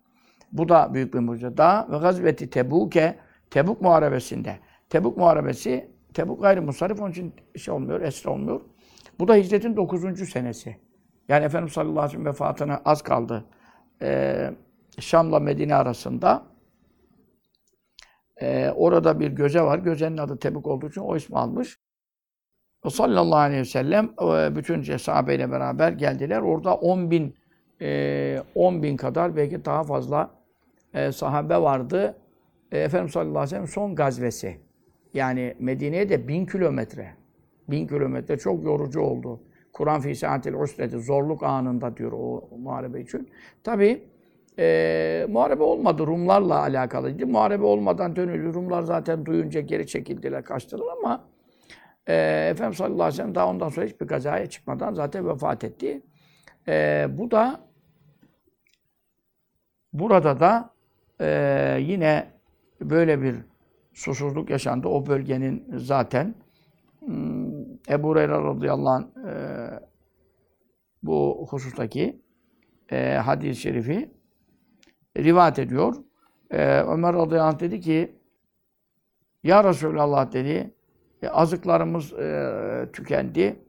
Bu 0.52 0.70
da 0.70 0.94
büyük 0.94 1.14
bir 1.14 1.20
mucize. 1.20 1.58
Daha 1.58 1.88
ve 1.92 1.98
gazveti 1.98 2.50
Tebuk'e, 2.50 3.16
Tebuk 3.50 3.82
muharebesinde. 3.82 4.60
Tebuk 4.90 5.18
muharebesi, 5.18 5.92
Tebuk 6.14 6.42
gayri 6.42 6.62
musarif 6.62 7.02
onun 7.02 7.12
için 7.12 7.34
şey 7.58 7.74
olmuyor, 7.74 8.02
esra 8.02 8.32
olmuyor. 8.32 8.62
Bu 9.20 9.28
da 9.28 9.36
hicretin 9.36 9.76
9. 9.76 10.30
senesi. 10.30 10.78
Yani 11.30 11.46
Efendimiz 11.46 11.74
sallallahu 11.74 12.00
aleyhi 12.00 12.08
ve 12.08 12.12
sellem 12.12 12.26
vefatına 12.26 12.82
az 12.86 13.02
kaldı. 13.02 13.46
Ee, 14.02 14.52
Şam'la 15.00 15.40
Medine 15.40 15.76
arasında. 15.76 16.44
Ee, 18.42 18.72
orada 18.76 19.20
bir 19.20 19.32
göze 19.32 19.62
var. 19.62 19.80
Gözenin 19.80 20.18
adı 20.18 20.40
Tebuk 20.40 20.68
olduğu 20.68 20.90
için 20.90 21.02
o 21.02 21.16
ismi 21.16 21.38
almış. 21.38 21.80
O 22.84 22.90
sallallahu 22.90 23.40
aleyhi 23.40 23.62
ve 23.62 23.66
sellem 23.66 24.06
e, 24.06 24.56
bütün 24.56 24.98
sahabeyle 24.98 25.52
beraber 25.52 25.92
geldiler. 25.92 26.42
Orada 26.42 26.76
10 26.76 27.12
bin, 27.12 27.36
e, 27.82 28.44
10 28.56 28.84
bin 28.84 28.98
kadar 28.98 29.36
belki 29.36 29.66
daha 29.66 29.84
fazla 29.84 30.32
e, 30.94 31.12
sahabe 31.12 31.58
vardı. 31.58 32.18
E, 32.72 32.80
Efendimiz 32.80 33.14
sallallahu 33.14 33.38
aleyhi 33.40 33.46
ve 33.46 33.50
sellem 33.50 33.68
son 33.68 33.96
gazvesi. 33.96 34.60
Yani 35.14 35.56
Medine'ye 35.60 36.10
de 36.10 36.28
bin 36.28 36.46
kilometre. 36.46 37.16
Bin 37.68 37.88
kilometre 37.88 38.38
çok 38.38 38.64
yorucu 38.64 39.02
oldu. 39.02 39.42
Kur'an 39.74 40.02
fi 40.02 40.16
saatil 40.16 40.54
usreti 40.54 40.98
zorluk 40.98 41.44
anında 41.44 41.98
diyor 41.98 42.12
o 42.12 42.50
muharebe 42.58 43.02
için. 43.02 43.30
Tabi 43.64 44.04
e, 44.60 45.26
muharebe 45.30 45.64
olmadı. 45.64 46.08
Rumlarla 46.08 46.60
alakalıydı. 46.60 47.28
Muharebe 47.28 47.66
olmadan 47.66 48.16
dönüldü. 48.16 48.54
Rumlar 48.54 48.82
zaten 48.82 49.26
duyunca 49.26 49.62
geri 49.62 49.88
çekildiler, 49.88 50.44
kaçtılar 50.44 50.88
ama 50.98 51.26
e, 52.08 52.48
Efendimiz 52.52 52.78
sallallahu 52.78 53.04
aleyhi 53.04 53.14
ve 53.14 53.18
sellem 53.18 53.36
daha 53.36 53.48
ondan 53.48 53.70
sonra 53.70 53.86
hiçbir 53.86 54.08
kazaya 54.08 54.50
çıkmadan 54.50 54.94
zaten 54.94 55.28
vefat 55.28 55.64
etti. 55.64 56.02
E, 56.68 57.08
bu 57.10 57.32
da 57.32 57.60
burada 59.94 60.40
da 60.40 60.74
e, 61.22 61.78
yine 61.82 62.28
böyle 62.82 63.22
bir 63.22 63.36
susuzluk 63.94 64.50
yaşandı. 64.50 64.88
O 64.88 65.06
bölgenin 65.06 65.66
zaten 65.76 66.36
hmm, 67.00 67.50
Ebu 67.90 68.08
Hureyre 68.08 68.32
radıyallahu 68.32 68.90
anh 68.94 69.06
e, 69.28 69.59
bu 71.04 71.48
husustaki 71.50 72.22
e, 72.92 73.14
hadis-i 73.14 73.62
şerifi 73.62 74.12
rivayet 75.18 75.60
ediyor. 75.60 75.96
E, 76.52 76.80
Ömer 76.80 77.14
radıyallahu 77.14 77.48
anh 77.48 77.60
dedi 77.60 77.82
ki 77.82 78.20
Ya 79.44 79.64
Resulallah 79.64 80.32
dedi 80.32 80.74
e, 81.22 81.28
azıklarımız 81.28 82.14
e, 82.14 82.90
tükendi. 82.94 83.66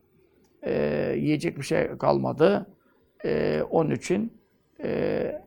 E, 0.62 0.74
yiyecek 1.16 1.58
bir 1.58 1.62
şey 1.62 1.98
kalmadı. 1.98 2.76
E, 3.24 3.62
onun 3.70 3.90
için 3.90 4.40
e, 4.82 5.42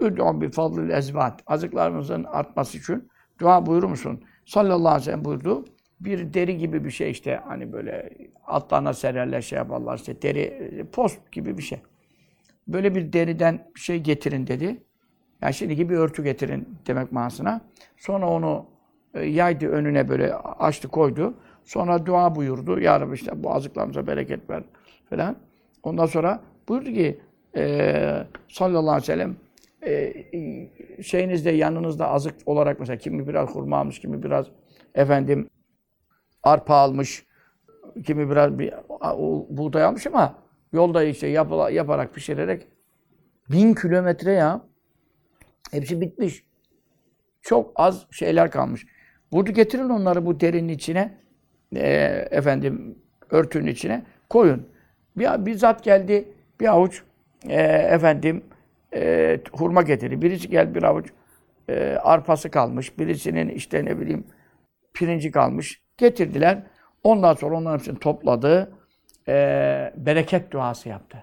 Üd'un 0.00 0.40
bi 0.40 0.50
fadlil 0.50 0.90
ezvat. 0.90 1.42
Azıklarımızın 1.46 2.24
artması 2.24 2.78
için 2.78 3.08
dua 3.40 3.66
buyurur 3.66 3.88
musun? 3.88 4.24
Sallallahu 4.46 4.88
aleyhi 4.88 5.00
ve 5.00 5.04
sellem 5.04 5.24
buyurdu. 5.24 5.64
Bir 6.00 6.34
deri 6.34 6.58
gibi 6.58 6.84
bir 6.84 6.90
şey 6.90 7.10
işte 7.10 7.40
hani 7.46 7.72
böyle 7.72 8.10
altlarına 8.46 8.92
sererler 8.92 9.40
şey 9.40 9.56
yaparlar 9.56 9.96
işte 9.96 10.22
deri 10.22 10.84
post 10.92 11.32
gibi 11.32 11.58
bir 11.58 11.62
şey. 11.62 11.78
Böyle 12.68 12.94
bir 12.94 13.12
deriden 13.12 13.70
bir 13.74 13.80
şey 13.80 13.98
getirin 13.98 14.46
dedi. 14.46 14.82
Yani 15.42 15.54
şimdiki 15.54 15.88
bir 15.90 15.96
örtü 15.96 16.24
getirin 16.24 16.68
demek 16.86 17.12
manasına. 17.12 17.60
Sonra 17.96 18.30
onu 18.30 18.66
e, 19.14 19.24
yaydı 19.24 19.68
önüne 19.68 20.08
böyle 20.08 20.34
açtı 20.34 20.88
koydu. 20.88 21.34
Sonra 21.64 22.06
dua 22.06 22.34
buyurdu. 22.34 22.80
Ya 22.80 23.00
Rabbi 23.00 23.14
işte 23.14 23.42
bu 23.42 23.54
azıklarımıza 23.54 24.06
bereket 24.06 24.50
ver 24.50 24.62
falan. 25.10 25.36
Ondan 25.82 26.06
sonra 26.06 26.40
buyurdu 26.68 26.92
ki 26.92 27.20
e, 27.56 28.26
sallallahu 28.48 28.90
aleyhi 28.90 29.02
ve 29.02 29.06
sellem 29.06 29.36
e, 29.86 31.02
şeyinizde 31.02 31.50
yanınızda 31.50 32.08
azık 32.08 32.34
olarak 32.46 32.80
mesela 32.80 32.96
kimi 32.96 33.28
biraz 33.28 33.48
hurma 33.48 33.76
almış, 33.76 33.98
kimi 33.98 34.22
biraz 34.22 34.46
efendim 34.94 35.48
arpa 36.42 36.74
almış, 36.74 37.26
kimi 38.06 38.30
biraz 38.30 38.58
bir 38.58 38.74
buğday 39.48 39.84
almış 39.84 40.06
ama 40.06 40.34
yolda 40.72 41.04
işte 41.04 41.26
yapıla, 41.26 41.70
yaparak 41.70 42.14
pişirerek 42.14 42.66
bin 43.50 43.74
kilometre 43.74 44.32
ya 44.32 44.60
hepsi 45.70 46.00
bitmiş. 46.00 46.44
Çok 47.42 47.72
az 47.76 48.06
şeyler 48.10 48.50
kalmış. 48.50 48.86
Burada 49.32 49.50
getirin 49.50 49.88
onları 49.88 50.26
bu 50.26 50.40
derinin 50.40 50.68
içine 50.68 51.18
e, 51.76 51.88
efendim 52.30 52.98
örtünün 53.30 53.66
içine 53.66 54.04
koyun. 54.30 54.68
Bir, 55.16 55.46
bir 55.46 55.54
zat 55.54 55.84
geldi 55.84 56.28
bir 56.60 56.66
avuç 56.66 57.02
e, 57.48 57.62
efendim 57.62 58.44
e, 58.94 59.40
hurma 59.52 59.82
getirir. 59.82 60.22
Birisi 60.22 60.48
gel 60.48 60.74
bir 60.74 60.82
avuç 60.82 61.12
e, 61.68 61.98
arpası 62.02 62.50
kalmış. 62.50 62.98
Birisinin 62.98 63.48
işte 63.48 63.84
ne 63.84 64.00
bileyim 64.00 64.24
pirinci 64.94 65.30
kalmış. 65.30 65.82
Getirdiler. 65.98 66.62
Ondan 67.04 67.34
sonra 67.34 67.56
onların 67.56 67.78
hepsini 67.78 67.98
topladı. 67.98 68.72
E, 69.28 69.34
bereket 69.96 70.50
duası 70.50 70.88
yaptı. 70.88 71.22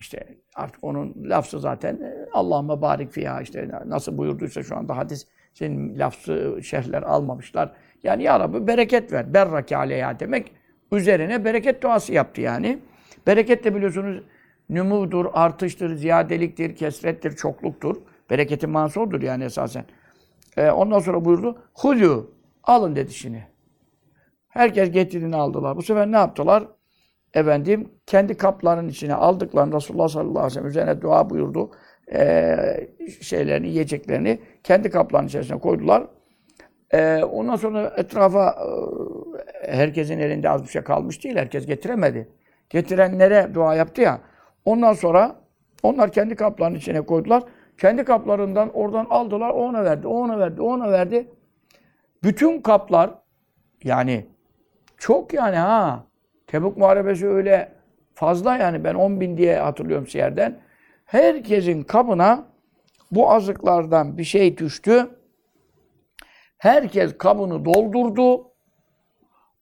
İşte 0.00 0.26
artık 0.54 0.84
onun 0.84 1.14
lafzı 1.16 1.60
zaten 1.60 1.94
e, 1.94 2.28
Allah'ıma 2.32 2.82
barik 2.82 3.10
fiha 3.12 3.40
işte 3.40 3.68
nasıl 3.86 4.18
buyurduysa 4.18 4.62
şu 4.62 4.76
anda 4.76 4.96
hadis 4.96 5.26
senin 5.54 5.98
lafzı 5.98 6.60
şerhler 6.62 7.02
almamışlar. 7.02 7.72
Yani 8.02 8.22
ya 8.22 8.40
Rabbi 8.40 8.66
bereket 8.66 9.12
ver. 9.12 9.34
Berrake 9.34 9.76
aleyha 9.76 10.20
demek 10.20 10.52
üzerine 10.92 11.44
bereket 11.44 11.82
duası 11.82 12.12
yaptı 12.12 12.40
yani. 12.40 12.78
Bereket 13.26 13.64
de 13.64 13.74
biliyorsunuz 13.74 14.22
nümudur, 14.68 15.26
artıştır, 15.32 15.94
ziyadeliktir, 15.94 16.76
kesrettir, 16.76 17.36
çokluktur. 17.36 17.96
Bereketin 18.30 18.70
manası 18.70 19.00
odur 19.00 19.22
yani 19.22 19.44
esasen. 19.44 19.84
Ee, 20.56 20.70
ondan 20.70 20.98
sonra 20.98 21.24
buyurdu. 21.24 21.58
Hulü, 21.74 22.20
alın 22.64 22.96
dedi 22.96 23.14
şimdi. 23.14 23.53
Herkes 24.54 24.90
getirdiğini 24.90 25.36
aldılar. 25.36 25.76
Bu 25.76 25.82
sefer 25.82 26.12
ne 26.12 26.16
yaptılar? 26.16 26.64
Efendim, 27.34 27.88
kendi 28.06 28.36
kaplarının 28.36 28.88
içine 28.88 29.14
aldıklarını 29.14 29.76
Resulullah 29.76 30.08
sallallahu 30.08 30.38
aleyhi 30.38 30.46
ve 30.46 30.50
sellem 30.50 30.66
üzerine 30.66 31.00
dua 31.00 31.30
buyurdu. 31.30 31.70
Ee, 32.12 32.88
şeylerini, 33.20 33.68
yiyeceklerini 33.68 34.38
kendi 34.62 34.90
kaplarının 34.90 35.28
içerisine 35.28 35.58
koydular. 35.58 36.06
Ee, 36.90 37.24
ondan 37.24 37.56
sonra 37.56 37.92
etrafa 37.96 38.56
e, 39.62 39.76
herkesin 39.76 40.18
elinde 40.18 40.50
az 40.50 40.62
bir 40.62 40.68
şey 40.68 40.82
kalmış 40.82 41.24
değil. 41.24 41.36
Herkes 41.36 41.66
getiremedi. 41.66 42.28
Getirenlere 42.70 43.54
dua 43.54 43.74
yaptı 43.74 44.02
ya. 44.02 44.20
Ondan 44.64 44.92
sonra 44.92 45.36
onlar 45.82 46.12
kendi 46.12 46.34
kaplarının 46.34 46.78
içine 46.78 47.00
koydular. 47.00 47.42
Kendi 47.78 48.04
kaplarından 48.04 48.70
oradan 48.74 49.06
aldılar, 49.10 49.50
ona 49.50 49.84
verdi, 49.84 50.06
ona 50.06 50.38
verdi, 50.38 50.62
ona 50.62 50.92
verdi. 50.92 51.28
Bütün 52.22 52.60
kaplar 52.60 53.10
yani 53.84 54.33
çok 55.04 55.34
yani 55.34 55.56
ha. 55.56 56.06
Tebuk 56.46 56.76
Muharebesi 56.76 57.28
öyle 57.28 57.72
fazla 58.14 58.56
yani 58.56 58.84
ben 58.84 58.94
10 58.94 59.20
bin 59.20 59.36
diye 59.36 59.58
hatırlıyorum 59.58 60.06
yerden. 60.12 60.58
Herkesin 61.04 61.82
kabına 61.82 62.46
bu 63.10 63.30
azıklardan 63.30 64.18
bir 64.18 64.24
şey 64.24 64.58
düştü. 64.58 65.10
Herkes 66.58 67.18
kabını 67.18 67.64
doldurdu. 67.64 68.52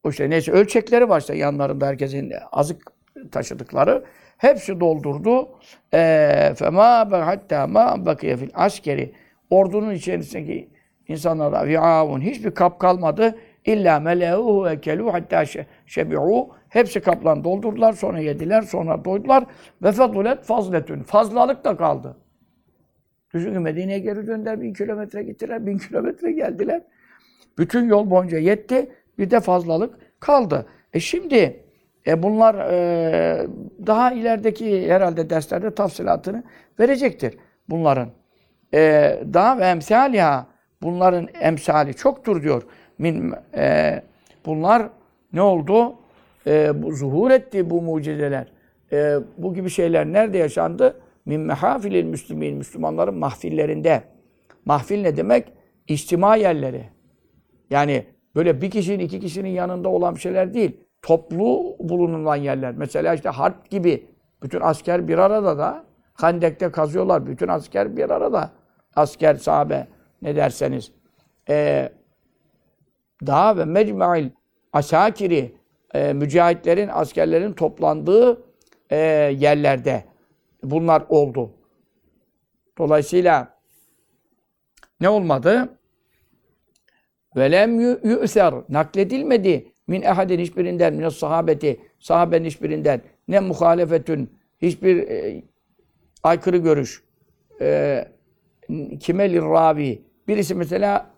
O 0.04 0.10
işte 0.10 0.30
neyse 0.30 0.52
ölçekleri 0.52 1.08
var 1.08 1.20
işte 1.20 1.36
yanlarında 1.36 1.86
herkesin 1.86 2.32
azık 2.52 2.92
taşıdıkları. 3.32 4.04
Hepsi 4.36 4.80
doldurdu. 4.80 5.48
Fema 6.54 7.10
hatta 7.26 7.66
ma 7.66 8.06
bakiye 8.06 8.36
fil 8.36 8.50
askeri. 8.54 9.12
Ordunun 9.50 9.94
içerisindeki 9.94 10.68
insanlara 11.08 11.68
vi'avun 11.68 12.20
hiçbir 12.20 12.50
kap 12.50 12.80
kalmadı. 12.80 13.36
İlla 13.64 14.00
mele'uhu 14.00 14.64
ve 14.64 14.80
kelu 14.80 15.12
hatta 15.12 15.44
şebi'u. 15.86 16.48
Hepsi 16.68 17.00
kaplan 17.00 17.44
doldurdular, 17.44 17.92
sonra 17.92 18.20
yediler, 18.20 18.62
sonra 18.62 19.04
doydular. 19.04 19.44
Ve 19.82 19.92
fedulet 19.92 20.44
fazletün. 20.44 21.02
Fazlalık 21.02 21.64
da 21.64 21.76
kaldı. 21.76 22.16
Düşünün 23.34 23.62
Medine'ye 23.62 23.98
geri 23.98 24.26
döndüler, 24.26 24.60
bin 24.60 24.72
kilometre 24.72 25.22
gittiler, 25.22 25.66
bin 25.66 25.78
kilometre 25.78 26.32
geldiler. 26.32 26.82
Bütün 27.58 27.88
yol 27.88 28.10
boyunca 28.10 28.38
yetti, 28.38 28.90
bir 29.18 29.30
de 29.30 29.40
fazlalık 29.40 29.94
kaldı. 30.20 30.66
E 30.92 31.00
şimdi 31.00 31.64
e 32.06 32.22
bunlar 32.22 32.54
e, 32.70 33.46
daha 33.86 34.12
ilerideki 34.12 34.92
herhalde 34.92 35.30
derslerde 35.30 35.74
tafsilatını 35.74 36.42
verecektir 36.80 37.38
bunların. 37.68 38.08
E, 38.74 38.80
daha 39.32 39.58
ve 39.58 39.64
emsaliha 39.64 40.46
bunların 40.82 41.28
emsali 41.40 41.94
çoktur 41.94 42.42
diyor. 42.42 42.62
Min, 42.98 43.34
e, 43.56 44.02
bunlar 44.46 44.88
ne 45.32 45.42
oldu? 45.42 45.94
e, 46.46 46.82
bu 46.82 46.92
zuhur 46.92 47.30
etti 47.30 47.70
bu 47.70 47.82
mucizeler. 47.82 48.46
E, 48.92 49.16
bu 49.38 49.54
gibi 49.54 49.70
şeyler 49.70 50.06
nerede 50.06 50.38
yaşandı? 50.38 51.00
Min 51.26 51.40
mehafilil 51.40 52.04
müslimin, 52.04 52.56
Müslümanların 52.56 53.14
mahfillerinde. 53.14 54.02
Mahfil 54.64 55.02
ne 55.02 55.16
demek? 55.16 55.52
İçtima 55.88 56.36
yerleri. 56.36 56.84
Yani 57.70 58.06
böyle 58.34 58.60
bir 58.60 58.70
kişinin, 58.70 58.98
iki 58.98 59.20
kişinin 59.20 59.48
yanında 59.48 59.88
olan 59.88 60.14
şeyler 60.14 60.54
değil. 60.54 60.76
Toplu 61.02 61.76
bulunulan 61.80 62.36
yerler. 62.36 62.74
Mesela 62.76 63.14
işte 63.14 63.28
harp 63.28 63.70
gibi. 63.70 64.06
Bütün 64.42 64.60
asker 64.60 65.08
bir 65.08 65.18
arada 65.18 65.58
da. 65.58 65.84
Hendek'te 66.20 66.70
kazıyorlar. 66.70 67.26
Bütün 67.26 67.48
asker 67.48 67.96
bir 67.96 68.10
arada. 68.10 68.50
Asker, 68.96 69.34
sahabe 69.34 69.86
ne 70.22 70.36
derseniz. 70.36 70.92
Ee, 71.48 71.92
daha 73.26 73.56
ve 73.56 73.64
mecmu'il 73.64 74.30
asakiri 74.72 75.54
e, 75.94 76.12
mücahitlerin, 76.12 76.88
askerlerin 76.88 77.52
toplandığı 77.52 78.42
e, 78.90 78.96
yerlerde 79.38 80.04
bunlar 80.62 81.04
oldu. 81.08 81.50
Dolayısıyla 82.78 83.58
ne 85.00 85.08
olmadı? 85.08 85.78
Velem 87.36 87.80
yü'ser 87.80 88.54
nakledilmedi. 88.68 89.72
Min 89.86 90.02
ehadin 90.02 90.38
hiçbirinden 90.38 90.94
min 90.94 91.08
sahabeti 91.08 91.80
sahabenin 91.98 92.44
hiçbirinden. 92.44 93.00
Ne 93.28 93.40
muhalefetün 93.40 94.30
hiçbir 94.62 95.08
e, 95.08 95.42
aykırı 96.22 96.56
görüş. 96.56 97.02
E, 97.60 98.04
kime 99.00 99.34
ravi 99.34 100.02
birisi 100.28 100.54
mesela 100.54 101.10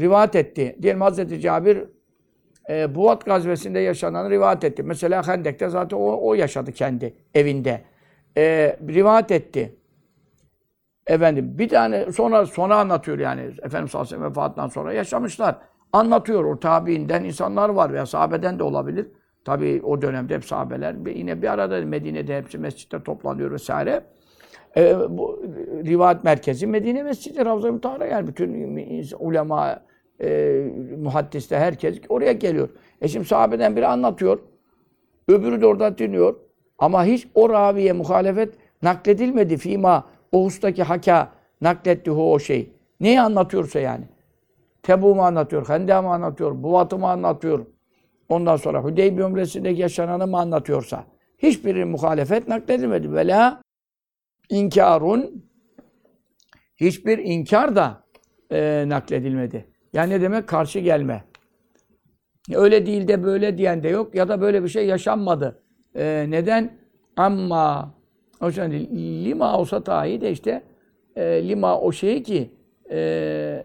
rivayet 0.00 0.36
etti. 0.36 0.76
Diyelim 0.82 1.00
Hazreti 1.00 1.40
Cabir 1.40 1.84
e, 2.70 2.94
Buvat 2.94 3.24
gazvesinde 3.24 3.78
yaşananı 3.78 4.30
rivayet 4.30 4.64
etti. 4.64 4.82
Mesela 4.82 5.28
Hendek'te 5.28 5.68
zaten 5.68 5.96
o, 5.96 6.28
o 6.28 6.34
yaşadı 6.34 6.72
kendi 6.72 7.14
evinde. 7.34 7.82
E, 8.36 8.76
rivayet 8.88 9.30
etti. 9.30 9.76
Efendim 11.06 11.58
bir 11.58 11.68
tane 11.68 12.12
sonra 12.12 12.46
sonra 12.46 12.76
anlatıyor 12.76 13.18
yani 13.18 13.40
Efendimiz 13.62 13.90
sallallahu 13.90 14.22
vefatından 14.22 14.68
sonra 14.68 14.92
yaşamışlar. 14.92 15.56
Anlatıyor 15.92 16.44
o 16.44 16.60
tabiinden 16.60 17.24
insanlar 17.24 17.68
var 17.68 17.92
veya 17.92 18.06
sahabeden 18.06 18.58
de 18.58 18.62
olabilir. 18.62 19.06
Tabii 19.44 19.80
o 19.84 20.02
dönemde 20.02 20.34
hep 20.34 20.44
sahabeler 20.44 20.94
yine 21.14 21.42
bir 21.42 21.52
arada 21.52 21.80
Medine'de 21.86 22.38
hepsi 22.38 22.58
mescitte 22.58 23.02
toplanıyor 23.02 23.50
vesaire. 23.50 24.04
Ee, 24.76 24.96
bu 25.08 25.42
rivayet 25.84 26.24
merkezi 26.24 26.66
Medine 26.66 27.02
Mescidi 27.02 27.44
Ravza-i 27.44 27.70
Mutahhara 27.70 28.06
yani 28.06 28.26
bütün 28.26 28.72
ulema, 29.18 29.82
e, 30.20 30.62
muhaddiste 30.98 31.58
herkes 31.58 32.00
oraya 32.08 32.32
geliyor. 32.32 32.68
E 33.00 33.08
şimdi 33.08 33.24
sahabeden 33.24 33.76
biri 33.76 33.86
anlatıyor. 33.86 34.38
Öbürü 35.28 35.60
de 35.60 35.66
orada 35.66 35.98
dinliyor. 35.98 36.36
Ama 36.78 37.04
hiç 37.04 37.28
o 37.34 37.50
raviye 37.50 37.92
muhalefet 37.92 38.54
nakledilmedi. 38.82 39.56
Fima 39.56 40.04
o 40.32 40.44
hustaki 40.44 40.82
haka 40.82 41.28
nakletti 41.60 42.10
o 42.10 42.38
şey. 42.38 42.70
Neyi 43.00 43.20
anlatıyorsa 43.20 43.80
yani. 43.80 44.04
Tebuk'u 44.82 45.22
anlatıyor, 45.22 45.68
Hendek'i 45.68 45.94
anlatıyor, 45.94 46.62
Buvat'ı 46.62 46.98
mı 46.98 47.08
anlatıyor. 47.08 47.66
Ondan 48.28 48.56
sonra 48.56 48.84
Hudeybi 48.84 49.22
Ömresi'ndeki 49.22 49.80
yaşananı 49.80 50.26
mı 50.26 50.38
anlatıyorsa. 50.38 51.04
Hiçbirinin 51.38 51.88
muhalefet 51.88 52.48
nakledilmedi. 52.48 53.12
Vela 53.12 53.60
inkarun 54.48 55.44
hiçbir 56.76 57.18
inkar 57.18 57.76
da 57.76 58.04
e, 58.52 58.84
nakledilmedi. 58.88 59.64
Yani 59.92 60.12
ne 60.12 60.20
demek? 60.20 60.46
Karşı 60.46 60.78
gelme. 60.78 61.24
Öyle 62.54 62.86
değil 62.86 63.08
de 63.08 63.24
böyle 63.24 63.58
diyen 63.58 63.82
de 63.82 63.88
yok 63.88 64.14
ya 64.14 64.28
da 64.28 64.40
böyle 64.40 64.64
bir 64.64 64.68
şey 64.68 64.86
yaşanmadı. 64.86 65.62
E, 65.94 66.26
neden? 66.28 66.78
Amma 67.16 67.94
o 68.40 68.46
yüzden 68.46 68.72
lima 69.24 69.58
olsa 69.58 69.86
dahi 69.86 70.20
de 70.20 70.30
işte 70.30 70.62
e, 71.16 71.48
lima 71.48 71.80
o 71.80 71.92
şey 71.92 72.22
ki 72.22 72.50
e, 72.90 73.64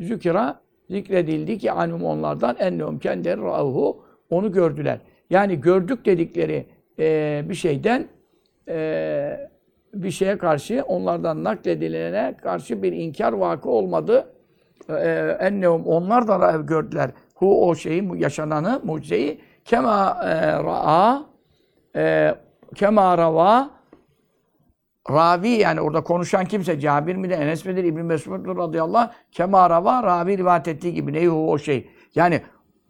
zükira 0.00 0.60
zikredildi 0.90 1.58
ki 1.58 1.72
anum 1.72 2.04
onlardan 2.04 2.56
ennehum 2.58 2.98
kendileri 2.98 3.40
ra'uhu 3.40 4.04
onu 4.30 4.52
gördüler. 4.52 4.98
Yani 5.30 5.60
gördük 5.60 6.06
dedikleri 6.06 6.66
e, 6.98 7.42
bir 7.48 7.54
şeyden 7.54 8.08
e, 8.68 9.50
bir 9.94 10.10
şeye 10.10 10.38
karşı 10.38 10.84
onlardan 10.86 11.44
nakledilene 11.44 12.36
karşı 12.42 12.82
bir 12.82 12.92
inkar 12.92 13.32
vakı 13.32 13.70
olmadı. 13.70 14.32
E, 14.88 15.36
ennehum 15.40 15.86
onlar 15.86 16.28
da 16.28 16.56
gördüler. 16.56 17.10
Hu 17.34 17.68
o 17.68 17.74
şeyi 17.74 18.10
yaşananı 18.16 18.80
mucizeyi 18.84 19.40
kema 19.64 20.20
e, 20.24 20.52
ra'a 20.52 21.26
e, 21.96 22.34
kema 22.74 23.18
rava 23.18 23.70
ravi 25.10 25.48
yani 25.48 25.80
orada 25.80 26.00
konuşan 26.00 26.44
kimse 26.44 26.80
Cabir 26.80 27.16
midir, 27.16 27.38
Enes 27.38 27.64
midir, 27.64 27.84
İbn 27.84 28.00
Mesud'dur 28.00 28.56
radıyallahu 28.56 28.98
anh 28.98 29.12
kemarava 29.32 30.02
ravi 30.02 30.38
rivayet 30.38 30.68
ettiği 30.68 30.94
gibi 30.94 31.12
ne 31.12 31.30
o 31.30 31.58
şey. 31.58 31.90
Yani 32.14 32.42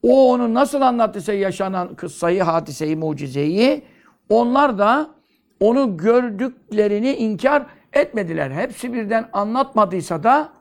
o 0.03 0.33
onu 0.33 0.55
nasıl 0.55 0.81
anlattıysa 0.81 1.33
yaşanan 1.33 1.95
kıssayı, 1.95 2.43
hadiseyi, 2.43 2.97
mucizeyi 2.97 3.83
onlar 4.29 4.79
da 4.79 5.11
onu 5.61 5.97
gördüklerini 5.97 7.13
inkar 7.15 7.67
etmediler. 7.93 8.51
Hepsi 8.51 8.93
birden 8.93 9.29
anlatmadıysa 9.33 10.23
da 10.23 10.53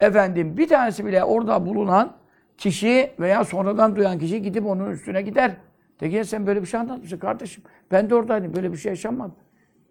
efendim 0.00 0.56
bir 0.56 0.68
tanesi 0.68 1.06
bile 1.06 1.24
orada 1.24 1.66
bulunan 1.66 2.12
kişi 2.58 3.10
veya 3.20 3.44
sonradan 3.44 3.96
duyan 3.96 4.18
kişi 4.18 4.42
gidip 4.42 4.66
onun 4.66 4.90
üstüne 4.90 5.22
gider. 5.22 5.56
De 6.00 6.10
ki 6.10 6.24
sen 6.24 6.46
böyle 6.46 6.62
bir 6.62 6.66
şey 6.66 6.80
anlatmışsın 6.80 7.18
kardeşim. 7.18 7.64
Ben 7.90 8.10
de 8.10 8.14
oradaydım. 8.14 8.54
Böyle 8.54 8.72
bir 8.72 8.76
şey 8.76 8.90
yaşanmadı. 8.90 9.32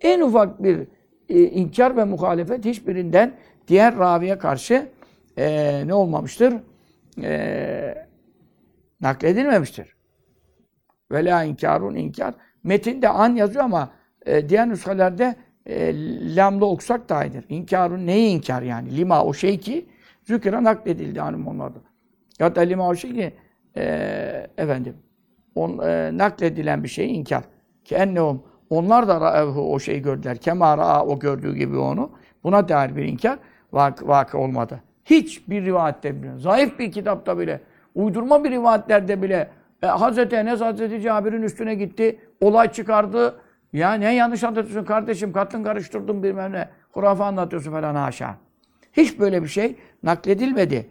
En 0.01 0.21
ufak 0.21 0.63
bir 0.63 0.87
e, 1.29 1.43
inkar 1.43 1.97
ve 1.97 2.03
muhalefet 2.03 2.65
hiçbirinden 2.65 3.33
diğer 3.67 3.97
raviye 3.97 4.37
karşı 4.37 4.89
e, 5.37 5.87
ne 5.87 5.93
olmamıştır? 5.93 6.53
E, 7.23 8.07
nakledilmemiştir. 9.01 9.95
Ve 11.11 11.25
la 11.25 11.43
inkarun 11.43 11.95
inkar. 11.95 12.33
Metinde 12.63 13.09
an 13.09 13.35
yazıyor 13.35 13.63
ama 13.65 13.89
e, 14.25 14.49
diğer 14.49 14.69
nüshelerde 14.69 15.35
e, 15.65 15.95
lamla 16.35 16.65
okusak 16.65 17.09
da 17.09 17.25
iyidir. 17.25 17.45
İnkarun 17.49 18.07
neyi 18.07 18.35
inkar 18.35 18.61
yani? 18.61 18.97
Lima 18.97 19.23
o 19.23 19.33
şey 19.33 19.59
ki 19.59 19.85
zükra 20.23 20.63
nakledildi 20.63 21.19
hanım 21.19 21.47
onlarda. 21.47 21.79
Ya 22.39 22.55
da 22.55 22.61
lima 22.61 22.87
o 22.87 22.95
şey 22.95 23.13
ki 23.13 23.33
e, 23.77 23.83
efendim 24.57 24.95
on, 25.55 25.79
e, 25.87 26.17
nakledilen 26.17 26.83
bir 26.83 26.89
şey 26.89 27.15
inkar. 27.15 27.43
Ki 27.85 27.95
ennehum 27.95 28.43
onlar 28.69 29.07
da 29.07 29.21
ra'evhu 29.21 29.73
o 29.73 29.79
şeyi 29.79 30.01
gördüler. 30.01 30.37
Kemara 30.37 31.05
o 31.05 31.19
gördüğü 31.19 31.55
gibi 31.55 31.77
onu. 31.77 32.11
Buna 32.43 32.69
dair 32.69 32.95
bir 32.95 33.05
inkar 33.05 33.39
vak 33.71 34.07
vakı 34.07 34.37
olmadı. 34.37 34.79
Hiç 35.05 35.49
bir 35.49 35.65
rivayette 35.65 36.23
bile, 36.23 36.37
zayıf 36.37 36.79
bir 36.79 36.91
kitapta 36.91 37.39
bile, 37.39 37.61
uydurma 37.95 38.43
bir 38.43 38.51
rivayetlerde 38.51 39.21
bile 39.21 39.49
e, 39.83 39.87
Hazreti 39.87 40.35
Enes 40.35 40.61
Hazreti 40.61 41.01
Cabir'in 41.01 41.41
üstüne 41.41 41.75
gitti, 41.75 42.19
olay 42.41 42.71
çıkardı. 42.71 43.35
Ya 43.73 43.93
ne 43.93 44.15
yanlış 44.15 44.43
anlatıyorsun 44.43 44.85
kardeşim, 44.85 45.33
katın 45.33 45.63
karıştırdın 45.63 46.23
bilmem 46.23 46.51
ne, 46.51 46.69
hurafe 46.91 47.23
anlatıyorsun 47.23 47.71
falan 47.71 47.95
haşa. 47.95 48.35
Hiç 48.93 49.19
böyle 49.19 49.43
bir 49.43 49.47
şey 49.47 49.75
nakledilmedi. 50.03 50.89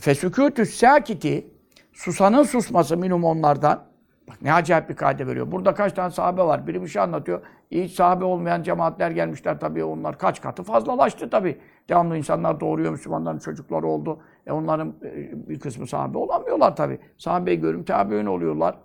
Fesükûtü 0.00 0.66
sâkiti, 0.66 1.46
susanın 1.92 2.42
susması 2.42 2.96
minum 2.96 3.24
onlardan, 3.24 3.88
Bak 4.28 4.42
ne 4.42 4.52
acayip 4.52 4.88
bir 4.88 4.96
kaide 4.96 5.26
veriyor. 5.26 5.52
Burada 5.52 5.74
kaç 5.74 5.92
tane 5.92 6.10
sahabe 6.10 6.42
var. 6.42 6.66
Biri 6.66 6.82
bir 6.82 6.88
şey 6.88 7.02
anlatıyor. 7.02 7.40
Hiç 7.70 7.92
sahabe 7.92 8.24
olmayan 8.24 8.62
cemaatler 8.62 9.10
gelmişler 9.10 9.60
tabii. 9.60 9.84
Onlar 9.84 10.18
kaç 10.18 10.40
katı 10.40 10.62
fazlalaştı 10.62 11.30
tabii. 11.30 11.58
Devamlı 11.88 12.16
insanlar 12.16 12.60
doğuruyor. 12.60 12.92
Müslümanların 12.92 13.38
çocukları 13.38 13.86
oldu. 13.86 14.18
E 14.46 14.52
onların 14.52 14.94
e, 15.02 15.48
bir 15.48 15.60
kısmı 15.60 15.86
sahabe 15.86 16.18
olamıyorlar 16.18 16.76
tabii. 16.76 16.98
Sahabeyi 17.18 17.60
görüm 17.60 17.84
tabiün 17.84 18.26
oluyorlar. 18.26 18.78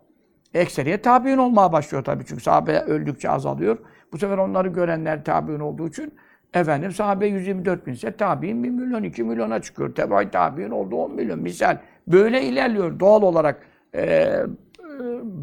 Ekseriyet 0.54 1.04
tabiün 1.04 1.38
olmaya 1.38 1.72
başlıyor 1.72 2.04
tabii. 2.04 2.26
Çünkü 2.26 2.44
sahabe 2.44 2.80
öldükçe 2.80 3.30
azalıyor. 3.30 3.78
Bu 4.12 4.18
sefer 4.18 4.38
onları 4.38 4.68
görenler 4.68 5.24
tabiün 5.24 5.60
olduğu 5.60 5.88
için 5.88 6.14
efendim 6.54 6.92
sahabe 6.92 7.28
124 7.28 7.88
binse 7.88 8.12
tabiin 8.12 8.64
1 8.64 8.70
milyon 8.70 9.04
2 9.04 9.24
milyona 9.24 9.62
çıkıyor. 9.62 9.96
Tebay 9.96 10.32
tabiün 10.32 10.70
oldu 10.70 10.96
10 10.96 11.16
milyon. 11.16 11.40
Misal 11.40 11.78
böyle 12.08 12.42
ilerliyor 12.42 13.00
doğal 13.00 13.22
olarak. 13.22 13.68
E, 13.96 14.34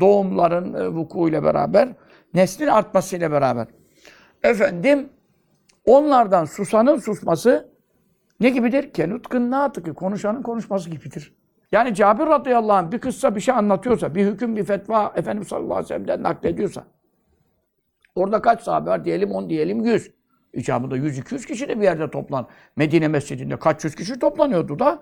doğumların 0.00 0.74
e, 0.74 0.88
vukuuyla 0.88 1.44
beraber, 1.44 1.88
neslin 2.34 2.66
artmasıyla 2.66 3.30
beraber. 3.30 3.66
Efendim, 4.42 5.08
onlardan 5.84 6.44
susanın 6.44 6.96
susması 6.96 7.68
ne 8.40 8.50
gibidir? 8.50 8.92
Kenutkın 8.92 9.50
natıkı, 9.50 9.94
konuşanın 9.94 10.42
konuşması 10.42 10.90
gibidir. 10.90 11.34
Yani 11.72 11.94
Cabir 11.94 12.26
radıyallahu 12.26 12.72
anh 12.76 12.92
bir 12.92 12.98
kıssa 12.98 13.36
bir 13.36 13.40
şey 13.40 13.54
anlatıyorsa, 13.54 14.14
bir 14.14 14.26
hüküm, 14.26 14.56
bir 14.56 14.64
fetva 14.64 15.12
Efendimiz 15.16 15.48
sallallahu 15.48 15.74
aleyhi 15.74 15.84
ve 15.84 15.88
sellem'den 15.88 16.22
naklediyorsa, 16.22 16.84
orada 18.14 18.42
kaç 18.42 18.62
sahabe 18.62 18.90
var? 18.90 19.04
Diyelim 19.04 19.32
10, 19.32 19.50
diyelim 19.50 19.84
100. 19.84 20.10
İcabında 20.52 20.96
100-200 20.96 21.46
kişi 21.46 21.68
de 21.68 21.78
bir 21.78 21.84
yerde 21.84 22.10
toplan. 22.10 22.46
Medine 22.76 23.08
mescidinde 23.08 23.58
kaç 23.58 23.84
yüz 23.84 23.94
kişi 23.94 24.18
toplanıyordu 24.18 24.78
da 24.78 24.98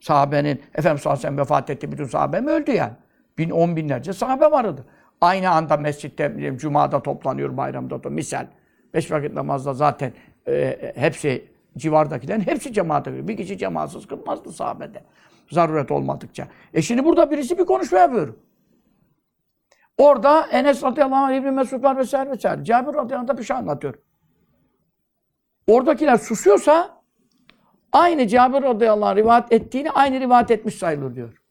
sahabenin, 0.00 0.62
Efendimiz 0.74 1.02
sallallahu 1.02 1.18
aleyhi 1.18 1.18
ve 1.18 1.22
sellem 1.22 1.38
vefat 1.38 1.70
etti, 1.70 1.92
bütün 1.92 2.04
sahabe 2.04 2.40
mi 2.40 2.50
öldü 2.50 2.70
yani? 2.70 2.92
bin, 3.38 3.50
on 3.50 3.76
binlerce 3.76 4.12
sahabe 4.12 4.50
vardı. 4.50 4.84
Aynı 5.20 5.50
anda 5.50 5.76
mescitte, 5.76 6.36
bileyim, 6.36 6.56
cumada 6.56 7.02
toplanıyor, 7.02 7.56
bayramda 7.56 8.04
da 8.04 8.10
misal. 8.10 8.46
Beş 8.94 9.10
vakit 9.10 9.32
namazda 9.32 9.74
zaten 9.74 10.12
e, 10.48 10.92
hepsi 10.96 11.48
civardakilerin 11.76 12.40
hepsi 12.40 12.72
cemaate 12.72 13.10
giriyor. 13.10 13.28
Bir 13.28 13.36
kişi 13.36 13.58
cemaatsız 13.58 14.06
kılmazdı 14.06 14.52
sahabede. 14.52 15.02
Zaruret 15.50 15.90
olmadıkça. 15.90 16.48
E 16.74 16.82
şimdi 16.82 17.04
burada 17.04 17.30
birisi 17.30 17.58
bir 17.58 17.64
konuşma 17.64 17.98
yapıyor. 17.98 18.34
Orada 19.98 20.46
Enes 20.46 20.82
radıyallahu 20.82 21.24
anh, 21.24 21.34
İbni 21.34 21.50
Mesud 21.50 21.82
var 21.82 21.96
vesaire 21.96 22.30
vesaire. 22.30 22.64
Cabir 22.64 22.94
radıyallahu 22.94 23.32
anh 23.32 23.38
bir 23.38 23.44
şey 23.44 23.56
anlatıyor. 23.56 23.94
Oradakiler 25.66 26.16
susuyorsa 26.16 27.02
aynı 27.92 28.28
Cabir 28.28 28.62
radıyallahu 28.62 29.08
anh 29.08 29.16
rivayet 29.16 29.52
ettiğini 29.52 29.90
aynı 29.90 30.20
rivayet 30.20 30.50
etmiş 30.50 30.74
sayılır 30.74 31.14
diyor. 31.14 31.42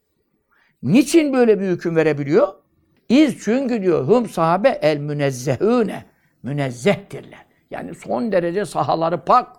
Niçin 0.83 1.33
böyle 1.33 1.59
bir 1.59 1.67
hüküm 1.67 1.95
verebiliyor? 1.95 2.47
İz 3.09 3.43
çünkü 3.43 3.81
diyor 3.81 4.07
hum 4.07 4.29
sahabe 4.29 4.69
el 4.69 4.97
münezzehüne. 4.97 6.05
Münezzehtirler. 6.43 7.45
Yani 7.71 7.95
son 7.95 8.31
derece 8.31 8.65
sahaları 8.65 9.25
pak. 9.25 9.57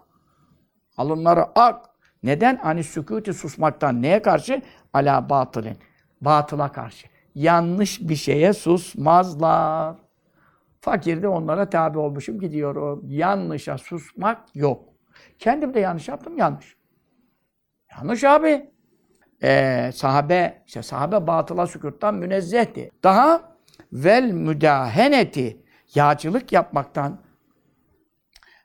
Alınları 0.96 1.44
ak. 1.54 1.89
Neden? 2.22 2.56
Hani 2.56 2.84
sükuti 2.84 3.32
susmaktan 3.32 4.02
neye 4.02 4.22
karşı? 4.22 4.62
Ala 4.92 5.28
batılin. 5.28 5.76
Batıla 6.20 6.72
karşı. 6.72 7.08
Yanlış 7.34 8.00
bir 8.00 8.16
şeye 8.16 8.52
susmazlar. 8.52 9.96
Fakir 10.80 11.22
de 11.22 11.28
onlara 11.28 11.70
tabi 11.70 11.98
olmuşum 11.98 12.40
gidiyorum. 12.40 13.02
Yanlışa 13.06 13.78
susmak 13.78 14.56
yok. 14.56 14.84
Kendim 15.38 15.74
de 15.74 15.80
yanlış 15.80 16.08
yaptım 16.08 16.38
yanlış. 16.38 16.76
Yanlış 17.96 18.24
abi. 18.24 18.70
Ee, 19.42 19.90
sahabe, 19.94 20.62
işte 20.66 20.82
sahabe 20.82 21.26
batıla 21.26 21.66
sükuttan 21.66 22.14
münezzehti. 22.14 22.90
Daha 23.02 23.56
vel 23.92 24.32
müdaheneti 24.32 25.62
yağcılık 25.94 26.52
yapmaktan 26.52 27.20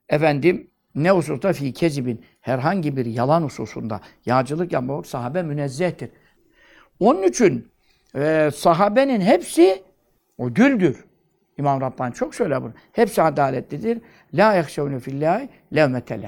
efendim 0.10 0.72
ne 0.96 1.12
hususta 1.12 1.54
fi 1.54 1.74
kezibin 1.74 2.26
herhangi 2.46 2.98
bir 2.98 3.06
yalan 3.06 3.44
hususunda 3.44 4.02
yağcılık 4.26 4.74
yapmak 4.74 5.08
sahabe 5.08 5.44
münezzehtir. 5.44 6.10
Onun 7.00 7.24
için 7.24 7.72
e, 8.16 8.50
sahabenin 8.56 9.22
hepsi 9.22 9.84
o 10.38 10.56
düldür. 10.56 11.06
İmam 11.58 11.82
Rabbani 11.82 12.14
çok 12.14 12.36
söyler 12.36 12.64
bunu. 12.64 12.74
Hepsi 12.92 13.22
adaletlidir. 13.22 14.02
La 14.34 14.54
yahşevne 14.54 15.00
fillahi 15.00 15.50
levmete 15.76 16.22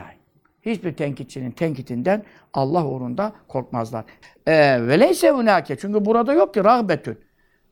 Hiçbir 0.62 0.94
tenkitçinin 0.94 1.52
tenkitinden 1.52 2.24
Allah 2.54 2.86
uğrunda 2.86 3.34
korkmazlar. 3.48 4.06
Ee, 4.48 4.88
ve 4.88 5.00
leyse 5.00 5.32
hunake. 5.32 5.76
Çünkü 5.76 6.06
burada 6.06 6.34
yok 6.34 6.54
ki 6.54 6.64
rahbetün. 6.64 7.18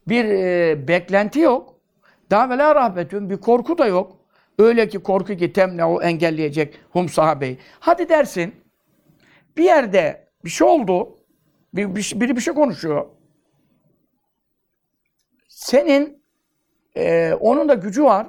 Bir 0.07 0.25
e, 0.25 0.87
beklenti 0.87 1.39
yok. 1.39 1.75
Daha 2.31 2.49
rahbetün. 2.75 3.29
Bir 3.29 3.37
korku 3.37 3.77
da 3.77 3.85
yok. 3.85 4.14
Öyle 4.59 4.89
ki 4.89 4.99
korku 4.99 5.37
ki 5.37 5.53
temne 5.53 5.85
o 5.85 6.01
engelleyecek 6.01 6.79
hum 6.91 7.09
sahabeyi. 7.09 7.57
Hadi 7.79 8.09
dersin. 8.09 8.55
Bir 9.57 9.63
yerde 9.63 10.29
bir 10.45 10.49
şey 10.49 10.67
oldu. 10.67 11.17
Bir, 11.73 11.95
bir, 11.95 12.11
biri 12.15 12.35
bir 12.35 12.41
şey 12.41 12.53
konuşuyor. 12.53 13.05
Senin 15.47 16.23
e, 16.97 17.33
onun 17.39 17.69
da 17.69 17.73
gücü 17.73 18.03
var. 18.03 18.27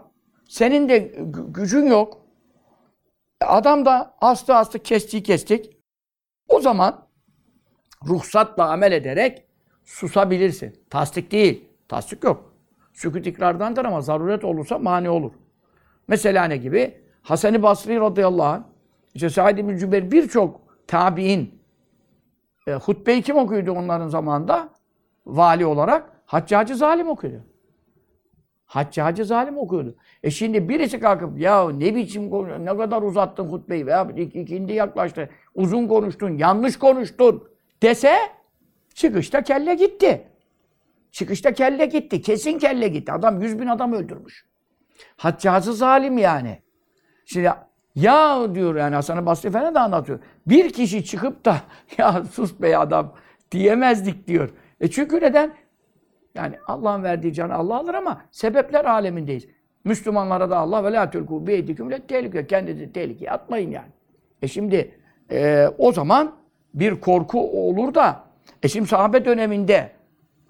Senin 0.48 0.88
de 0.88 1.06
gü- 1.12 1.52
gücün 1.52 1.86
yok. 1.86 2.20
Adam 3.40 3.84
da 3.86 4.16
astı 4.20 4.54
astı 4.54 4.78
kestiği 4.78 5.22
kestik. 5.22 5.76
O 6.48 6.60
zaman 6.60 7.08
ruhsatla 8.08 8.70
amel 8.70 8.92
ederek 8.92 9.44
susabilirsin. 9.84 10.84
Tasdik 10.90 11.30
değil. 11.32 11.68
Tasdik 11.88 12.24
yok. 12.24 12.54
Sükut 12.92 13.26
ikrardandır 13.26 13.84
ama 13.84 14.00
zaruret 14.00 14.44
olursa 14.44 14.78
mani 14.78 15.10
olur. 15.10 15.32
Mesela 16.08 16.44
ne 16.44 16.56
gibi? 16.56 17.00
Hasan-ı 17.22 17.62
Basri 17.62 18.00
radıyallahu 18.00 18.46
anh, 18.46 18.62
işte 19.14 19.30
Said 19.30 19.58
bin 19.58 19.76
Cübeyr 19.76 20.10
birçok 20.10 20.60
tabi'in 20.86 21.62
e, 22.66 22.72
hutbeyi 22.72 23.22
kim 23.22 23.36
okuyordu 23.36 23.72
onların 23.72 24.08
zamanında? 24.08 24.68
Vali 25.26 25.66
olarak 25.66 26.12
Haccacı 26.26 26.76
Zalim 26.76 27.08
okuyordu. 27.08 27.44
Haccacı 28.66 29.24
Zalim 29.24 29.58
okuyordu. 29.58 29.96
E 30.22 30.30
şimdi 30.30 30.68
birisi 30.68 31.00
kalkıp 31.00 31.38
ya 31.38 31.70
ne 31.70 31.94
biçim 31.94 32.30
konuş, 32.30 32.50
ne 32.60 32.76
kadar 32.76 33.02
uzattın 33.02 33.44
hutbeyi 33.44 33.86
veya 33.86 34.02
ik- 34.02 34.40
ikindi 34.42 34.72
yaklaştı, 34.72 35.30
uzun 35.54 35.88
konuştun, 35.88 36.38
yanlış 36.38 36.78
konuştun 36.78 37.48
dese 37.82 38.16
çıkışta 38.94 39.42
kelle 39.42 39.74
gitti. 39.74 40.28
Çıkışta 41.12 41.52
kelle 41.52 41.86
gitti. 41.86 42.22
Kesin 42.22 42.58
kelle 42.58 42.88
gitti. 42.88 43.12
Adam 43.12 43.42
yüz 43.42 43.58
bin 43.58 43.66
adam 43.66 43.92
öldürmüş. 43.92 44.45
Haccacı 45.16 45.72
zalim 45.72 46.18
yani. 46.18 46.58
Şimdi 47.24 47.50
ya 47.94 48.54
diyor 48.54 48.76
yani 48.76 48.94
Hasan-ı 48.94 49.26
Basri 49.26 49.48
Efendi 49.48 49.74
de 49.74 49.80
anlatıyor. 49.80 50.18
Bir 50.46 50.72
kişi 50.72 51.04
çıkıp 51.04 51.44
da 51.44 51.56
ya 51.98 52.24
sus 52.32 52.60
be 52.60 52.78
adam 52.78 53.12
diyemezdik 53.52 54.28
diyor. 54.28 54.50
E 54.80 54.90
çünkü 54.90 55.20
neden? 55.20 55.54
Yani 56.34 56.56
Allah'ın 56.66 57.02
verdiği 57.02 57.34
canı 57.34 57.54
Allah 57.54 57.76
alır 57.76 57.94
ama 57.94 58.22
sebepler 58.30 58.84
alemindeyiz. 58.84 59.46
Müslümanlara 59.84 60.50
da 60.50 60.56
Allah 60.56 60.84
ve 60.84 60.92
la 60.92 61.10
tulku 61.10 61.46
bi 61.46 61.52
eydikum 61.52 61.90
le 61.90 62.00
tehlike. 62.00 62.46
Kendinizi 62.46 62.92
tehlikeye 62.92 63.30
atmayın 63.30 63.70
yani. 63.70 63.90
E 64.42 64.48
şimdi 64.48 64.94
e, 65.30 65.68
o 65.78 65.92
zaman 65.92 66.32
bir 66.74 67.00
korku 67.00 67.68
olur 67.68 67.94
da 67.94 68.20
e 68.62 68.68
şimdi 68.68 68.86
sahabe 68.88 69.24
döneminde 69.24 69.90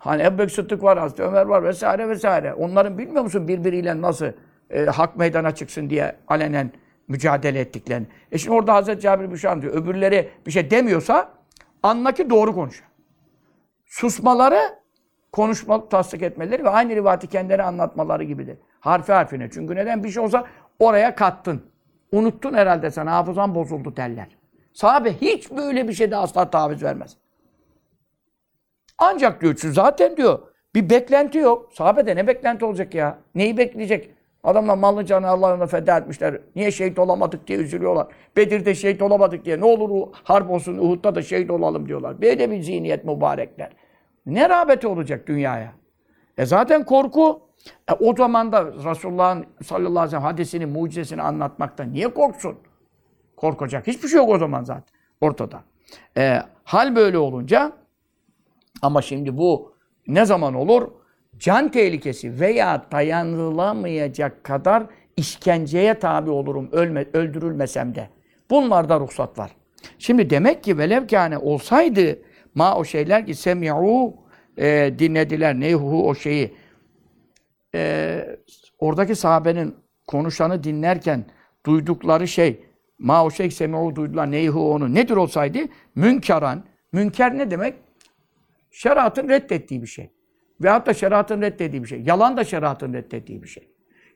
hani 0.07 0.23
Ebu 0.23 0.39
Bekir 0.39 0.53
Sıddık 0.53 0.83
var, 0.83 0.99
Hazreti 0.99 1.23
Ömer 1.23 1.47
var 1.47 1.65
vesaire 1.65 2.09
vesaire. 2.09 2.55
Onların 2.55 2.99
bilmiyor 2.99 3.23
musun 3.23 3.49
birbiriyle 3.49 4.01
nasıl 4.01 4.27
e, 4.71 4.85
hak 4.85 5.17
meydana 5.17 5.55
çıksın 5.55 5.91
diye 5.91 6.17
alenen 6.29 6.71
mücadele 7.09 7.61
ettiklerini. 7.61 8.07
E 8.33 8.39
şimdi 8.39 8.57
orada 8.57 8.75
Hazreti 8.75 9.01
Cabir 9.01 9.31
bir 9.31 9.37
şey 9.37 9.51
anlatıyor. 9.51 9.75
Öbürleri 9.75 10.31
bir 10.47 10.51
şey 10.51 10.71
demiyorsa 10.71 11.33
anla 11.83 12.13
ki 12.13 12.31
doğru 12.31 12.55
konuşuyor. 12.55 12.91
Susmaları 13.87 14.61
konuşma, 15.33 15.89
tasdik 15.89 16.23
etmeleri 16.23 16.65
ve 16.65 16.69
aynı 16.69 16.97
rivayeti 16.97 17.27
kendileri 17.27 17.63
anlatmaları 17.63 18.25
gibidir. 18.25 18.59
Harfi 18.81 19.13
harfine. 19.13 19.51
Çünkü 19.51 19.77
neden? 19.77 20.05
Bir 20.05 20.09
şey 20.09 20.23
olsa 20.23 20.45
oraya 20.79 21.15
kattın. 21.15 21.63
Unuttun 22.13 22.55
herhalde 22.55 22.91
sen. 22.91 23.07
Hafızan 23.07 23.55
bozuldu 23.55 23.97
derler. 23.97 24.37
Sahabe 24.73 25.13
hiç 25.13 25.51
böyle 25.51 25.89
bir 25.89 25.93
şeyde 25.93 26.17
asla 26.17 26.51
taviz 26.51 26.83
vermez. 26.83 27.17
Ancak 28.99 29.41
diyor 29.41 29.57
şu 29.57 29.73
zaten 29.73 30.17
diyor 30.17 30.39
bir 30.75 30.91
beklenti 30.91 31.39
yok. 31.39 31.73
Sahabede 31.73 32.17
ne 32.17 32.27
beklenti 32.27 32.65
olacak 32.65 32.95
ya? 32.95 33.19
Neyi 33.35 33.57
bekleyecek? 33.57 34.11
Adamlar 34.45 34.77
malını 34.77 35.07
canı 35.07 35.29
Allah'ına 35.29 35.67
feda 35.67 35.99
etmişler. 35.99 36.41
Niye 36.57 36.71
şehit 36.71 36.99
olamadık 36.99 37.47
diye 37.47 37.59
üzülüyorlar. 37.59 38.07
Bedir'de 38.37 38.75
şehit 38.75 39.03
olamadık 39.03 39.45
diye. 39.45 39.61
Ne 39.61 39.65
olur 39.65 40.09
harp 40.13 40.51
olsun 40.51 40.79
Uhud'da 40.79 41.15
da 41.15 41.23
şehit 41.23 41.51
olalım 41.51 41.89
diyorlar. 41.89 42.23
Böyle 42.23 42.51
bir 42.51 42.63
zihniyet 42.63 43.05
mübarekler. 43.05 43.71
Ne 44.27 44.49
rağbeti 44.49 44.87
olacak 44.87 45.27
dünyaya? 45.27 45.73
E 46.39 46.47
zaten 46.47 46.85
korku. 46.85 47.41
E 47.91 47.93
o 47.93 48.17
zaman 48.17 48.53
da 48.53 48.65
Resulullah'ın 48.65 49.47
sallallahu 49.65 49.91
aleyhi 49.91 50.07
ve 50.07 50.11
sellem 50.11 50.23
hadisini, 50.23 50.67
mucizesini 50.67 51.23
anlatmakta 51.23 51.85
niye 51.85 52.09
korksun? 52.09 52.57
Korkacak 53.37 53.87
hiçbir 53.87 54.09
şey 54.09 54.17
yok 54.17 54.31
o 54.31 54.39
zaman 54.39 54.65
zaten 54.65 54.85
ortada. 55.21 55.61
E, 56.17 56.43
hal 56.65 56.97
böyle 56.97 57.19
olunca 57.19 57.73
ama 58.83 59.03
şimdi 59.03 59.37
bu 59.37 59.73
ne 60.07 60.25
zaman 60.25 60.55
olur? 60.55 60.89
Can 61.39 61.71
tehlikesi 61.71 62.41
veya 62.41 62.87
dayanılamayacak 62.93 64.45
kadar 64.45 64.87
işkenceye 65.17 65.99
tabi 65.99 66.31
olurum 66.31 66.69
ölme, 66.73 67.07
öldürülmesem 67.13 67.95
de. 67.95 68.09
Bunlarda 68.51 69.01
ruhsat 69.01 69.39
var. 69.39 69.51
Şimdi 69.99 70.31
demek 70.31 70.65
ki 70.65 70.79
velev 70.79 71.07
kâne 71.07 71.39
olsaydı 71.39 72.19
ma 72.55 72.77
o 72.77 72.85
şeyler 72.85 73.27
ki 73.27 73.35
semi'u 73.35 74.15
e, 74.59 74.95
dinlediler 74.99 75.61
neyhu 75.61 76.09
o 76.09 76.15
şeyi 76.15 76.55
e, 77.75 78.39
oradaki 78.79 79.15
sahabenin 79.15 79.75
konuşanı 80.07 80.65
dinlerken 80.65 81.25
duydukları 81.67 82.29
şey 82.29 82.61
ma 82.99 83.25
o 83.25 83.31
şey 83.31 83.51
semi'u 83.51 83.97
duydular 83.97 84.31
neyhu 84.31 84.73
onu 84.73 84.95
nedir 84.95 85.17
olsaydı 85.17 85.59
münkeran 85.95 86.65
münker 86.93 87.39
ne 87.39 87.51
demek? 87.51 87.75
Şeriatın 88.77 89.29
reddettiği 89.29 89.83
bir 89.83 89.87
şey. 89.87 90.11
Veyahut 90.61 90.87
da 90.87 90.95
şeriatın 90.95 91.43
reddettiği 91.43 91.83
bir 91.83 91.89
şey. 91.89 92.01
Yalan 92.01 92.37
da 92.37 92.45
şeriatın 92.45 92.95
reddettiği 92.95 93.43
bir 93.43 93.49
şey. 93.49 93.69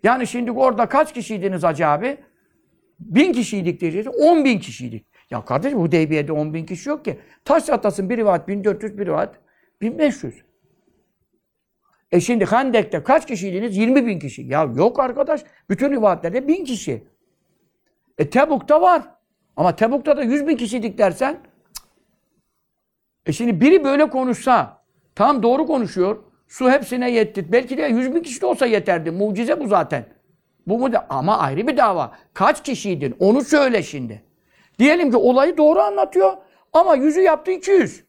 Yani 0.02 0.26
şimdi 0.26 0.50
orada 0.50 0.88
kaç 0.88 1.14
kişiydiniz 1.14 1.62
Hacı 1.62 1.86
abi? 1.86 2.18
Bin 2.98 3.32
kişiydik 3.32 3.80
diyeceğiz. 3.80 4.06
On 4.08 4.44
bin 4.44 4.58
kişiydik. 4.58 5.06
Ya 5.30 5.44
kardeşim 5.44 5.78
Hudeybiye'de 5.78 6.32
on 6.32 6.54
bin 6.54 6.66
kişi 6.66 6.88
yok 6.88 7.04
ki. 7.04 7.18
Taş 7.44 7.70
atasın 7.70 8.11
bir 8.11 8.16
rivayet 8.16 8.48
1400, 8.48 8.98
bir 8.98 9.06
rivayet 9.06 9.30
1500. 9.80 10.34
E 12.12 12.20
şimdi 12.20 12.46
Hendek'te 12.46 13.02
kaç 13.02 13.26
kişiydiniz? 13.26 13.76
20 13.76 14.06
bin 14.06 14.18
kişi. 14.18 14.42
Ya 14.42 14.62
yok 14.76 15.00
arkadaş. 15.00 15.44
Bütün 15.70 15.90
rivayetlerde 15.90 16.48
bin 16.48 16.64
kişi. 16.64 17.04
E 18.18 18.30
Tebuk'ta 18.30 18.80
var. 18.80 19.02
Ama 19.56 19.76
Tebuk'ta 19.76 20.16
da 20.16 20.22
100 20.22 20.46
bin 20.46 20.56
kişiydik 20.56 20.98
dersen. 20.98 21.49
E 23.27 23.33
şimdi 23.33 23.61
biri 23.61 23.85
böyle 23.85 24.11
konuşsa 24.11 24.83
tam 25.14 25.43
doğru 25.43 25.66
konuşuyor. 25.66 26.23
Su 26.49 26.71
hepsine 26.71 27.11
yetti. 27.11 27.53
Belki 27.53 27.79
de 27.79 27.83
yüz 27.83 28.14
bin 28.14 28.23
kişi 28.23 28.41
de 28.41 28.47
olsa 28.47 28.66
yeterdi. 28.66 29.11
Mucize 29.11 29.61
bu 29.61 29.68
zaten. 29.68 30.05
Bu 30.66 30.79
mu 30.79 30.91
ama 31.09 31.39
ayrı 31.39 31.66
bir 31.66 31.77
dava. 31.77 32.12
Kaç 32.35 32.62
kişiydin? 32.62 33.16
Onu 33.18 33.45
söyle 33.45 33.83
şimdi. 33.83 34.23
Diyelim 34.79 35.11
ki 35.11 35.16
olayı 35.16 35.57
doğru 35.57 35.81
anlatıyor 35.81 36.33
ama 36.73 36.95
yüzü 36.95 37.21
yaptı 37.21 37.51
200. 37.51 38.05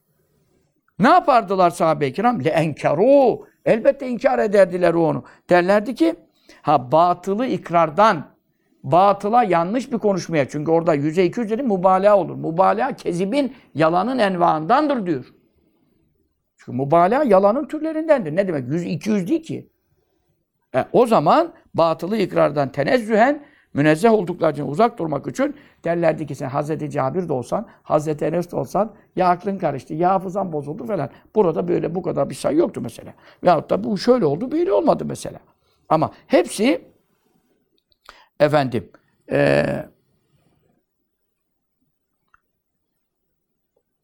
Ne 0.99 1.09
yapardılar 1.09 1.69
sahabe-i 1.69 2.13
kiram? 2.13 2.43
Le 2.43 2.49
enkeru. 2.49 3.47
Elbette 3.65 4.07
inkar 4.07 4.39
ederdiler 4.39 4.93
onu. 4.93 5.23
Derlerdi 5.49 5.95
ki 5.95 6.15
ha 6.61 6.91
batılı 6.91 7.45
ikrardan 7.45 8.27
batıla 8.83 9.43
yanlış 9.43 9.91
bir 9.91 9.97
konuşmaya. 9.97 10.49
Çünkü 10.49 10.71
orada 10.71 10.93
yüze 10.93 11.25
200 11.25 11.49
dedi 11.49 11.63
mübalağa 11.63 12.17
olur. 12.17 12.35
Mübalağa 12.35 12.95
kezibin, 12.95 13.55
yalanın 13.75 14.19
envaındandır 14.19 15.05
diyor. 15.05 15.25
Çünkü 16.57 16.77
mübalağa 16.77 17.23
yalanın 17.23 17.67
türlerindendir. 17.67 18.35
Ne 18.35 18.47
demek? 18.47 18.67
100 18.67 18.85
200 18.85 19.27
değil 19.27 19.43
ki. 19.43 19.69
E, 20.75 20.85
o 20.93 21.05
zaman 21.05 21.53
batılı 21.73 22.17
ikrardan 22.17 22.71
tenezzühen 22.71 23.43
münezzeh 23.73 24.13
oldukları 24.13 24.51
için 24.51 24.67
uzak 24.67 24.99
durmak 24.99 25.27
için 25.27 25.55
derlerdi 25.83 26.27
ki 26.27 26.35
sen 26.35 26.49
Hazreti 26.49 26.89
Cabir 26.89 27.29
de 27.29 27.33
olsan, 27.33 27.67
Hazreti 27.83 28.25
Enes 28.25 28.51
de 28.51 28.55
olsan 28.55 28.93
ya 29.15 29.27
aklın 29.27 29.57
karıştı, 29.57 29.93
ya 29.93 30.09
hafızan 30.09 30.53
bozuldu 30.53 30.85
falan. 30.85 31.09
Burada 31.35 31.67
böyle 31.67 31.95
bu 31.95 32.01
kadar 32.01 32.29
bir 32.29 32.35
sayı 32.35 32.57
yoktu 32.57 32.81
mesela. 32.83 33.13
Veyahut 33.43 33.69
da 33.69 33.83
bu 33.83 33.97
şöyle 33.97 34.25
oldu, 34.25 34.51
böyle 34.51 34.73
olmadı 34.73 35.05
mesela. 35.05 35.39
Ama 35.89 36.11
hepsi 36.27 36.90
efendim 38.41 38.89
eee 39.31 39.89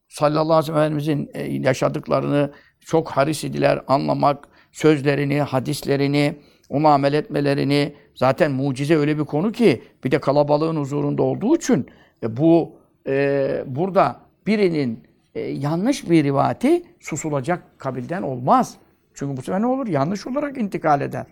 sallallahu 0.08 0.72
aleyhi 0.72 0.96
ve 0.96 1.00
sellem 1.00 1.26
e, 1.34 1.42
yaşadıklarını 1.42 2.52
çok 2.80 3.08
haris 3.08 3.44
idiler 3.44 3.82
anlamak, 3.86 4.48
sözlerini, 4.72 5.40
hadislerini, 5.42 6.36
ona 6.68 6.94
amel 6.94 7.12
etmelerini. 7.12 7.94
Zaten 8.14 8.52
mucize 8.52 8.96
öyle 8.96 9.18
bir 9.18 9.24
konu 9.24 9.52
ki 9.52 9.82
bir 10.04 10.10
de 10.10 10.20
kalabalığın 10.20 10.76
huzurunda 10.76 11.22
olduğu 11.22 11.56
için 11.56 11.86
e, 12.22 12.36
bu 12.36 12.72
e, 13.06 13.64
burada 13.66 14.20
birinin 14.46 15.04
e, 15.34 15.40
yanlış 15.40 16.10
bir 16.10 16.24
rivati 16.24 16.82
susulacak 17.00 17.78
kabilden 17.78 18.22
olmaz. 18.22 18.76
Çünkü 19.14 19.36
bu 19.36 19.42
sefer 19.42 19.62
ne 19.62 19.66
olur? 19.66 19.86
Yanlış 19.86 20.26
olarak 20.26 20.58
intikal 20.58 21.00
eder. 21.00 21.26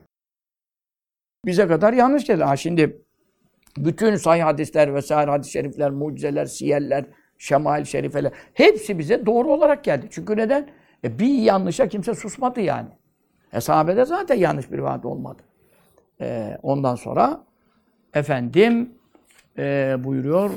Bize 1.47 1.67
kadar 1.67 1.93
yanlış 1.93 2.27
gelir. 2.27 2.43
Ha 2.43 2.57
şimdi 2.57 3.03
bütün 3.79 4.17
sahih 4.17 4.45
hadisler 4.45 4.95
vesaire 4.95 5.31
hadis-i 5.31 5.53
şerifler, 5.53 5.91
mucizeler, 5.91 6.47
siyeller, 6.47 7.05
şemail 7.39 7.85
şerifeler 7.85 8.33
hepsi 8.55 8.99
bize 8.99 9.27
doğru 9.27 9.53
olarak 9.53 9.85
geldi. 9.85 10.07
Çünkü 10.11 10.37
neden? 10.37 10.69
E 11.05 11.19
bir 11.19 11.39
yanlışa 11.39 11.89
kimse 11.89 12.15
susmadı 12.15 12.61
yani. 12.61 12.89
E 13.53 13.61
zaten 13.61 14.35
yanlış 14.35 14.73
bir 14.73 14.79
vaat 14.79 15.05
olmadı. 15.05 15.43
E, 16.21 16.59
ondan 16.63 16.95
sonra 16.95 17.45
efendim 18.15 18.91
e, 19.59 19.97
buyuruyor 20.05 20.51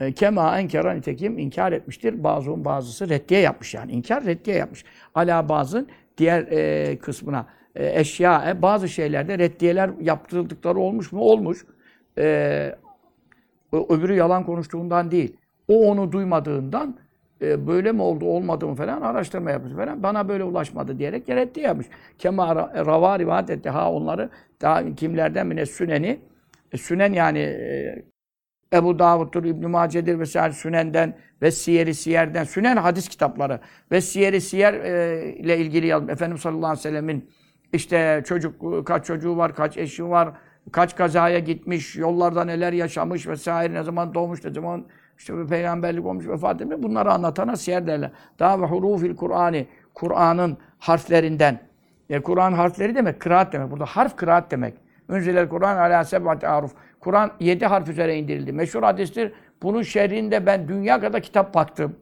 e, 0.00 0.12
Kema 0.12 0.58
enkara 0.58 0.92
nitekim 0.92 1.38
inkar 1.38 1.72
etmiştir. 1.72 2.24
Bazıların 2.24 2.64
bazısı 2.64 3.08
reddiye 3.08 3.40
yapmış 3.40 3.74
yani. 3.74 3.92
İnkar 3.92 4.24
reddiye 4.24 4.56
yapmış. 4.56 4.84
Ala 5.14 5.48
bazı 5.48 5.86
diğer 6.18 6.42
e, 6.42 6.98
kısmına 6.98 7.46
e, 7.76 8.00
eşya, 8.00 8.50
e, 8.50 8.62
bazı 8.62 8.88
şeylerde 8.88 9.38
reddiyeler 9.38 9.90
yaptırıldıkları 10.00 10.78
olmuş 10.78 11.12
mu? 11.12 11.20
Olmuş. 11.20 11.66
E, 12.18 12.76
öbürü 13.72 14.14
yalan 14.14 14.46
konuştuğundan 14.46 15.10
değil. 15.10 15.36
O 15.68 15.90
onu 15.90 16.12
duymadığından 16.12 16.96
e, 17.42 17.66
böyle 17.66 17.92
mi 17.92 18.02
oldu 18.02 18.24
olmadı 18.24 18.66
mı 18.66 18.74
falan 18.74 19.00
araştırma 19.00 19.50
yapmış 19.50 19.72
falan. 19.72 20.02
Bana 20.02 20.28
böyle 20.28 20.44
ulaşmadı 20.44 20.98
diyerek 20.98 21.28
reddiye 21.28 21.66
yapmış. 21.66 21.86
Kema 22.18 22.44
ra- 22.46 22.86
rava 22.86 23.18
rivayet 23.18 23.50
etti. 23.50 23.70
Ha 23.70 23.92
onları 23.92 24.30
daha 24.62 24.94
kimlerden 24.94 25.46
mi 25.46 25.56
ne 25.56 25.66
süneni. 25.66 26.20
E, 26.72 26.78
sünen 26.78 27.12
yani 27.12 27.38
e, 27.38 28.04
Ebu 28.72 28.98
Davud'dur, 28.98 29.44
İbn-i 29.44 29.66
Mace'dir 29.66 30.18
vesaire 30.18 30.52
Sünen'den 30.52 31.18
ve 31.42 31.50
Siyer-i 31.50 31.94
Siyer'den, 31.94 32.44
Sünen 32.44 32.76
hadis 32.76 33.08
kitapları 33.08 33.60
ve 33.92 34.00
Siyer-i 34.00 34.40
Siyer 34.40 34.74
e, 34.74 35.32
ile 35.32 35.58
ilgili 35.58 35.86
yazmış. 35.86 36.12
Efendimiz 36.12 36.42
sallallahu 36.42 36.66
aleyhi 36.66 36.78
ve 36.78 36.82
sellemin 36.90 37.30
işte 37.72 38.22
çocuk, 38.26 38.86
kaç 38.86 39.06
çocuğu 39.06 39.36
var, 39.36 39.54
kaç 39.54 39.76
eşi 39.76 40.08
var, 40.08 40.28
kaç 40.72 40.96
kazaya 40.96 41.38
gitmiş, 41.38 41.96
yollarda 41.96 42.44
neler 42.44 42.72
yaşamış 42.72 43.26
vesaire, 43.26 43.74
ne 43.74 43.82
zaman 43.82 44.14
doğmuş, 44.14 44.44
ne 44.44 44.50
zaman 44.50 44.84
işte 45.18 45.38
bir 45.38 45.46
peygamberlik 45.46 46.06
olmuş, 46.06 46.28
vefat 46.28 46.60
etmiş. 46.60 46.82
Bunları 46.82 47.12
anlatana 47.12 47.56
siyer 47.56 47.86
derler. 47.86 48.10
Daha 48.38 48.62
ve 48.62 48.66
hurufil 48.66 49.16
Kur'an'ı, 49.16 49.64
Kur'an'ın 49.94 50.58
harflerinden. 50.78 51.60
E, 52.10 52.22
Kur'an 52.22 52.52
harfleri 52.52 52.94
demek, 52.94 53.20
kıraat 53.20 53.52
demek. 53.52 53.70
Burada 53.70 53.84
harf 53.84 54.16
kıraat 54.16 54.50
demek. 54.50 54.74
Ünzilel 55.10 55.48
Kur'an 55.48 55.76
ala 55.76 56.04
seb'ati 56.04 56.48
aruf. 56.48 56.72
Kur'an 57.00 57.30
yedi 57.40 57.66
harf 57.66 57.88
üzere 57.88 58.16
indirildi. 58.16 58.52
Meşhur 58.52 58.82
hadistir. 58.82 59.32
Bunun 59.62 59.82
şerrinde 59.82 60.46
ben 60.46 60.68
dünya 60.68 61.00
kadar 61.00 61.22
kitap 61.22 61.54
baktım. 61.54 61.96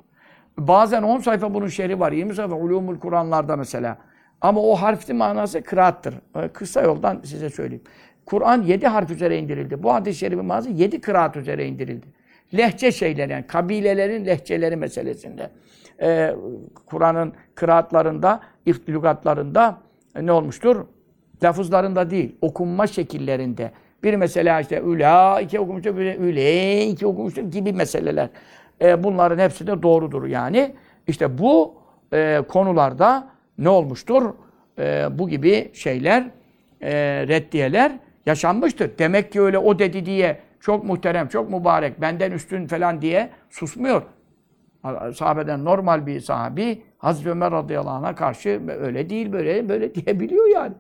Bazen 0.59 1.03
10 1.03 1.19
sayfa 1.19 1.55
bunun 1.55 1.69
şerri 1.69 2.01
var. 2.01 2.12
20 2.12 2.35
sayfa 2.35 2.55
ulumul 2.55 2.99
Kur'anlarda 2.99 3.57
mesela. 3.57 3.99
Ama 4.41 4.61
o 4.61 4.74
harfin 4.74 5.16
manası 5.16 5.62
kıraattır. 5.62 6.14
E, 6.37 6.49
Kısa 6.49 6.82
yoldan 6.82 7.20
size 7.24 7.51
söyleyeyim. 7.51 7.85
Kur'an 8.26 8.62
yedi 8.62 8.87
harf 8.87 9.11
üzere 9.11 9.39
indirildi. 9.39 9.82
Bu 9.82 9.95
hadis-i 9.95 10.18
şerifin 10.18 10.45
manası 10.45 10.70
yedi 10.70 11.01
kıraat 11.01 11.37
üzere 11.37 11.66
indirildi. 11.66 12.07
Lehçe 12.57 12.93
şeyler 12.93 13.28
yani 13.28 13.47
kabilelerin 13.47 14.26
lehçeleri 14.26 14.76
meselesinde. 14.76 15.51
Ee, 16.03 16.35
Kur'an'ın 16.87 17.32
kıraatlarında, 17.55 18.41
lügatlarında 18.89 19.78
e, 20.16 20.26
ne 20.26 20.32
olmuştur? 20.32 20.87
Lafızlarında 21.43 22.11
değil, 22.11 22.37
okunma 22.41 22.87
şekillerinde. 22.87 23.70
Bir 24.03 24.14
mesela 24.14 24.61
işte 24.61 24.80
üla 24.80 25.41
iki 25.41 25.61
okumuştur, 25.61 25.97
üle 25.97 26.87
iki 26.87 27.07
okumuştur 27.07 27.43
gibi 27.43 27.72
meseleler. 27.72 28.28
Ee, 28.82 29.05
bunların 29.05 29.39
hepsi 29.39 29.66
de 29.66 29.82
doğrudur 29.82 30.26
yani. 30.26 30.74
İşte 31.07 31.39
bu 31.39 31.74
e, 32.12 32.43
konularda 32.49 33.28
ne 33.59 33.68
olmuştur? 33.68 34.34
E, 34.78 35.07
bu 35.11 35.28
gibi 35.28 35.70
şeyler, 35.74 36.30
e, 36.80 36.92
reddiyeler 37.28 37.92
yaşanmıştır. 38.26 38.98
Demek 38.98 39.32
ki 39.32 39.40
öyle 39.40 39.59
o 39.59 39.78
dedi 39.78 40.07
diye 40.07 40.40
çok 40.61 40.84
muhterem, 40.84 41.28
çok 41.28 41.50
mübarek, 41.50 42.00
benden 42.00 42.32
üstün 42.32 42.66
falan 42.66 43.02
diye 43.02 43.30
susmuyor. 43.50 44.02
Sahabeden 45.14 45.64
normal 45.64 46.07
bir 46.07 46.20
sahabi 46.20 46.82
Hazreti 46.98 47.30
Ömer 47.30 47.52
radıyallahu 47.52 47.94
anh'a 47.94 48.14
karşı 48.14 48.62
öyle 48.68 49.11
değil, 49.11 49.32
böyle 49.32 49.68
böyle 49.68 49.94
diyebiliyor 49.94 50.46
yani. 50.46 50.74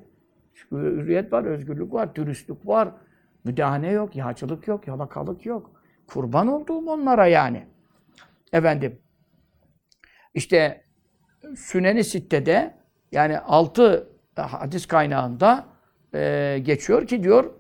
Çünkü 0.54 0.76
hürriyet 0.76 1.32
var, 1.32 1.44
özgürlük 1.44 1.92
var, 1.92 2.14
dürüstlük 2.14 2.66
var. 2.66 2.88
Müdahale 3.44 3.90
yok, 3.90 4.16
yağcılık 4.16 4.68
yok, 4.68 4.88
yalakalık 4.88 5.46
yok. 5.46 5.70
Kurban 6.06 6.48
olduğum 6.48 6.90
onlara 6.90 7.26
yani. 7.26 7.66
Efendim, 8.52 8.98
işte 10.34 10.83
Sünen-i 11.56 12.04
Sitte'de 12.04 12.74
yani 13.12 13.38
altı 13.38 14.08
hadis 14.36 14.86
kaynağında 14.86 15.66
e, 16.14 16.58
geçiyor 16.62 17.06
ki 17.06 17.22
diyor 17.22 17.50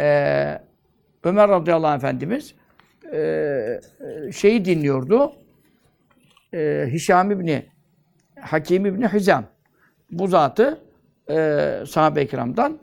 e, 0.00 0.58
Ömer 1.24 1.48
radıyallahu 1.48 1.90
anh 1.90 1.96
efendimiz 1.96 2.54
e, 3.12 3.80
şeyi 4.32 4.64
dinliyordu. 4.64 5.32
E, 6.54 6.88
Hişam 6.92 7.30
İbni 7.30 7.66
Hakim 8.40 8.86
İbni 8.86 9.08
Hizam. 9.08 9.44
Bu 10.10 10.26
zatı 10.26 10.80
e, 11.30 11.68
sahabe-i 11.88 12.26
kiramdan 12.26 12.78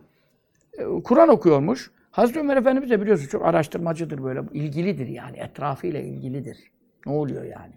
e, 0.78 0.84
Kur'an 1.04 1.30
okuyormuş. 1.30 1.92
Hazreti 2.12 2.40
Ömer 2.40 2.58
Efendimiz 2.58 2.90
de 2.90 3.02
biliyorsun 3.02 3.28
çok 3.28 3.46
araştırmacıdır 3.46 4.24
böyle. 4.24 4.42
İlgilidir 4.54 5.08
yani. 5.08 5.38
Etrafıyla 5.38 6.00
ilgilidir. 6.00 6.58
Ne 7.06 7.12
oluyor 7.12 7.44
yani? 7.44 7.74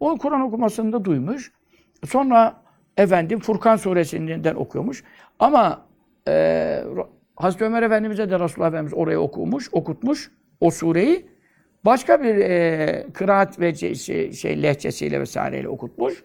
O 0.00 0.18
Kur'an 0.18 0.40
okumasını 0.40 0.92
da 0.92 1.04
duymuş. 1.04 1.52
Sonra 2.06 2.62
efendim 2.96 3.40
Furkan 3.40 3.76
suresinden 3.76 4.54
okuyormuş. 4.54 5.04
Ama 5.38 5.86
e, 6.28 6.84
Hazreti 7.36 7.64
Ömer 7.64 7.82
Efendimiz'e 7.82 8.30
de 8.30 8.40
Resulullah 8.40 8.68
Efendimiz 8.68 8.94
orayı 8.94 9.20
okumuş, 9.20 9.68
okutmuş 9.72 10.30
o 10.60 10.70
sureyi. 10.70 11.30
Başka 11.84 12.22
bir 12.22 12.36
e, 12.36 13.06
kıraat 13.14 13.60
ve 13.60 13.74
şey, 13.74 13.94
şey, 13.94 14.32
şey 14.32 14.62
lehçesiyle 14.62 15.20
vesaireyle 15.20 15.68
okutmuş. 15.68 16.24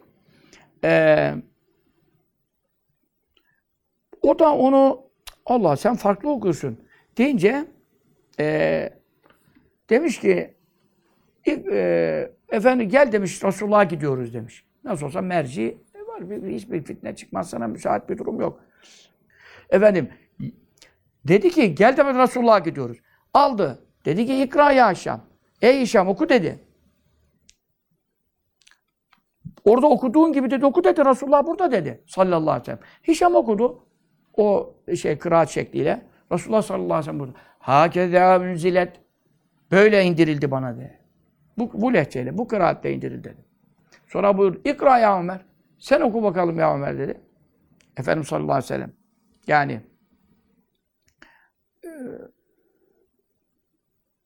E, 0.84 1.34
o 4.22 4.40
da 4.40 4.56
onu 4.56 5.06
Allah 5.46 5.78
sen 5.78 5.96
farklı 5.96 6.30
okuyorsun 6.30 6.80
deyince 7.18 7.66
e, 8.40 8.90
demiş 9.90 10.20
ki 10.20 10.54
e, 11.48 12.32
efendim 12.50 12.90
gel 12.90 13.12
demiş 13.12 13.44
Resulullah'a 13.44 13.84
gidiyoruz 13.84 14.34
demiş. 14.34 14.65
Nasıl 14.86 15.06
olsa 15.06 15.22
merci 15.22 15.78
var. 16.16 16.30
Bir, 16.30 16.54
hiçbir 16.54 16.84
fitne 16.84 17.16
çıkmaz 17.16 17.50
sana 17.50 17.68
müsait 17.68 18.10
bir 18.10 18.18
durum 18.18 18.40
yok. 18.42 18.60
Efendim 19.70 20.10
dedi 21.28 21.50
ki 21.50 21.76
gel 21.76 21.98
de 21.98 22.06
Resulullah'a 22.06 22.60
gidiyoruz. 22.60 22.98
Aldı. 23.34 23.86
Dedi 24.06 24.26
ki 24.26 24.44
ikra 24.44 24.72
ya 24.72 24.92
Hişam. 24.92 25.22
Ey 25.62 25.82
Hişam 25.82 26.08
oku 26.08 26.30
dedi. 26.30 26.60
Orada 29.66 29.88
okuduğun 29.88 30.34
gibi 30.34 30.52
dedi 30.52 30.66
oku 30.66 30.84
dedi. 30.84 31.06
Resulullah 31.06 31.48
burada 31.48 31.72
dedi. 31.72 32.04
Sallallahu 32.08 32.52
aleyhi 32.52 32.62
ve 32.62 32.66
sellem. 32.66 32.80
Hişam 33.08 33.36
okudu. 33.36 33.86
O 34.38 34.76
şey 34.96 35.18
kıraat 35.18 35.50
şekliyle. 35.50 36.06
Resulullah 36.32 36.62
sallallahu 36.62 36.94
aleyhi 36.94 37.00
ve 37.00 37.04
sellem 37.04 37.20
burada. 37.20 37.34
Hakeza 37.60 38.40
münzilet. 38.40 39.02
Böyle 39.72 40.04
indirildi 40.04 40.52
bana 40.52 40.76
dedi. 40.76 41.00
Bu, 41.58 41.70
bu 41.74 41.94
lehçeyle, 41.94 42.38
bu 42.38 42.48
kıraatle 42.48 42.94
indirildi 42.94 43.24
dedi. 43.24 43.45
Sonra 44.08 44.38
buyurdu. 44.38 44.62
İkra 44.66 45.00
ya 45.00 45.20
Ömer. 45.20 45.46
Sen 45.80 46.02
oku 46.02 46.24
bakalım 46.24 46.60
ya 46.60 46.76
Ömer 46.76 46.98
dedi. 46.98 47.22
Efendimiz 47.98 48.28
sallallahu 48.28 48.52
aleyhi 48.52 48.64
ve 48.64 48.68
sellem. 48.68 48.94
Yani 49.48 49.82
e, 51.86 51.90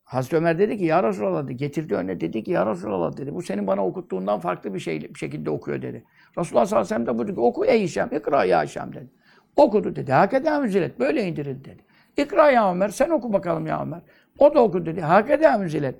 Hazreti 0.04 0.36
Ömer 0.36 0.58
dedi 0.58 0.78
ki 0.78 0.84
ya 0.84 1.02
Resulallah 1.02 1.44
dedi. 1.44 1.56
Getirdi 1.56 1.94
önüne 1.94 2.20
dedi 2.20 2.44
ki 2.44 2.50
ya 2.50 2.66
Resulallah 2.66 3.16
dedi. 3.16 3.34
Bu 3.34 3.42
senin 3.42 3.66
bana 3.66 3.86
okuttuğundan 3.86 4.40
farklı 4.40 4.74
bir 4.74 4.78
şey 4.78 5.00
bir 5.00 5.18
şekilde 5.18 5.50
okuyor 5.50 5.82
dedi. 5.82 6.04
Resulullah 6.38 6.66
sallallahu 6.66 6.86
aleyhi 6.86 7.00
ve 7.00 7.04
sellem 7.04 7.14
de 7.14 7.18
buyurdu 7.18 7.34
ki 7.34 7.40
oku 7.40 7.64
ey 7.64 7.82
Hişam. 7.82 8.08
İkra 8.12 8.44
ya 8.44 8.64
Hişam 8.64 8.92
dedi. 8.92 9.10
Okudu 9.56 9.96
dedi. 9.96 10.12
Hakeda 10.12 10.60
müzilet. 10.60 11.00
Böyle 11.00 11.24
indirildi 11.24 11.64
dedi. 11.64 11.84
İkra 12.16 12.50
ya 12.50 12.70
Ömer. 12.70 12.88
Sen 12.88 13.10
oku 13.10 13.32
bakalım 13.32 13.66
ya 13.66 13.82
Ömer. 13.82 14.00
O 14.38 14.54
da 14.54 14.62
okudu 14.62 14.86
dedi. 14.86 15.00
Hakeda 15.00 15.58
müzilet. 15.58 15.94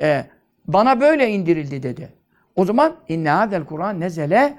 E, 0.00 0.26
bana 0.66 1.00
böyle 1.00 1.28
indirildi 1.28 1.82
dedi. 1.82 2.19
O 2.60 2.64
zaman 2.64 2.96
inne 3.08 3.30
hadel 3.30 3.64
Kur'an 3.64 4.00
nezele 4.00 4.54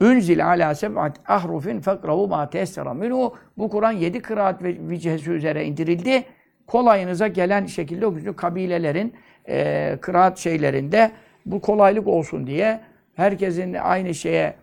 Unzil 0.00 0.46
ala 0.46 0.74
seb'at 0.74 1.16
ahrufin 1.26 1.80
fekrahu 1.80 2.28
ma 2.28 2.50
teyessera 2.50 2.94
minhu. 2.94 3.34
Bu 3.58 3.70
Kur'an 3.70 3.92
yedi 3.92 4.22
kıraat 4.22 4.62
ve 4.62 4.76
vicihesi 4.88 5.30
üzere 5.30 5.64
indirildi. 5.64 6.24
Kolayınıza 6.66 7.28
gelen 7.28 7.66
şekilde 7.66 8.06
okuyun. 8.06 8.32
Kabilelerin 8.32 9.14
e, 9.48 9.98
kıraat 10.00 10.38
şeylerinde 10.38 11.10
bu 11.46 11.60
kolaylık 11.60 12.06
olsun 12.06 12.46
diye 12.46 12.80
herkesin 13.14 13.74
aynı 13.74 14.14
şeye 14.14 14.54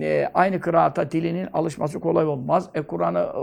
e, 0.00 0.30
aynı 0.34 0.60
kıraata 0.60 1.10
dilinin 1.10 1.48
alışması 1.52 2.00
kolay 2.00 2.26
olmaz. 2.26 2.70
E 2.74 2.82
Kur'an'ı 2.82 3.18
e, 3.34 3.38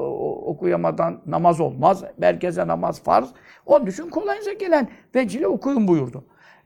okuyamadan 0.45 1.21
namaz 1.26 1.59
olmaz. 1.59 2.03
Herkese 2.21 2.67
namaz 2.67 3.03
farz. 3.03 3.30
Onun 3.65 3.86
için 3.86 4.09
kolayınıza 4.09 4.53
gelen 4.53 4.88
vecile 5.15 5.47
okuyun 5.47 5.88
buyurdu. 5.88 6.23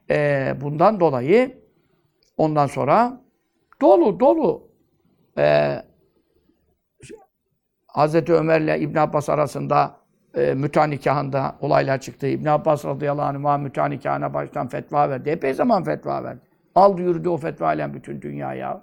E, 0.09 0.53
bundan 0.61 0.99
dolayı 0.99 1.68
ondan 2.39 2.67
sonra 2.67 3.21
dolu 3.81 4.19
dolu 4.19 4.67
e, 5.37 5.75
Hazreti 7.87 8.33
Ömer'le 8.33 8.81
İbn 8.81 8.97
Abbas 8.97 9.29
arasında 9.29 9.95
e, 10.35 10.53
müta 10.53 10.83
nikahında 10.83 11.55
olaylar 11.61 12.01
çıktı. 12.01 12.27
İbn 12.27 12.47
Abbas 12.47 12.85
radıyallahu 12.85 13.47
anh 13.49 13.59
müta 13.59 13.85
nikahına 13.85 14.33
baştan 14.33 14.67
fetva 14.67 15.09
verdi. 15.09 15.29
Epey 15.29 15.53
zaman 15.53 15.83
fetva 15.83 16.23
verdi. 16.23 16.41
Aldı 16.75 17.01
yürüdü 17.01 17.29
o 17.29 17.37
fetva 17.37 17.73
ile 17.73 17.93
bütün 17.93 18.21
dünyaya. 18.21 18.81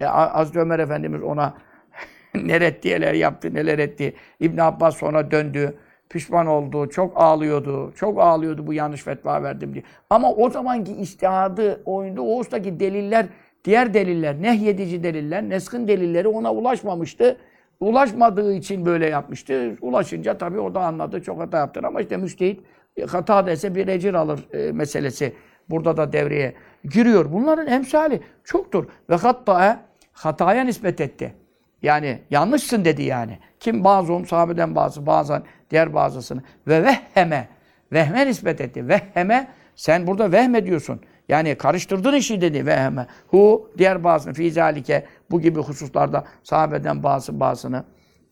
E, 0.00 0.04
Hazreti 0.04 0.58
Ömer 0.58 0.78
Efendimiz 0.78 1.22
ona 1.22 1.54
ne 2.34 2.60
reddiyeler 2.60 3.14
yaptı, 3.14 3.54
neler 3.54 3.78
etti. 3.78 4.14
İbn 4.40 4.58
Abbas 4.58 4.96
sonra 4.96 5.30
döndü. 5.30 5.78
Pişman 6.10 6.46
oldu, 6.46 6.88
çok 6.88 7.12
ağlıyordu. 7.16 7.92
Çok 7.96 8.20
ağlıyordu 8.20 8.66
bu 8.66 8.72
yanlış 8.72 9.02
fetva 9.02 9.42
verdim 9.42 9.74
diye. 9.74 9.84
Ama 10.10 10.32
o 10.32 10.50
zamanki 10.50 10.92
istihadı, 10.92 11.82
oyunda 11.84 12.22
o 12.22 12.38
ustaki 12.38 12.80
deliller, 12.80 13.26
diğer 13.64 13.94
deliller, 13.94 14.42
nehyedici 14.42 15.02
deliller, 15.02 15.42
neskın 15.42 15.88
delilleri 15.88 16.28
ona 16.28 16.52
ulaşmamıştı. 16.54 17.36
Ulaşmadığı 17.80 18.52
için 18.52 18.86
böyle 18.86 19.06
yapmıştı. 19.06 19.76
Ulaşınca 19.80 20.38
tabii 20.38 20.60
o 20.60 20.74
da 20.74 20.80
anladı. 20.80 21.22
Çok 21.22 21.40
hata 21.40 21.58
yaptı 21.58 21.80
ama 21.84 22.00
işte 22.00 22.16
müştehit 22.16 22.60
hata 23.08 23.46
dese 23.46 23.74
bir 23.74 23.88
ecir 23.88 24.14
alır 24.14 24.48
e, 24.52 24.72
meselesi. 24.72 25.32
Burada 25.70 25.96
da 25.96 26.12
devreye 26.12 26.54
giriyor. 26.84 27.32
Bunların 27.32 27.66
emsali 27.66 28.20
çoktur. 28.44 28.86
Ve 29.10 29.14
hatta 29.14 29.80
hataya 30.12 30.64
nispet 30.64 31.00
etti. 31.00 31.34
Yani 31.82 32.18
yanlışsın 32.30 32.84
dedi 32.84 33.02
yani. 33.02 33.38
Kim 33.60 33.84
bazı 33.84 34.24
sahabeden 34.24 34.74
bazı 34.74 35.06
bazen 35.06 35.42
diğer 35.70 35.94
bazısını 35.94 36.42
ve 36.68 36.82
vehheme 36.82 37.48
vehme 37.92 38.26
nispet 38.26 38.60
etti. 38.60 38.88
Vehheme 38.88 39.48
sen 39.76 40.06
burada 40.06 40.32
vehme 40.32 40.66
diyorsun. 40.66 41.00
Yani 41.28 41.54
karıştırdın 41.54 42.14
işi 42.14 42.40
dedi 42.40 42.66
vehheme. 42.66 43.06
Hu 43.28 43.70
diğer 43.78 44.04
bazısını 44.04 44.34
fizalike 44.34 45.06
bu 45.30 45.40
gibi 45.40 45.60
hususlarda 45.60 46.24
sahabeden 46.42 47.02
bazı 47.02 47.40
bazısını 47.40 47.84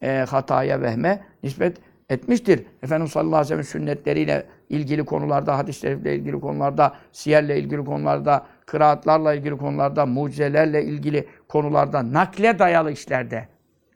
e, 0.02 0.24
hataya 0.28 0.80
vehme 0.80 1.20
nispet 1.42 1.76
etmiştir. 2.08 2.66
Efendimiz 2.82 3.12
sallallahu 3.12 3.36
aleyhi 3.36 3.58
ve 3.58 3.64
sellem 3.64 3.82
sünnetleriyle 3.82 4.46
ilgili 4.68 5.04
konularda, 5.04 5.58
hadislerle 5.58 6.16
ilgili 6.16 6.40
konularda, 6.40 6.94
siyerle 7.12 7.58
ilgili 7.58 7.84
konularda, 7.84 8.46
kıraatlarla 8.66 9.34
ilgili 9.34 9.56
konularda, 9.56 10.06
mucizelerle 10.06 10.84
ilgili 10.84 11.26
konularda, 11.48 12.12
nakle 12.12 12.58
dayalı 12.58 12.92
işlerde. 12.92 13.48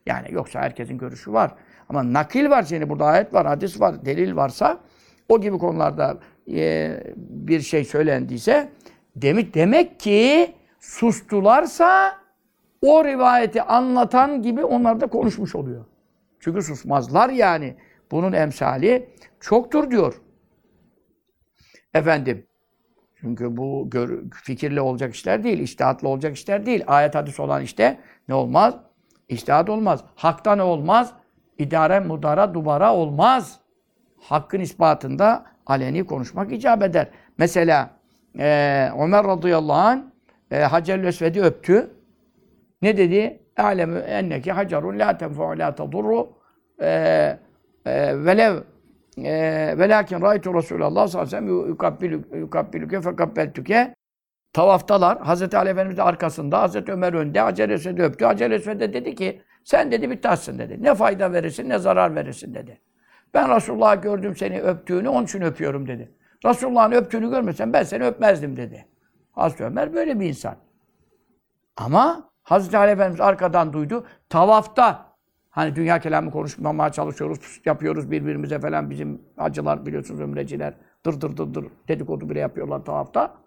Yani 0.07 0.27
yoksa 0.31 0.61
herkesin 0.61 0.99
görüşü 0.99 1.33
var. 1.33 1.55
Ama 1.93 2.13
nakil 2.13 2.51
var 2.51 2.63
şimdi 2.63 2.89
burada 2.89 3.05
ayet 3.05 3.35
var, 3.35 3.47
hadis 3.47 3.81
var, 3.81 4.05
delil 4.05 4.37
varsa 4.37 4.81
o 5.29 5.41
gibi 5.41 5.59
konularda 5.59 6.19
e, 6.49 6.97
bir 7.17 7.61
şey 7.61 7.85
söylendiyse 7.85 8.73
demek 9.17 9.55
demek 9.55 10.01
ki 10.01 10.55
sustularsa 10.81 12.13
o 12.83 13.05
rivayeti 13.05 13.63
anlatan 13.63 14.43
gibi 14.43 14.65
onlar 14.65 15.01
da 15.01 15.07
konuşmuş 15.07 15.55
oluyor. 15.55 15.85
Çünkü 16.41 16.63
susmazlar 16.63 17.31
yani. 17.31 17.77
Bunun 18.11 18.33
emsali 18.33 19.09
çoktur 19.41 19.91
diyor. 19.91 20.21
Efendim, 21.95 22.47
çünkü 23.21 23.57
bu 23.57 23.91
gör, 23.91 24.31
fikirle 24.31 24.81
olacak 24.81 25.15
işler 25.15 25.45
değil, 25.45 25.59
iştihatla 25.59 26.09
olacak 26.09 26.37
işler 26.37 26.67
değil. 26.67 26.85
Ayet 26.87 27.15
hadis 27.15 27.41
olan 27.41 27.63
işte 27.63 28.01
ne 28.29 28.35
olmaz? 28.35 28.75
İştihat 29.29 29.71
olmaz. 29.71 30.05
Hakta 30.15 30.57
ne 30.57 30.63
olmaz? 30.63 31.15
İdare, 31.59 32.01
mudara, 32.01 32.55
dubara 32.55 32.95
olmaz. 32.95 33.61
Hakkın 34.21 34.61
ispatında 34.61 35.45
aleni 35.67 36.07
konuşmak 36.07 36.53
icap 36.53 36.83
eder. 36.83 37.09
Mesela 37.39 37.91
e, 38.39 38.89
Ömer 39.01 39.25
radıyallahu 39.25 39.79
anh 39.79 40.03
e, 40.51 40.59
Hacer-ül 40.59 41.43
öptü. 41.43 41.91
Ne 42.83 42.97
dedi? 42.97 43.41
Alemu 43.57 43.99
enneki 43.99 44.53
hacerun 44.53 44.99
la 44.99 45.17
tenfa'u 45.17 45.59
la 45.59 45.75
tadurru 45.75 46.29
e, 46.83 46.89
e, 47.87 48.25
velev 48.25 48.57
e, 49.19 49.75
velakin 49.79 50.21
raytu 50.21 50.55
Resulullah 50.55 51.09
sallallahu 51.09 51.37
aleyhi 51.37 51.53
ve 52.47 52.91
sellem 52.91 53.03
fekabbeltüke 53.03 53.95
Tavaftalar. 54.53 55.19
Hazreti 55.19 55.57
Ali 55.59 55.69
Efendimiz 55.69 55.97
de 55.97 56.03
arkasında, 56.03 56.63
Hazreti 56.63 56.93
Ömer 56.93 57.13
önde, 57.13 57.41
Hacer 57.41 57.69
Esved'i 57.69 58.03
öptü. 58.03 58.25
Hacer 58.25 58.51
Esved 58.51 58.81
de 58.81 58.93
dedi 58.93 59.15
ki, 59.15 59.43
sen 59.65 59.93
dedi 59.93 60.11
bir 60.11 60.23
taşsın 60.23 60.59
dedi. 60.59 60.83
Ne 60.83 60.95
fayda 60.95 61.33
verirsin, 61.33 61.69
ne 61.69 61.79
zarar 61.79 62.15
verirsin 62.15 62.55
dedi. 62.55 62.81
Ben 63.35 63.57
Resulullah'ı 63.57 64.01
gördüm 64.01 64.37
seni 64.37 64.61
öptüğünü, 64.61 65.09
onun 65.09 65.25
için 65.25 65.41
öpüyorum 65.41 65.89
dedi. 65.89 66.15
Resulullah'ın 66.45 66.93
öptüğünü 66.93 67.31
görmesem 67.31 67.73
ben 67.73 67.83
seni 67.83 68.05
öpmezdim 68.05 68.57
dedi. 68.57 68.87
Hazreti 69.33 69.65
Ömer 69.65 69.95
böyle 69.95 70.21
bir 70.21 70.29
insan. 70.29 70.57
Ama 71.77 72.31
Hazreti 72.43 72.77
Ali 72.79 72.91
Efendimiz 72.91 73.21
arkadan 73.21 73.73
duydu. 73.73 74.07
Tavafta 74.29 75.17
hani 75.51 75.77
dünya 75.77 75.99
kelamı 76.01 76.31
konuşmamaya 76.31 76.93
çalışıyoruz, 76.93 77.61
yapıyoruz 77.65 78.11
birbirimize 78.11 78.61
falan 78.61 78.91
bizim 78.91 79.23
acılar 79.39 79.87
biliyorsunuz 79.87 80.21
ömreciler 80.21 80.75
dır 81.07 81.21
dır 81.21 81.37
dır 81.37 81.55
dır 81.55 81.67
dedikodu 81.89 82.31
bile 82.31 82.39
yapıyorlar 82.39 82.85
tavafta. 82.85 83.42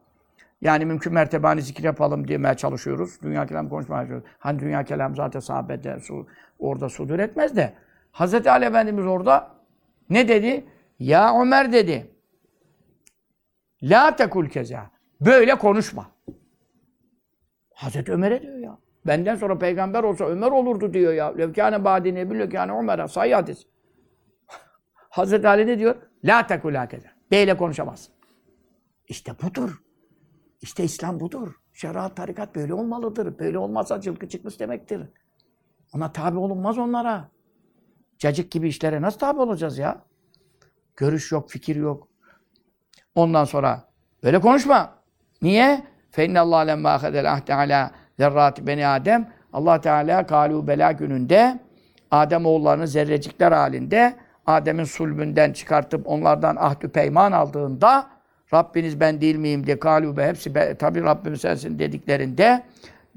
Yani 0.65 0.85
mümkün 0.85 1.13
mertebe 1.13 1.47
hani 1.47 1.61
zikir 1.61 1.83
yapalım 1.83 2.27
demeye 2.27 2.53
çalışıyoruz. 2.53 3.21
Dünya 3.21 3.45
kelamı 3.45 3.69
konuşmaya 3.69 4.01
çalışıyoruz. 4.01 4.29
Hani 4.39 4.59
dünya 4.59 4.83
kelamı 4.83 5.15
zaten 5.15 5.39
sahabede 5.39 5.99
su, 5.99 6.27
orada 6.59 6.89
sudur 6.89 7.19
etmez 7.19 7.55
de. 7.55 7.73
Hazreti 8.11 8.51
Ali 8.51 8.65
Efendimiz 8.65 9.05
orada 9.05 9.51
ne 10.09 10.27
dedi? 10.27 10.65
Ya 10.99 11.41
Ömer 11.41 11.71
dedi. 11.73 12.11
La 13.83 14.15
tekul 14.15 14.49
keza. 14.49 14.91
Böyle 15.21 15.55
konuşma. 15.55 16.11
Hazreti 17.73 18.11
Ömer'e 18.11 18.41
diyor 18.41 18.57
ya. 18.57 18.77
Benden 19.07 19.35
sonra 19.35 19.57
peygamber 19.57 20.03
olsa 20.03 20.25
Ömer 20.25 20.51
olurdu 20.51 20.93
diyor 20.93 21.13
ya. 21.13 21.35
Levkâne 21.37 21.83
bâdi 21.85 22.15
nebi 22.15 22.39
levkâne 22.39 22.71
Ömer'e. 22.71 23.07
Sayı 23.07 23.35
hadis. 23.35 23.67
Hazreti 25.09 25.47
Ali 25.47 25.67
ne 25.67 25.79
diyor? 25.79 25.95
La 26.23 26.47
tekul 26.47 26.87
keza. 26.87 27.09
Böyle 27.31 27.57
konuşamazsın. 27.57 28.13
İşte 29.07 29.31
budur. 29.43 29.84
İşte 30.60 30.84
İslam 30.84 31.20
budur. 31.20 31.54
Şeriat, 31.72 32.16
tarikat 32.16 32.54
böyle 32.54 32.74
olmalıdır. 32.74 33.38
Böyle 33.38 33.58
olmazsa 33.58 34.00
cılkı 34.00 34.28
çıkmış 34.28 34.60
demektir. 34.60 35.08
Ona 35.94 36.12
tabi 36.12 36.38
olunmaz 36.38 36.78
onlara. 36.78 37.28
Cacık 38.18 38.50
gibi 38.50 38.68
işlere 38.68 39.02
nasıl 39.02 39.18
tabi 39.18 39.40
olacağız 39.40 39.78
ya? 39.78 40.04
Görüş 40.96 41.32
yok, 41.32 41.50
fikir 41.50 41.76
yok. 41.76 42.08
Ondan 43.14 43.44
sonra 43.44 43.88
böyle 44.22 44.40
konuşma. 44.40 44.94
Niye? 45.42 45.82
فَاِنَّ 46.12 46.38
اللّٰهَ 46.38 46.70
لَمَّا 46.70 46.98
اَخَذَ 46.98 47.14
الْاَهْدَ 47.22 47.46
عَلَى 47.46 47.90
ذَرَّاتِ 48.18 48.66
beni 48.66 48.86
Adem 48.86 49.32
Allah 49.52 49.80
Teala 49.80 50.26
kalu 50.26 50.66
bela 50.66 50.92
gününde 50.92 51.60
Adem 52.10 52.46
oğullarını 52.46 52.88
zerrecikler 52.88 53.52
halinde 53.52 54.16
Adem'in 54.46 54.84
sulbünden 54.84 55.52
çıkartıp 55.52 56.06
onlardan 56.06 56.56
ahdü 56.56 56.88
peyman 56.88 57.32
aldığında 57.32 58.10
Rabbiniz 58.53 58.99
ben 58.99 59.21
değil 59.21 59.35
miyim 59.35 59.67
diye 59.67 59.79
kalube 59.79 60.27
hepsi 60.27 60.55
be, 60.55 60.75
tabi 60.75 61.03
Rabbim 61.03 61.37
sensin 61.37 61.79
dediklerinde 61.79 62.63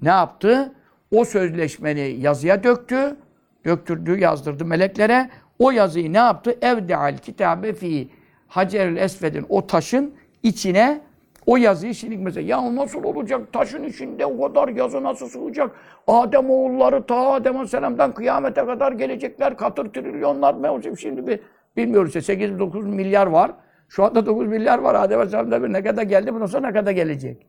ne 0.03 0.09
yaptı? 0.09 0.73
O 1.13 1.25
sözleşmeni 1.25 2.17
yazıya 2.21 2.65
döktü. 2.65 3.17
Döktürdü, 3.65 4.19
yazdırdı 4.19 4.65
meleklere. 4.65 5.31
O 5.59 5.71
yazıyı 5.71 6.13
ne 6.13 6.19
yaptı? 6.19 6.59
Evdeal 6.63 7.17
kitabe 7.17 7.73
fi 7.73 8.09
Hacerül 8.49 8.97
Esved'in 8.97 9.47
o 9.49 9.67
taşın 9.67 10.15
içine 10.43 11.01
o 11.47 11.57
yazıyı 11.57 11.95
şimdi 11.95 12.17
mesela 12.17 12.49
ya 12.49 12.77
nasıl 12.77 13.05
olacak 13.05 13.53
taşın 13.53 13.85
içinde 13.85 14.27
o 14.27 14.41
kadar 14.41 14.69
yazı 14.69 15.03
nasıl 15.03 15.29
sığacak? 15.29 15.71
Adem 16.07 16.51
oğulları 16.51 17.07
ta 17.07 17.17
Adem 17.17 17.55
Aleyhisselam'dan 17.55 18.15
kıyamete 18.15 18.67
kadar 18.67 18.93
gelecekler. 18.93 19.57
Katır 19.57 19.85
trilyonlar 19.85 20.69
olacak 20.69 20.99
şimdi 21.01 21.27
bir 21.27 21.41
bilmiyoruz 21.77 22.17
işte 22.17 22.35
8-9 22.35 22.83
milyar 22.83 23.27
var. 23.27 23.51
Şu 23.89 24.05
anda 24.05 24.27
9 24.27 24.47
milyar 24.47 24.79
var. 24.79 24.95
Adem 24.95 25.19
Aleyhisselam'da 25.19 25.63
bir 25.63 25.73
ne 25.73 25.83
kadar 25.83 26.03
geldi 26.03 26.35
bundan 26.35 26.47
sonra 26.47 26.67
ne 26.67 26.73
kadar 26.73 26.93
gelecek? 26.93 27.47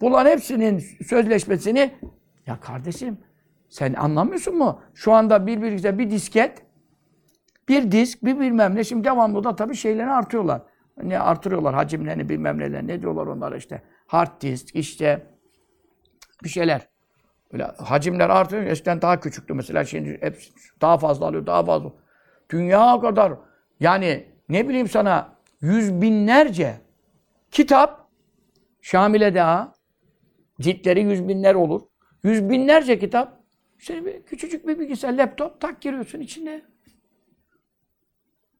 Bunların 0.00 0.30
hepsinin 0.30 0.78
sözleşmesini 1.06 1.94
ya 2.46 2.60
kardeşim 2.60 3.18
sen 3.68 3.94
anlamıyorsun 3.94 4.58
mu? 4.58 4.80
Şu 4.94 5.12
anda 5.12 5.46
bir 5.46 5.62
bilgisayar 5.62 5.98
bir 5.98 6.10
disket 6.10 6.62
bir 7.68 7.92
disk, 7.92 8.24
bir 8.24 8.40
bilmem 8.40 8.74
ne. 8.74 8.84
Şimdi 8.84 9.04
devamlı 9.04 9.44
da 9.44 9.56
tabii 9.56 9.74
şeylerini 9.74 10.12
artıyorlar. 10.12 10.62
Ne 11.02 11.18
artırıyorlar 11.18 11.74
hacimlerini 11.74 12.28
bilmem 12.28 12.58
neler. 12.58 12.86
Ne 12.86 13.02
diyorlar 13.02 13.26
onlara 13.26 13.56
işte. 13.56 13.82
Hard 14.06 14.42
disk, 14.42 14.76
işte 14.76 15.26
bir 16.44 16.48
şeyler. 16.48 16.88
Böyle 17.52 17.64
hacimler 17.64 18.30
artıyor. 18.30 18.62
Eskiden 18.62 19.02
daha 19.02 19.20
küçüktü 19.20 19.54
mesela. 19.54 19.84
Şimdi 19.84 20.18
hepsi 20.20 20.50
daha 20.80 20.98
fazla 20.98 21.26
alıyor, 21.26 21.46
daha 21.46 21.64
fazla. 21.64 21.92
Dünya 22.50 23.00
kadar 23.00 23.32
yani 23.80 24.26
ne 24.48 24.68
bileyim 24.68 24.88
sana 24.88 25.28
yüz 25.62 26.00
binlerce 26.00 26.74
kitap 27.50 28.08
Şamil'e 28.80 29.34
daha 29.34 29.72
ciltleri 30.60 31.02
yüz 31.02 31.28
binler 31.28 31.54
olur. 31.54 31.82
Yüz 32.22 32.50
binlerce 32.50 32.98
kitap. 32.98 33.42
İşte 33.78 34.04
bir, 34.04 34.22
küçücük 34.22 34.66
bir 34.66 34.78
bilgisayar, 34.78 35.12
laptop 35.12 35.60
tak 35.60 35.80
giriyorsun 35.80 36.20
içine. 36.20 36.62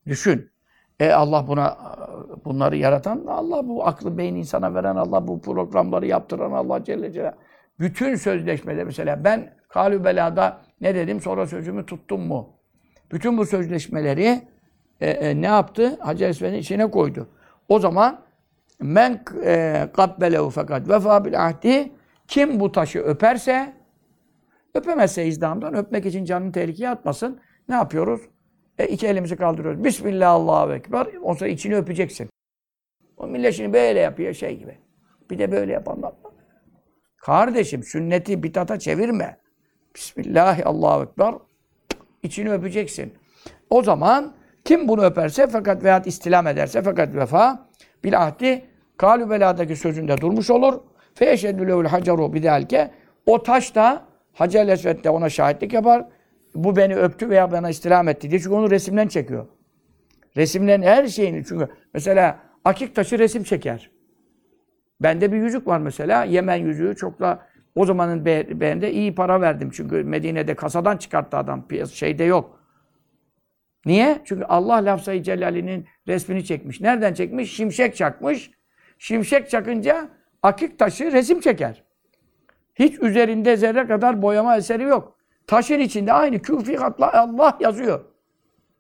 Düşün. 0.07 0.51
E 1.01 1.11
Allah 1.11 1.49
buna 1.49 1.79
bunları 2.45 2.77
yaratan 2.77 3.27
Allah 3.27 3.69
bu 3.69 3.87
aklı 3.87 4.19
beyin 4.19 4.35
insana 4.35 4.75
veren 4.75 4.97
Allah 4.97 5.29
bu 5.29 5.41
programları 5.41 6.07
yaptıran 6.07 6.53
Allah 6.53 6.85
Celle 6.85 7.13
Celaluhu. 7.13 7.39
Bütün 7.81 8.15
sözleşmede 8.17 8.85
mesela 8.85 9.25
ben 9.25 9.55
Kalü 9.69 10.05
Bela'da 10.05 10.61
ne 10.81 10.95
dedim 10.95 11.21
sonra 11.21 11.47
sözümü 11.47 11.87
tuttum 11.87 12.27
mu? 12.27 12.57
Bütün 13.13 13.39
bu 13.39 13.47
sözleşmeleri 13.47 14.43
e, 15.03 15.11
e, 15.11 15.41
ne 15.41 15.47
yaptı? 15.47 15.97
Hacı 16.01 16.25
Esved'in 16.25 16.59
içine 16.59 16.91
koydu. 16.91 17.29
O 17.69 17.79
zaman 17.79 18.21
men 18.81 19.25
e, 19.45 19.89
kabbelehu 19.97 20.51
fakat 20.51 20.89
vefa 20.89 21.25
bil 21.25 21.47
ahdi 21.47 21.93
kim 22.29 22.61
bu 22.61 22.73
taşı 22.73 22.99
öperse 22.99 23.73
öpemezse 24.75 25.27
izdamdan 25.27 25.75
öpmek 25.75 26.07
için 26.07 26.25
canını 26.25 26.53
tehlikeye 26.53 26.91
atmasın. 26.91 27.41
Ne 27.69 27.75
yapıyoruz? 27.75 28.21
E, 28.79 28.87
iki 28.87 29.07
elimizi 29.07 29.37
kaldırıyoruz. 29.37 29.85
Bismillah 29.85 30.31
Allahu 30.31 30.73
Ekber. 30.73 31.07
Ondan 31.23 31.39
sonra 31.39 31.51
içini 31.51 31.77
öpeceksin. 31.77 32.29
O 33.17 33.27
millet 33.27 33.55
şimdi 33.55 33.73
böyle 33.73 34.01
yapıyor 34.01 34.35
şey 34.35 34.59
gibi. 34.59 34.79
Bir 35.31 35.39
de 35.39 35.53
böyle 35.53 35.73
yapanlar. 35.73 36.13
Kardeşim 37.17 37.83
sünneti 37.83 38.43
bitata 38.43 38.79
çevirme. 38.79 39.39
Bismillah 39.95 40.67
Allahu 40.67 41.03
Ekber. 41.03 41.35
İçini 42.23 42.53
öpeceksin. 42.53 43.15
O 43.71 43.83
zaman 43.83 44.35
kim 44.73 44.89
bunu 44.89 45.05
öperse 45.05 45.47
fakat 45.47 45.85
veyahut 45.85 46.07
istilam 46.07 46.47
ederse 46.47 46.83
fakat 46.83 47.15
vefa 47.15 47.69
bil 48.05 48.23
ahdi 48.23 48.65
kalü 48.97 49.31
beladaki 49.31 49.77
sözünde 49.77 50.21
durmuş 50.21 50.51
olur. 50.51 50.81
Fe 51.15 51.31
eşhedü 51.31 51.69
lehul 51.69 51.85
hacaru 51.85 52.33
bidelke 52.33 52.91
o 53.27 53.43
taş 53.43 53.75
da 53.75 54.03
Hacer 54.33 54.69
Esved'de 54.69 55.11
ona 55.11 55.29
şahitlik 55.29 55.73
yapar. 55.73 56.05
Bu 56.55 56.77
beni 56.77 56.97
öptü 56.97 57.31
veya 57.31 57.53
bana 57.53 57.71
istilam 57.71 58.09
etti 58.09 58.31
diye. 58.31 58.41
Çünkü 58.41 58.55
onu 58.55 58.71
resimden 58.71 59.09
çekiyor. 59.09 59.47
Resimlerin 60.37 60.83
her 60.83 61.07
şeyini 61.07 61.45
çünkü 61.45 61.69
mesela 61.95 62.39
akik 62.65 62.95
taşı 62.95 63.19
resim 63.19 63.43
çeker. 63.43 63.91
Bende 65.01 65.33
bir 65.33 65.37
yüzük 65.37 65.67
var 65.67 65.79
mesela. 65.79 66.25
Yemen 66.25 66.57
yüzüğü 66.57 66.97
çok 66.97 67.21
da 67.21 67.39
o 67.75 67.85
zamanın 67.87 68.25
be 68.25 68.61
beğende 68.61 68.93
iyi 68.93 69.15
para 69.15 69.41
verdim. 69.41 69.71
Çünkü 69.73 70.05
Medine'de 70.05 70.55
kasadan 70.55 70.97
çıkarttı 70.97 71.37
adam. 71.37 71.67
Şeyde 71.93 72.25
yok. 72.25 72.62
Niye? 73.87 74.19
Çünkü 74.25 74.45
Allah 74.45 74.75
lafzayı 74.75 75.23
celali'nin 75.23 75.87
resmini 76.09 76.45
çekmiş. 76.45 76.81
Nereden 76.81 77.15
çekmiş? 77.15 77.57
Şimşek 77.57 77.97
çakmış. 77.97 78.51
Şimşek 78.99 79.51
çakınca 79.51 80.09
akik 80.43 80.79
taşı 80.79 81.13
resim 81.13 81.41
çeker. 81.41 81.85
Hiç 82.75 82.99
üzerinde 83.03 83.57
zerre 83.57 83.87
kadar 83.87 84.23
boyama 84.23 84.57
eseri 84.57 84.83
yok. 84.83 85.17
Taşın 85.47 85.79
içinde 85.79 86.13
aynı 86.13 86.43
küfi 86.43 86.77
hatla 86.77 87.13
Allah 87.13 87.59
yazıyor. 87.61 88.05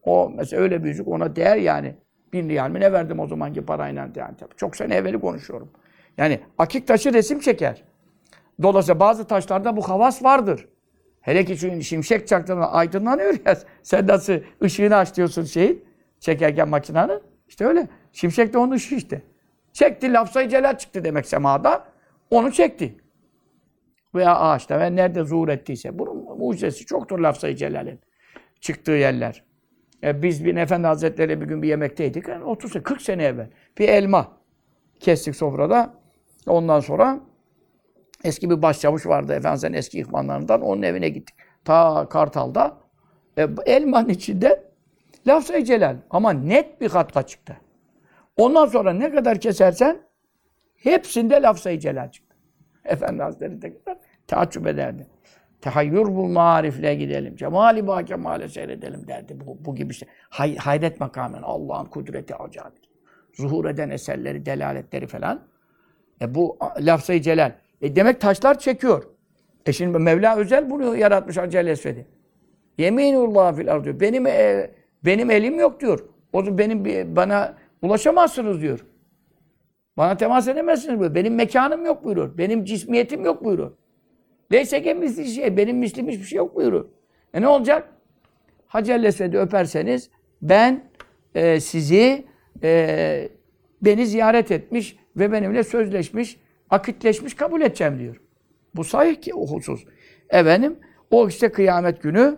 O 0.02 0.32
mesela 0.36 0.62
öyle 0.62 0.84
bir 0.84 0.88
yüzük 0.88 1.08
ona 1.08 1.36
değer 1.36 1.56
yani. 1.56 1.94
Bin 2.32 2.48
riyal 2.48 2.70
mi 2.70 2.80
ne 2.80 2.92
verdim 2.92 3.20
o 3.20 3.26
zamanki 3.26 3.64
parayla 3.66 4.08
yani. 4.16 4.34
Çok 4.56 4.76
sene 4.76 4.94
evveli 4.94 5.20
konuşuyorum. 5.20 5.70
Yani 6.18 6.40
akik 6.58 6.88
taşı 6.88 7.12
resim 7.12 7.40
çeker. 7.40 7.82
Dolayısıyla 8.62 9.00
bazı 9.00 9.26
taşlarda 9.26 9.76
bu 9.76 9.88
havas 9.88 10.24
vardır. 10.24 10.68
Hele 11.22 11.44
ki 11.44 11.58
çünkü 11.58 11.84
şimşek 11.84 12.28
çaktığında 12.28 12.72
aydınlanıyor 12.72 13.34
ya. 13.46 13.58
Sen 13.82 14.06
nasıl 14.06 14.34
ışığını 14.62 14.96
aç 14.96 15.16
diyorsun 15.16 15.44
şeyin. 15.44 15.84
Çekerken 16.20 16.68
makinanın. 16.68 17.22
İşte 17.48 17.66
öyle. 17.66 17.88
Şimşek 18.12 18.52
de 18.52 18.58
onun 18.58 18.72
ışığı 18.72 18.94
işte. 18.94 19.22
Çekti 19.72 20.12
lafzayı 20.12 20.48
celal 20.48 20.78
çıktı 20.78 21.04
demek 21.04 21.26
semada. 21.26 21.84
Onu 22.30 22.52
çekti. 22.52 22.96
Veya 24.14 24.36
ağaçta 24.36 24.80
ve 24.80 24.96
nerede 24.96 25.24
zuhur 25.24 25.48
ettiyse. 25.48 25.98
Bunun 25.98 26.38
mucizesi 26.38 26.86
çoktur 26.86 27.18
lafzayı 27.18 27.56
celalin. 27.56 28.00
Çıktığı 28.60 28.92
yerler. 28.92 29.44
E, 30.04 30.22
biz 30.22 30.44
bir 30.44 30.56
Efendi 30.56 30.86
Hazretleri 30.86 31.40
bir 31.40 31.46
gün 31.46 31.62
bir 31.62 31.68
yemekteydik. 31.68 32.28
Yani 32.28 32.44
30 32.44 32.72
sene, 32.72 32.82
40 32.82 33.02
sene 33.02 33.24
evvel. 33.24 33.50
Bir 33.78 33.88
elma 33.88 34.32
kestik 35.00 35.36
sofrada. 35.36 35.94
Ondan 36.46 36.80
sonra 36.80 37.20
eski 38.24 38.50
bir 38.50 38.62
başçavuş 38.62 39.06
vardı 39.06 39.32
Efendimiz'in 39.32 39.72
eski 39.72 39.98
ihvanlarından. 39.98 40.60
Onun 40.60 40.82
evine 40.82 41.08
gittik. 41.08 41.36
Ta 41.64 42.08
Kartal'da. 42.08 42.78
E, 43.38 43.48
elmanın 43.66 44.08
içinde 44.08 44.64
lafzayı 45.26 45.64
celal. 45.64 45.96
Ama 46.10 46.32
net 46.32 46.80
bir 46.80 46.90
hatta 46.90 47.22
çıktı. 47.22 47.56
Ondan 48.36 48.66
sonra 48.66 48.92
ne 48.92 49.10
kadar 49.10 49.40
kesersen 49.40 49.98
hepsinde 50.76 51.42
lafzayı 51.42 51.78
celal 51.78 52.10
çıktı. 52.10 52.36
Efendi 52.84 53.22
Hazretleri 53.22 53.62
de 53.62 53.80
taaccüp 54.26 54.66
ederdi. 54.66 55.06
Tehayyür 55.60 56.06
bul 56.06 56.28
marifle 56.28 56.94
gidelim. 56.94 57.36
Cemali 57.36 57.86
ba 57.86 58.04
kemale 58.04 58.48
seyredelim 58.48 59.08
derdi. 59.08 59.40
Bu, 59.46 59.58
bu 59.64 59.74
gibi 59.74 59.90
işte. 59.90 60.06
Hay, 60.28 60.56
hayret 60.56 61.00
makamına 61.00 61.46
Allah'ın 61.46 61.84
kudreti 61.84 62.34
acayip. 62.34 62.72
Zuhur 63.32 63.64
eden 63.64 63.90
eserleri, 63.90 64.46
delaletleri 64.46 65.06
falan. 65.06 65.46
E 66.20 66.34
bu 66.34 66.58
lafzayı 66.80 67.22
celal. 67.22 67.52
E 67.82 67.96
demek 67.96 68.20
taşlar 68.20 68.58
çekiyor. 68.58 69.04
E 69.66 69.72
şimdi 69.72 69.98
Mevla 69.98 70.36
özel 70.36 70.70
bunu 70.70 70.96
yaratmış 70.96 71.38
Acel 71.38 71.66
Esved'i. 71.66 72.06
Yeminullah 72.78 73.56
fil 73.56 73.72
ardı. 73.72 74.00
Benim 74.00 74.26
e, 74.26 74.70
benim 75.04 75.30
elim 75.30 75.60
yok 75.60 75.80
diyor. 75.80 76.04
O 76.32 76.42
zaman 76.42 76.58
benim 76.58 77.16
bana 77.16 77.54
ulaşamazsınız 77.82 78.60
diyor. 78.60 78.84
Bana 79.96 80.16
temas 80.16 80.48
edemezsiniz 80.48 80.98
buyuruyor. 80.98 81.14
Benim 81.14 81.34
mekanım 81.34 81.86
yok 81.86 82.04
buyuruyor. 82.04 82.38
Benim 82.38 82.64
cismiyetim 82.64 83.24
yok 83.24 83.44
buyuruyor. 83.44 83.72
Leyse 84.52 84.94
misli 84.94 85.26
şey. 85.26 85.56
Benim 85.56 85.76
mislim 85.76 86.08
hiçbir 86.08 86.24
şey 86.24 86.36
yok 86.36 86.56
buyuruyor. 86.56 86.84
E 87.34 87.40
ne 87.40 87.48
olacak? 87.48 87.88
Hacı 88.66 88.92
Esved'i 88.92 89.38
öperseniz 89.38 90.10
ben 90.42 90.84
e, 91.34 91.60
sizi 91.60 92.24
e, 92.62 93.28
beni 93.82 94.06
ziyaret 94.06 94.50
etmiş 94.50 94.96
ve 95.16 95.32
benimle 95.32 95.64
sözleşmiş, 95.64 96.40
akitleşmiş 96.72 97.34
kabul 97.34 97.60
edeceğim 97.60 97.98
diyor. 97.98 98.16
Bu 98.74 98.84
sahih 98.84 99.20
ki 99.20 99.34
o 99.34 99.46
husus. 99.46 99.84
Efendim 100.30 100.76
o 101.10 101.28
işte 101.28 101.48
kıyamet 101.48 102.02
günü 102.02 102.36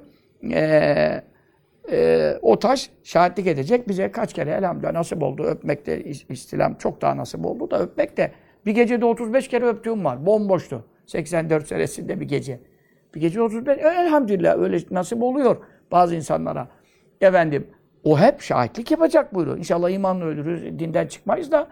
e, 0.52 1.22
e, 1.90 2.32
o 2.42 2.58
taş 2.58 2.90
şahitlik 3.02 3.46
edecek. 3.46 3.88
Bize 3.88 4.12
kaç 4.12 4.32
kere 4.32 4.50
elhamdülillah 4.50 4.92
nasip 4.92 5.22
oldu. 5.22 5.42
Öpmek 5.42 5.86
de 5.86 6.04
istilam 6.04 6.74
çok 6.74 7.02
daha 7.02 7.16
nasip 7.16 7.46
oldu 7.46 7.70
da 7.70 7.80
öpmek 7.80 8.16
de 8.16 8.32
bir 8.66 8.72
gecede 8.72 9.04
35 9.04 9.48
kere 9.48 9.66
öptüğüm 9.66 10.04
var. 10.04 10.26
Bomboştu. 10.26 10.84
84 11.06 11.66
senesinde 11.66 12.20
bir 12.20 12.28
gece. 12.28 12.60
Bir 13.14 13.20
gece 13.20 13.42
35. 13.42 13.78
Elhamdülillah 13.78 14.58
öyle 14.58 14.78
nasip 14.90 15.22
oluyor 15.22 15.56
bazı 15.92 16.14
insanlara. 16.14 16.68
Efendim 17.20 17.66
o 18.04 18.18
hep 18.18 18.40
şahitlik 18.40 18.90
yapacak 18.90 19.34
buyuruyor. 19.34 19.58
İnşallah 19.58 19.90
imanla 19.90 20.24
ölürüz, 20.24 20.78
dinden 20.78 21.06
çıkmayız 21.06 21.52
da 21.52 21.68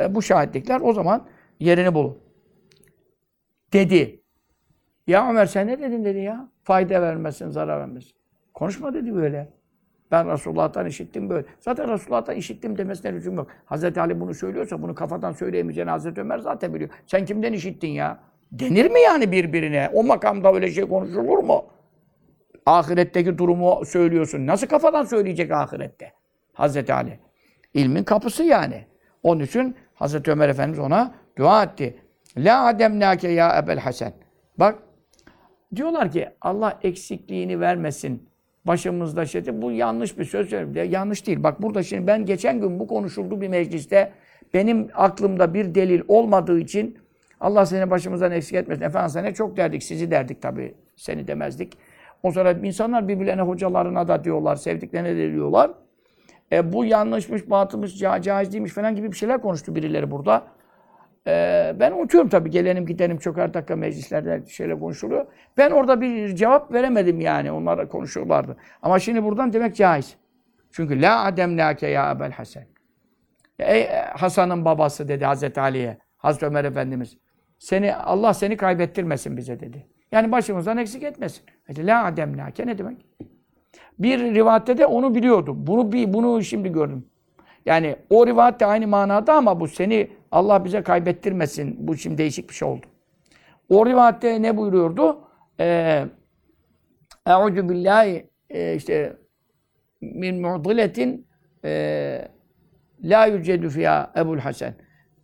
e, 0.00 0.14
bu 0.14 0.22
şahitlikler 0.22 0.80
o 0.80 0.92
zaman 0.92 1.26
yerini 1.64 1.94
bulur. 1.94 2.14
Dedi. 3.72 4.20
Ya 5.06 5.30
Ömer 5.30 5.46
sen 5.46 5.66
ne 5.66 5.78
dedin 5.78 6.04
dedi 6.04 6.18
ya? 6.18 6.48
Fayda 6.62 7.02
vermesin, 7.02 7.48
zarar 7.48 7.80
vermesin. 7.80 8.12
Konuşma 8.54 8.94
dedi 8.94 9.14
böyle. 9.14 9.52
Ben 10.10 10.32
Resulullah'tan 10.32 10.86
işittim 10.86 11.30
böyle. 11.30 11.46
Zaten 11.60 11.90
Resulullah'tan 11.92 12.36
işittim 12.36 12.78
demesine 12.78 13.12
lüzum 13.12 13.34
yok. 13.34 13.48
Hazreti 13.64 14.00
Ali 14.00 14.20
bunu 14.20 14.34
söylüyorsa 14.34 14.82
bunu 14.82 14.94
kafadan 14.94 15.32
söyleyemeyeceğini 15.32 15.90
Hazreti 15.90 16.20
Ömer 16.20 16.38
zaten 16.38 16.74
biliyor. 16.74 16.90
Sen 17.06 17.24
kimden 17.24 17.52
işittin 17.52 17.88
ya? 17.88 18.18
Denir 18.52 18.90
mi 18.90 19.00
yani 19.00 19.32
birbirine? 19.32 19.90
O 19.92 20.04
makamda 20.04 20.54
öyle 20.54 20.70
şey 20.70 20.88
konuşulur 20.88 21.38
mu? 21.38 21.64
Ahiretteki 22.66 23.38
durumu 23.38 23.84
söylüyorsun. 23.84 24.46
Nasıl 24.46 24.66
kafadan 24.66 25.04
söyleyecek 25.04 25.50
ahirette? 25.50 26.12
Hazreti 26.52 26.94
Ali. 26.94 27.18
İlmin 27.74 28.04
kapısı 28.04 28.42
yani. 28.42 28.86
Onun 29.22 29.40
için 29.40 29.76
Hazreti 29.94 30.30
Ömer 30.30 30.48
Efendimiz 30.48 30.78
ona 30.78 31.14
dua 31.38 31.62
etti. 31.62 31.96
La 32.36 32.66
ademnake 32.66 33.28
ya 33.28 33.58
Ebel 33.58 33.78
Hasan. 33.78 34.12
Bak 34.58 34.78
diyorlar 35.76 36.10
ki 36.10 36.28
Allah 36.40 36.78
eksikliğini 36.82 37.60
vermesin. 37.60 38.28
Başımızda 38.64 39.26
şey. 39.26 39.62
Bu 39.62 39.72
yanlış 39.72 40.18
bir 40.18 40.24
söz. 40.24 40.50
söylüyorum. 40.50 40.92
Yanlış 40.92 41.26
değil. 41.26 41.42
Bak 41.42 41.62
burada 41.62 41.82
şimdi 41.82 42.06
ben 42.06 42.26
geçen 42.26 42.60
gün 42.60 42.80
bu 42.80 42.86
konuşuldu 42.86 43.40
bir 43.40 43.48
mecliste. 43.48 44.12
Benim 44.54 44.88
aklımda 44.94 45.54
bir 45.54 45.74
delil 45.74 46.02
olmadığı 46.08 46.60
için 46.60 46.98
Allah 47.40 47.66
seni 47.66 47.90
başımızdan 47.90 48.32
eksik 48.32 48.54
etmesin. 48.54 48.82
Efendim 48.82 49.10
sana 49.10 49.34
çok 49.34 49.56
derdik. 49.56 49.82
Sizi 49.82 50.10
derdik 50.10 50.42
tabii. 50.42 50.74
Seni 50.96 51.26
demezdik. 51.26 51.78
O 52.22 52.32
sonra 52.32 52.52
insanlar 52.52 53.08
birbirlerine 53.08 53.42
hocalarına 53.42 54.08
da 54.08 54.24
diyorlar. 54.24 54.56
Sevdiklerine 54.56 55.16
de 55.16 55.32
diyorlar. 55.32 55.70
E, 56.52 56.72
bu 56.72 56.84
yanlışmış, 56.84 57.50
batılmış, 57.50 57.98
ca 57.98 58.22
caiz 58.22 58.52
değilmiş 58.52 58.72
falan 58.72 58.96
gibi 58.96 59.12
bir 59.12 59.16
şeyler 59.16 59.42
konuştu 59.42 59.74
birileri 59.74 60.10
burada. 60.10 60.44
E, 61.26 61.74
ben 61.80 61.92
unutuyorum 61.92 62.30
tabii. 62.30 62.50
Gelenim 62.50 62.86
gidenim 62.86 63.18
çok 63.18 63.36
her 63.36 63.54
dakika 63.54 63.76
meclislerde 63.76 64.42
şeyler 64.48 64.80
konuşuluyor. 64.80 65.26
Ben 65.56 65.70
orada 65.70 66.00
bir 66.00 66.36
cevap 66.36 66.72
veremedim 66.72 67.20
yani. 67.20 67.52
Onlar 67.52 67.88
konuşuyorlardı. 67.88 68.56
Ama 68.82 68.98
şimdi 68.98 69.24
buradan 69.24 69.52
demek 69.52 69.76
caiz. 69.76 70.16
Çünkü 70.72 71.02
la 71.02 71.24
ademnake 71.24 71.86
ya 71.86 72.10
Ebel 72.10 72.32
Hasan. 72.32 72.62
Ey 73.58 73.88
Hasan'ın 74.16 74.64
babası 74.64 75.08
dedi 75.08 75.24
Hazreti 75.24 75.60
Ali'ye. 75.60 75.98
Hazreti 76.16 76.46
Ömer 76.46 76.64
Efendimiz. 76.64 77.16
Seni 77.58 77.94
Allah 77.94 78.34
seni 78.34 78.56
kaybettirmesin 78.56 79.36
bize 79.36 79.60
dedi. 79.60 79.86
Yani 80.12 80.32
başımızdan 80.32 80.76
eksik 80.76 81.02
etmesin. 81.02 81.44
Dedi, 81.68 81.86
La 81.86 82.04
ademnake 82.04 82.66
ne 82.66 82.78
demek? 82.78 83.06
Bir 83.98 84.18
rivayette 84.34 84.78
de 84.78 84.86
onu 84.86 85.14
biliyordum. 85.14 85.66
Bunu 85.66 85.92
bir 85.92 86.12
bunu 86.12 86.42
şimdi 86.42 86.72
gördüm. 86.72 87.06
Yani 87.66 87.96
o 88.10 88.26
rivayet 88.26 88.60
de 88.60 88.66
aynı 88.66 88.86
manada 88.86 89.34
ama 89.34 89.60
bu 89.60 89.68
seni 89.68 90.10
Allah 90.34 90.64
bize 90.64 90.82
kaybettirmesin. 90.82 91.88
Bu 91.88 91.96
şimdi 91.96 92.18
değişik 92.18 92.48
bir 92.48 92.54
şey 92.54 92.68
oldu. 92.68 92.86
O 93.68 93.86
rivayette 93.86 94.42
ne 94.42 94.56
buyuruyordu? 94.56 95.20
Ee, 95.60 96.04
Eûzü 97.26 97.68
billahi 97.68 98.30
e, 98.50 98.74
işte 98.74 99.16
min 100.00 100.40
mu'diletin 100.40 101.26
e, 101.64 102.28
la 103.02 103.26
yücedü 103.26 103.68
fiyâ 103.68 104.12
Ebul 104.16 104.38
Hasan. 104.38 104.74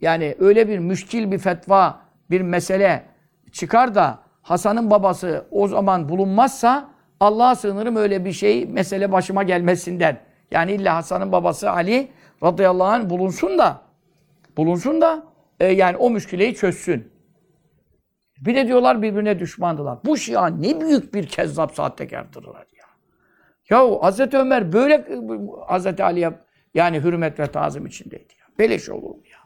Yani 0.00 0.36
öyle 0.38 0.68
bir 0.68 0.78
müşkil 0.78 1.32
bir 1.32 1.38
fetva, 1.38 2.00
bir 2.30 2.40
mesele 2.40 3.02
çıkar 3.52 3.94
da 3.94 4.18
Hasan'ın 4.42 4.90
babası 4.90 5.46
o 5.50 5.68
zaman 5.68 6.08
bulunmazsa 6.08 6.90
Allah'a 7.20 7.54
sığınırım 7.54 7.96
öyle 7.96 8.24
bir 8.24 8.32
şey, 8.32 8.66
mesele 8.66 9.12
başıma 9.12 9.42
gelmesinden. 9.42 10.20
Yani 10.50 10.72
illa 10.72 10.96
Hasan'ın 10.96 11.32
babası 11.32 11.70
Ali 11.70 12.08
radıyallahu 12.42 12.88
anh 12.88 13.10
bulunsun 13.10 13.58
da 13.58 13.89
bulunsun 14.60 15.00
da 15.00 15.22
e, 15.60 15.66
yani 15.66 15.96
o 15.96 16.10
müşkileyi 16.10 16.54
çözsün. 16.54 17.12
Bir 18.40 18.54
de 18.54 18.66
diyorlar 18.66 19.02
birbirine 19.02 19.38
düşmandılar. 19.38 19.98
Bu 20.04 20.16
Şia 20.16 20.46
ne 20.46 20.80
büyük 20.80 21.14
bir 21.14 21.26
kezzap 21.26 21.74
sahtekardırlar 21.74 22.66
ya. 22.78 22.86
Ya 23.70 24.02
Hazreti 24.02 24.36
Ömer 24.36 24.72
böyle 24.72 25.08
Hazreti 25.66 26.04
Ali'ye 26.04 26.32
yani 26.74 27.00
hürmet 27.00 27.40
ve 27.40 27.46
tazim 27.46 27.86
içindeydi 27.86 28.34
ya. 28.40 28.46
Beleş 28.58 28.88
olur 28.88 29.10
mu 29.10 29.22
ya? 29.32 29.38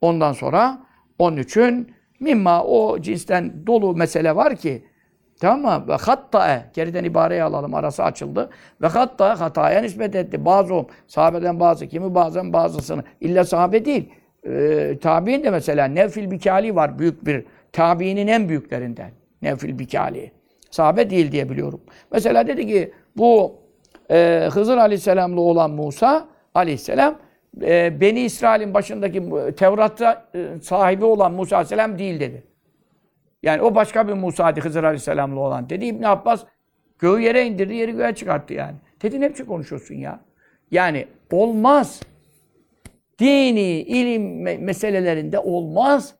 Ondan 0.00 0.32
sonra 0.32 0.78
onun 1.18 1.36
için 1.36 1.94
mimma 2.20 2.64
o 2.64 2.98
cinsten 3.00 3.66
dolu 3.66 3.96
mesele 3.96 4.36
var 4.36 4.56
ki 4.56 4.86
tamam 5.40 5.82
mı? 5.82 5.88
Ve 5.88 5.96
hatta 6.00 6.70
geriden 6.74 7.04
ibareyi 7.04 7.42
alalım 7.42 7.74
arası 7.74 8.04
açıldı. 8.04 8.50
Ve 8.82 8.86
hatta 8.86 9.40
hataya 9.40 9.80
nispet 9.80 10.14
etti. 10.14 10.44
Bazı 10.44 10.84
sahabeden 11.06 11.60
bazı 11.60 11.86
kimi 11.86 12.14
bazen 12.14 12.52
bazısını. 12.52 13.04
İlla 13.20 13.44
sahabe 13.44 13.84
değil. 13.84 14.12
Ee, 14.46 14.98
tabi'in 15.02 15.44
de 15.44 15.50
mesela 15.50 15.84
Nevfil 15.86 16.30
Bikali 16.30 16.74
var 16.74 16.98
büyük 16.98 17.26
bir 17.26 17.44
tabiinin 17.72 18.26
en 18.26 18.48
büyüklerinden. 18.48 19.10
Nevfil 19.42 19.78
Bikali. 19.78 20.30
Sahabe 20.70 21.10
değil 21.10 21.32
diye 21.32 21.50
biliyorum. 21.50 21.80
Mesela 22.12 22.46
dedi 22.46 22.66
ki 22.66 22.92
bu 23.16 23.54
e, 24.10 24.48
Hızır 24.52 24.76
Aleyhisselam'la 24.76 25.40
olan 25.40 25.70
Musa 25.70 26.28
Aleyhisselam 26.54 27.18
e, 27.62 28.00
Beni 28.00 28.20
İsrail'in 28.20 28.74
başındaki 28.74 29.22
Tevrat'ta 29.56 30.24
e, 30.34 30.46
sahibi 30.62 31.04
olan 31.04 31.32
Musa 31.32 31.56
Aleyhisselam 31.56 31.98
değil 31.98 32.20
dedi. 32.20 32.42
Yani 33.42 33.62
o 33.62 33.74
başka 33.74 34.08
bir 34.08 34.12
Musa'ydı 34.12 34.60
Hızır 34.60 34.84
Aleyhisselam'la 34.84 35.40
olan. 35.40 35.70
Dedi 35.70 35.84
İbn 35.84 36.02
Abbas 36.02 36.44
göğü 36.98 37.20
yere 37.20 37.46
indirdi, 37.46 37.74
yeri 37.74 37.92
göğe 37.92 38.14
çıkarttı 38.14 38.54
yani. 38.54 38.76
Dedi 39.02 39.20
ne 39.20 39.30
biçim 39.30 39.46
konuşuyorsun 39.46 39.94
ya? 39.94 40.20
Yani 40.70 41.06
olmaz. 41.32 42.00
Dini, 43.18 43.80
ilim 43.80 44.42
me 44.42 44.56
meselelerinde 44.56 45.38
olmaz. 45.38 46.14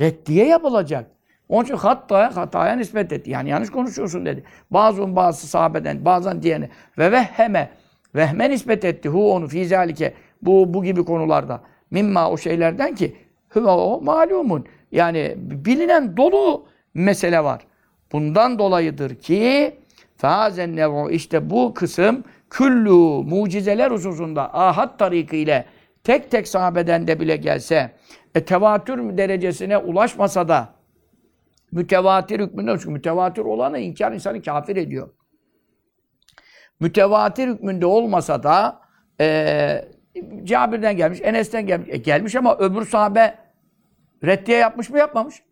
Reddiye 0.00 0.46
yapılacak. 0.46 1.10
Onun 1.48 1.64
için 1.64 1.76
hatta 1.76 2.36
hataya 2.36 2.76
nispet 2.76 3.12
etti. 3.12 3.30
Yani 3.30 3.48
yanlış 3.48 3.70
konuşuyorsun 3.70 4.26
dedi. 4.26 4.44
Bazı 4.70 5.16
bazı 5.16 5.46
sahabeden, 5.46 6.04
bazen 6.04 6.42
diyeni 6.42 6.68
ve 6.98 7.12
vehheme 7.12 7.70
vehme 8.14 8.50
nispet 8.50 8.84
etti. 8.84 9.08
Hu 9.08 9.32
onu 9.32 9.48
fizalike 9.48 10.14
bu 10.42 10.74
bu 10.74 10.84
gibi 10.84 11.04
konularda. 11.04 11.60
Mimma 11.90 12.30
o 12.30 12.36
şeylerden 12.36 12.94
ki 12.94 13.16
huve 13.48 13.70
o 13.70 14.00
malumun. 14.00 14.66
Yani 14.92 15.34
bilinen 15.36 16.16
dolu 16.16 16.66
mesele 16.94 17.44
var. 17.44 17.60
Bundan 18.12 18.58
dolayıdır 18.58 19.14
ki 19.14 19.74
fazen 20.16 20.76
nevu 20.76 21.10
işte 21.10 21.50
bu 21.50 21.74
kısım 21.74 22.24
küllü 22.50 23.24
mucizeler 23.30 23.90
hususunda 23.90 24.54
ahad 24.54 24.98
tarikı 24.98 25.36
ile 25.36 25.64
tek 26.04 26.30
tek 26.30 26.48
sahabeden 26.48 27.06
de 27.06 27.20
bile 27.20 27.36
gelse 27.36 27.92
e, 28.34 28.44
tevatür 28.44 29.18
derecesine 29.18 29.78
ulaşmasa 29.78 30.48
da 30.48 30.74
mütevatir 31.72 32.40
hükmünde 32.40 32.72
çünkü 32.78 32.90
mütevatir 32.90 33.42
olanı 33.42 33.78
inkar 33.78 34.12
insanı 34.12 34.42
kafir 34.42 34.76
ediyor. 34.76 35.10
Mütevatir 36.80 37.48
hükmünde 37.48 37.86
olmasa 37.86 38.42
da 38.42 38.80
e, 39.20 39.88
Cabir'den 40.44 40.96
gelmiş, 40.96 41.20
Enes'ten 41.22 41.66
gelmiş. 41.66 41.88
E, 41.90 41.96
gelmiş 41.96 42.36
ama 42.36 42.56
öbür 42.58 42.86
sahabe 42.86 43.38
reddiye 44.24 44.58
yapmış 44.58 44.90
mı 44.90 44.98
yapmamış. 44.98 45.42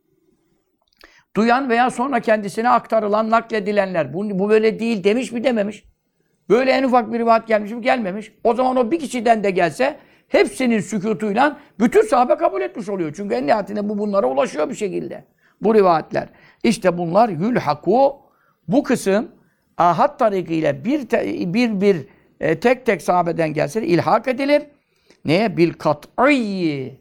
Duyan 1.37 1.69
veya 1.69 1.91
sonra 1.91 2.21
kendisine 2.21 2.69
aktarılan, 2.69 3.31
nakledilenler 3.31 4.15
bu, 4.15 4.39
bu 4.39 4.49
böyle 4.49 4.79
değil 4.79 5.05
demiş 5.05 5.33
mi 5.33 5.45
dememiş. 5.45 5.85
Böyle 6.49 6.71
en 6.71 6.83
ufak 6.83 7.13
bir 7.13 7.19
rivayet 7.19 7.47
gelmiş 7.47 7.73
mi 7.73 7.81
gelmemiş. 7.81 8.33
O 8.45 8.55
zaman 8.55 8.77
o 8.77 8.91
bir 8.91 8.99
kişiden 8.99 9.45
de 9.45 9.51
gelse 9.51 9.99
hepsinin 10.29 10.81
sükutuyla 10.81 11.59
bütün 11.81 12.03
sahabe 12.03 12.35
kabul 12.35 12.61
etmiş 12.61 12.89
oluyor. 12.89 13.13
Çünkü 13.17 13.35
en 13.35 13.47
nihayetinde 13.47 13.89
bu 13.89 13.99
bunlara 13.99 14.27
ulaşıyor 14.27 14.71
bir 14.71 14.75
şekilde. 14.75 15.25
Bu 15.63 15.75
rivayetler. 15.75 16.29
İşte 16.63 16.99
bunlar 16.99 17.29
yülhaku 17.29 18.17
bu 18.69 18.83
kısım 18.83 19.29
ahad 19.79 20.19
tarikiyle 20.19 20.85
bir 20.85 21.11
bir 21.55 21.81
bir 21.81 22.07
e, 22.41 22.61
tek 22.61 22.87
tek 22.87 23.03
sahabeden 23.03 23.53
gelse 23.53 23.87
ilhak 23.87 24.29
edilir. 24.29 24.63
Neye? 25.25 25.57
Bil 25.57 25.73
kat'i 25.73 26.99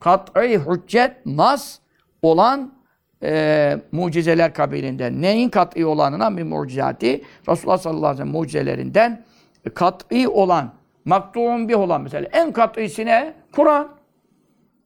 kat'i 0.00 0.58
hüccet 0.58 1.26
nas 1.26 1.78
olan 2.22 2.74
e, 3.22 3.78
mucizeler 3.92 4.54
kabilinden. 4.54 5.22
Neyin 5.22 5.48
kat'i 5.48 5.86
olanına 5.86 6.36
bir 6.36 6.42
mucizati? 6.42 7.24
Resulullah 7.48 7.78
sallallahu 7.78 8.06
aleyhi 8.06 8.20
ve 8.20 8.24
sellem 8.24 8.40
mucizelerinden 8.40 9.24
kat'i 9.74 10.28
olan, 10.28 10.74
maktu'un 11.06 11.68
bir 11.68 11.74
olan 11.74 12.02
mesela. 12.02 12.28
En 12.32 12.52
kat'isine 12.52 13.32
Kur'an. 13.52 13.96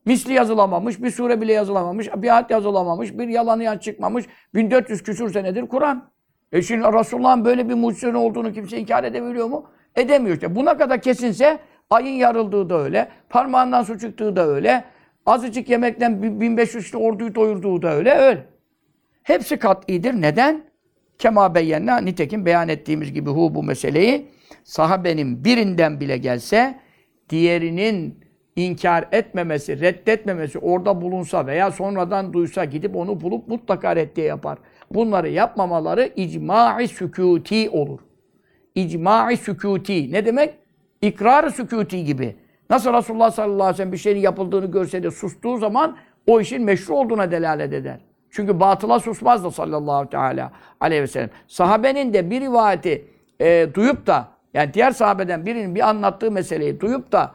Misli 0.05 0.33
yazılamamış, 0.33 1.03
bir 1.03 1.11
sure 1.11 1.41
bile 1.41 1.53
yazılamamış, 1.53 2.09
bir 2.15 2.35
ayet 2.35 2.49
yazılamamış, 2.49 3.17
bir 3.17 3.27
yalanı 3.27 3.63
yan 3.63 3.77
çıkmamış. 3.77 4.25
1400 4.55 5.03
küsur 5.03 5.31
senedir 5.31 5.67
Kur'an. 5.67 6.09
E 6.51 6.61
şimdi 6.61 6.83
Resulullah'ın 6.83 7.45
böyle 7.45 7.69
bir 7.69 7.73
mucizenin 7.73 8.13
olduğunu 8.13 8.53
kimse 8.53 8.77
inkar 8.77 9.03
edebiliyor 9.03 9.47
mu? 9.47 9.65
Edemiyor 9.95 10.35
işte. 10.35 10.55
Buna 10.55 10.77
kadar 10.77 11.01
kesinse 11.01 11.59
ayın 11.89 12.15
yarıldığı 12.15 12.69
da 12.69 12.83
öyle, 12.83 13.07
parmağından 13.29 13.83
su 13.83 13.99
çıktığı 13.99 14.35
da 14.35 14.47
öyle, 14.47 14.83
azıcık 15.25 15.69
yemekten 15.69 16.41
1500 16.41 16.95
orduyu 16.95 17.35
doyurduğu 17.35 17.81
da 17.81 17.93
öyle, 17.93 18.11
öyle. 18.11 18.45
Hepsi 19.23 19.57
kat'idir. 19.57 20.13
Neden? 20.13 20.63
Kema 21.17 21.55
beyenna, 21.55 21.97
nitekim 21.97 22.45
beyan 22.45 22.69
ettiğimiz 22.69 23.13
gibi 23.13 23.29
hu 23.29 23.55
bu 23.55 23.63
meseleyi, 23.63 24.27
sahabenin 24.63 25.45
birinden 25.45 25.99
bile 25.99 26.17
gelse, 26.17 26.79
diğerinin 27.29 28.19
inkar 28.55 29.07
etmemesi, 29.11 29.79
reddetmemesi, 29.79 30.59
orada 30.59 31.01
bulunsa 31.01 31.47
veya 31.47 31.71
sonradan 31.71 32.33
duysa 32.33 32.65
gidip 32.65 32.95
onu 32.95 33.21
bulup 33.21 33.47
mutlaka 33.47 33.95
reddiye 33.95 34.27
yapar. 34.27 34.57
Bunları 34.91 35.29
yapmamaları 35.29 36.11
icma-i 36.15 36.87
sükuti 36.87 37.69
olur. 37.69 37.99
İcma-i 38.75 39.37
sükuti. 39.37 40.11
Ne 40.11 40.25
demek? 40.25 40.53
İkrar-ı 41.01 41.51
sükuti 41.51 42.05
gibi. 42.05 42.35
Nasıl 42.69 42.93
Resulullah 42.93 43.31
sallallahu 43.31 43.63
aleyhi 43.63 43.73
ve 43.73 43.77
sellem 43.77 43.91
bir 43.91 43.97
şeyin 43.97 44.17
yapıldığını 44.17 44.71
görse 44.71 45.03
de 45.03 45.11
sustuğu 45.11 45.57
zaman 45.57 45.97
o 46.27 46.41
işin 46.41 46.63
meşru 46.63 46.95
olduğuna 46.95 47.31
delalet 47.31 47.73
eder. 47.73 47.99
Çünkü 48.29 48.59
batıla 48.59 48.99
susmazdı 48.99 49.51
sallallahu 49.51 50.09
teala 50.09 50.51
aleyhi 50.79 51.01
ve 51.01 51.07
sellem. 51.07 51.29
Sahabenin 51.47 52.13
de 52.13 52.29
bir 52.29 52.41
rivayeti 52.41 53.05
e, 53.41 53.67
duyup 53.73 54.07
da 54.07 54.27
yani 54.53 54.73
diğer 54.73 54.91
sahabeden 54.91 55.45
birinin 55.45 55.75
bir 55.75 55.89
anlattığı 55.89 56.31
meseleyi 56.31 56.79
duyup 56.79 57.11
da 57.11 57.31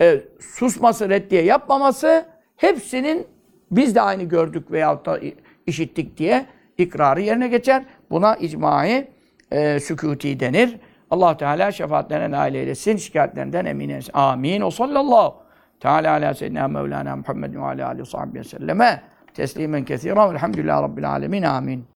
e, 0.00 0.20
susması, 0.40 1.08
reddiye 1.08 1.42
yapmaması 1.42 2.26
hepsinin 2.56 3.26
biz 3.70 3.94
de 3.94 4.00
aynı 4.00 4.22
gördük 4.22 4.70
veyahut 4.70 5.06
da 5.06 5.20
işittik 5.66 6.16
diye 6.16 6.46
ikrarı 6.78 7.20
yerine 7.20 7.48
geçer. 7.48 7.84
Buna 8.10 8.36
icmai 8.36 9.08
e, 9.50 9.80
sükuti 9.80 10.40
denir. 10.40 10.76
allah 11.10 11.36
Teala 11.36 11.72
şefaatlerine 11.72 12.30
nail 12.30 12.54
eylesin, 12.54 12.96
şikayetlerinden 12.96 13.64
emin 13.64 13.88
eylesin. 13.88 14.12
Amin. 14.14 14.60
O 14.60 14.70
sallallahu 14.70 15.34
teala 15.80 16.12
ala 16.12 16.34
seyyidina 16.34 16.68
Mevlana 16.68 17.16
Muhammed 17.16 17.54
ve 17.54 17.60
ala 17.60 17.88
aleyhi 17.88 18.34
ve 18.34 18.44
selleme 18.44 19.02
teslimen 19.34 19.84
kesiren 19.84 20.30
velhamdülillahi 20.30 20.82
rabbil 20.82 21.10
alemin. 21.10 21.42
Amin. 21.42 21.88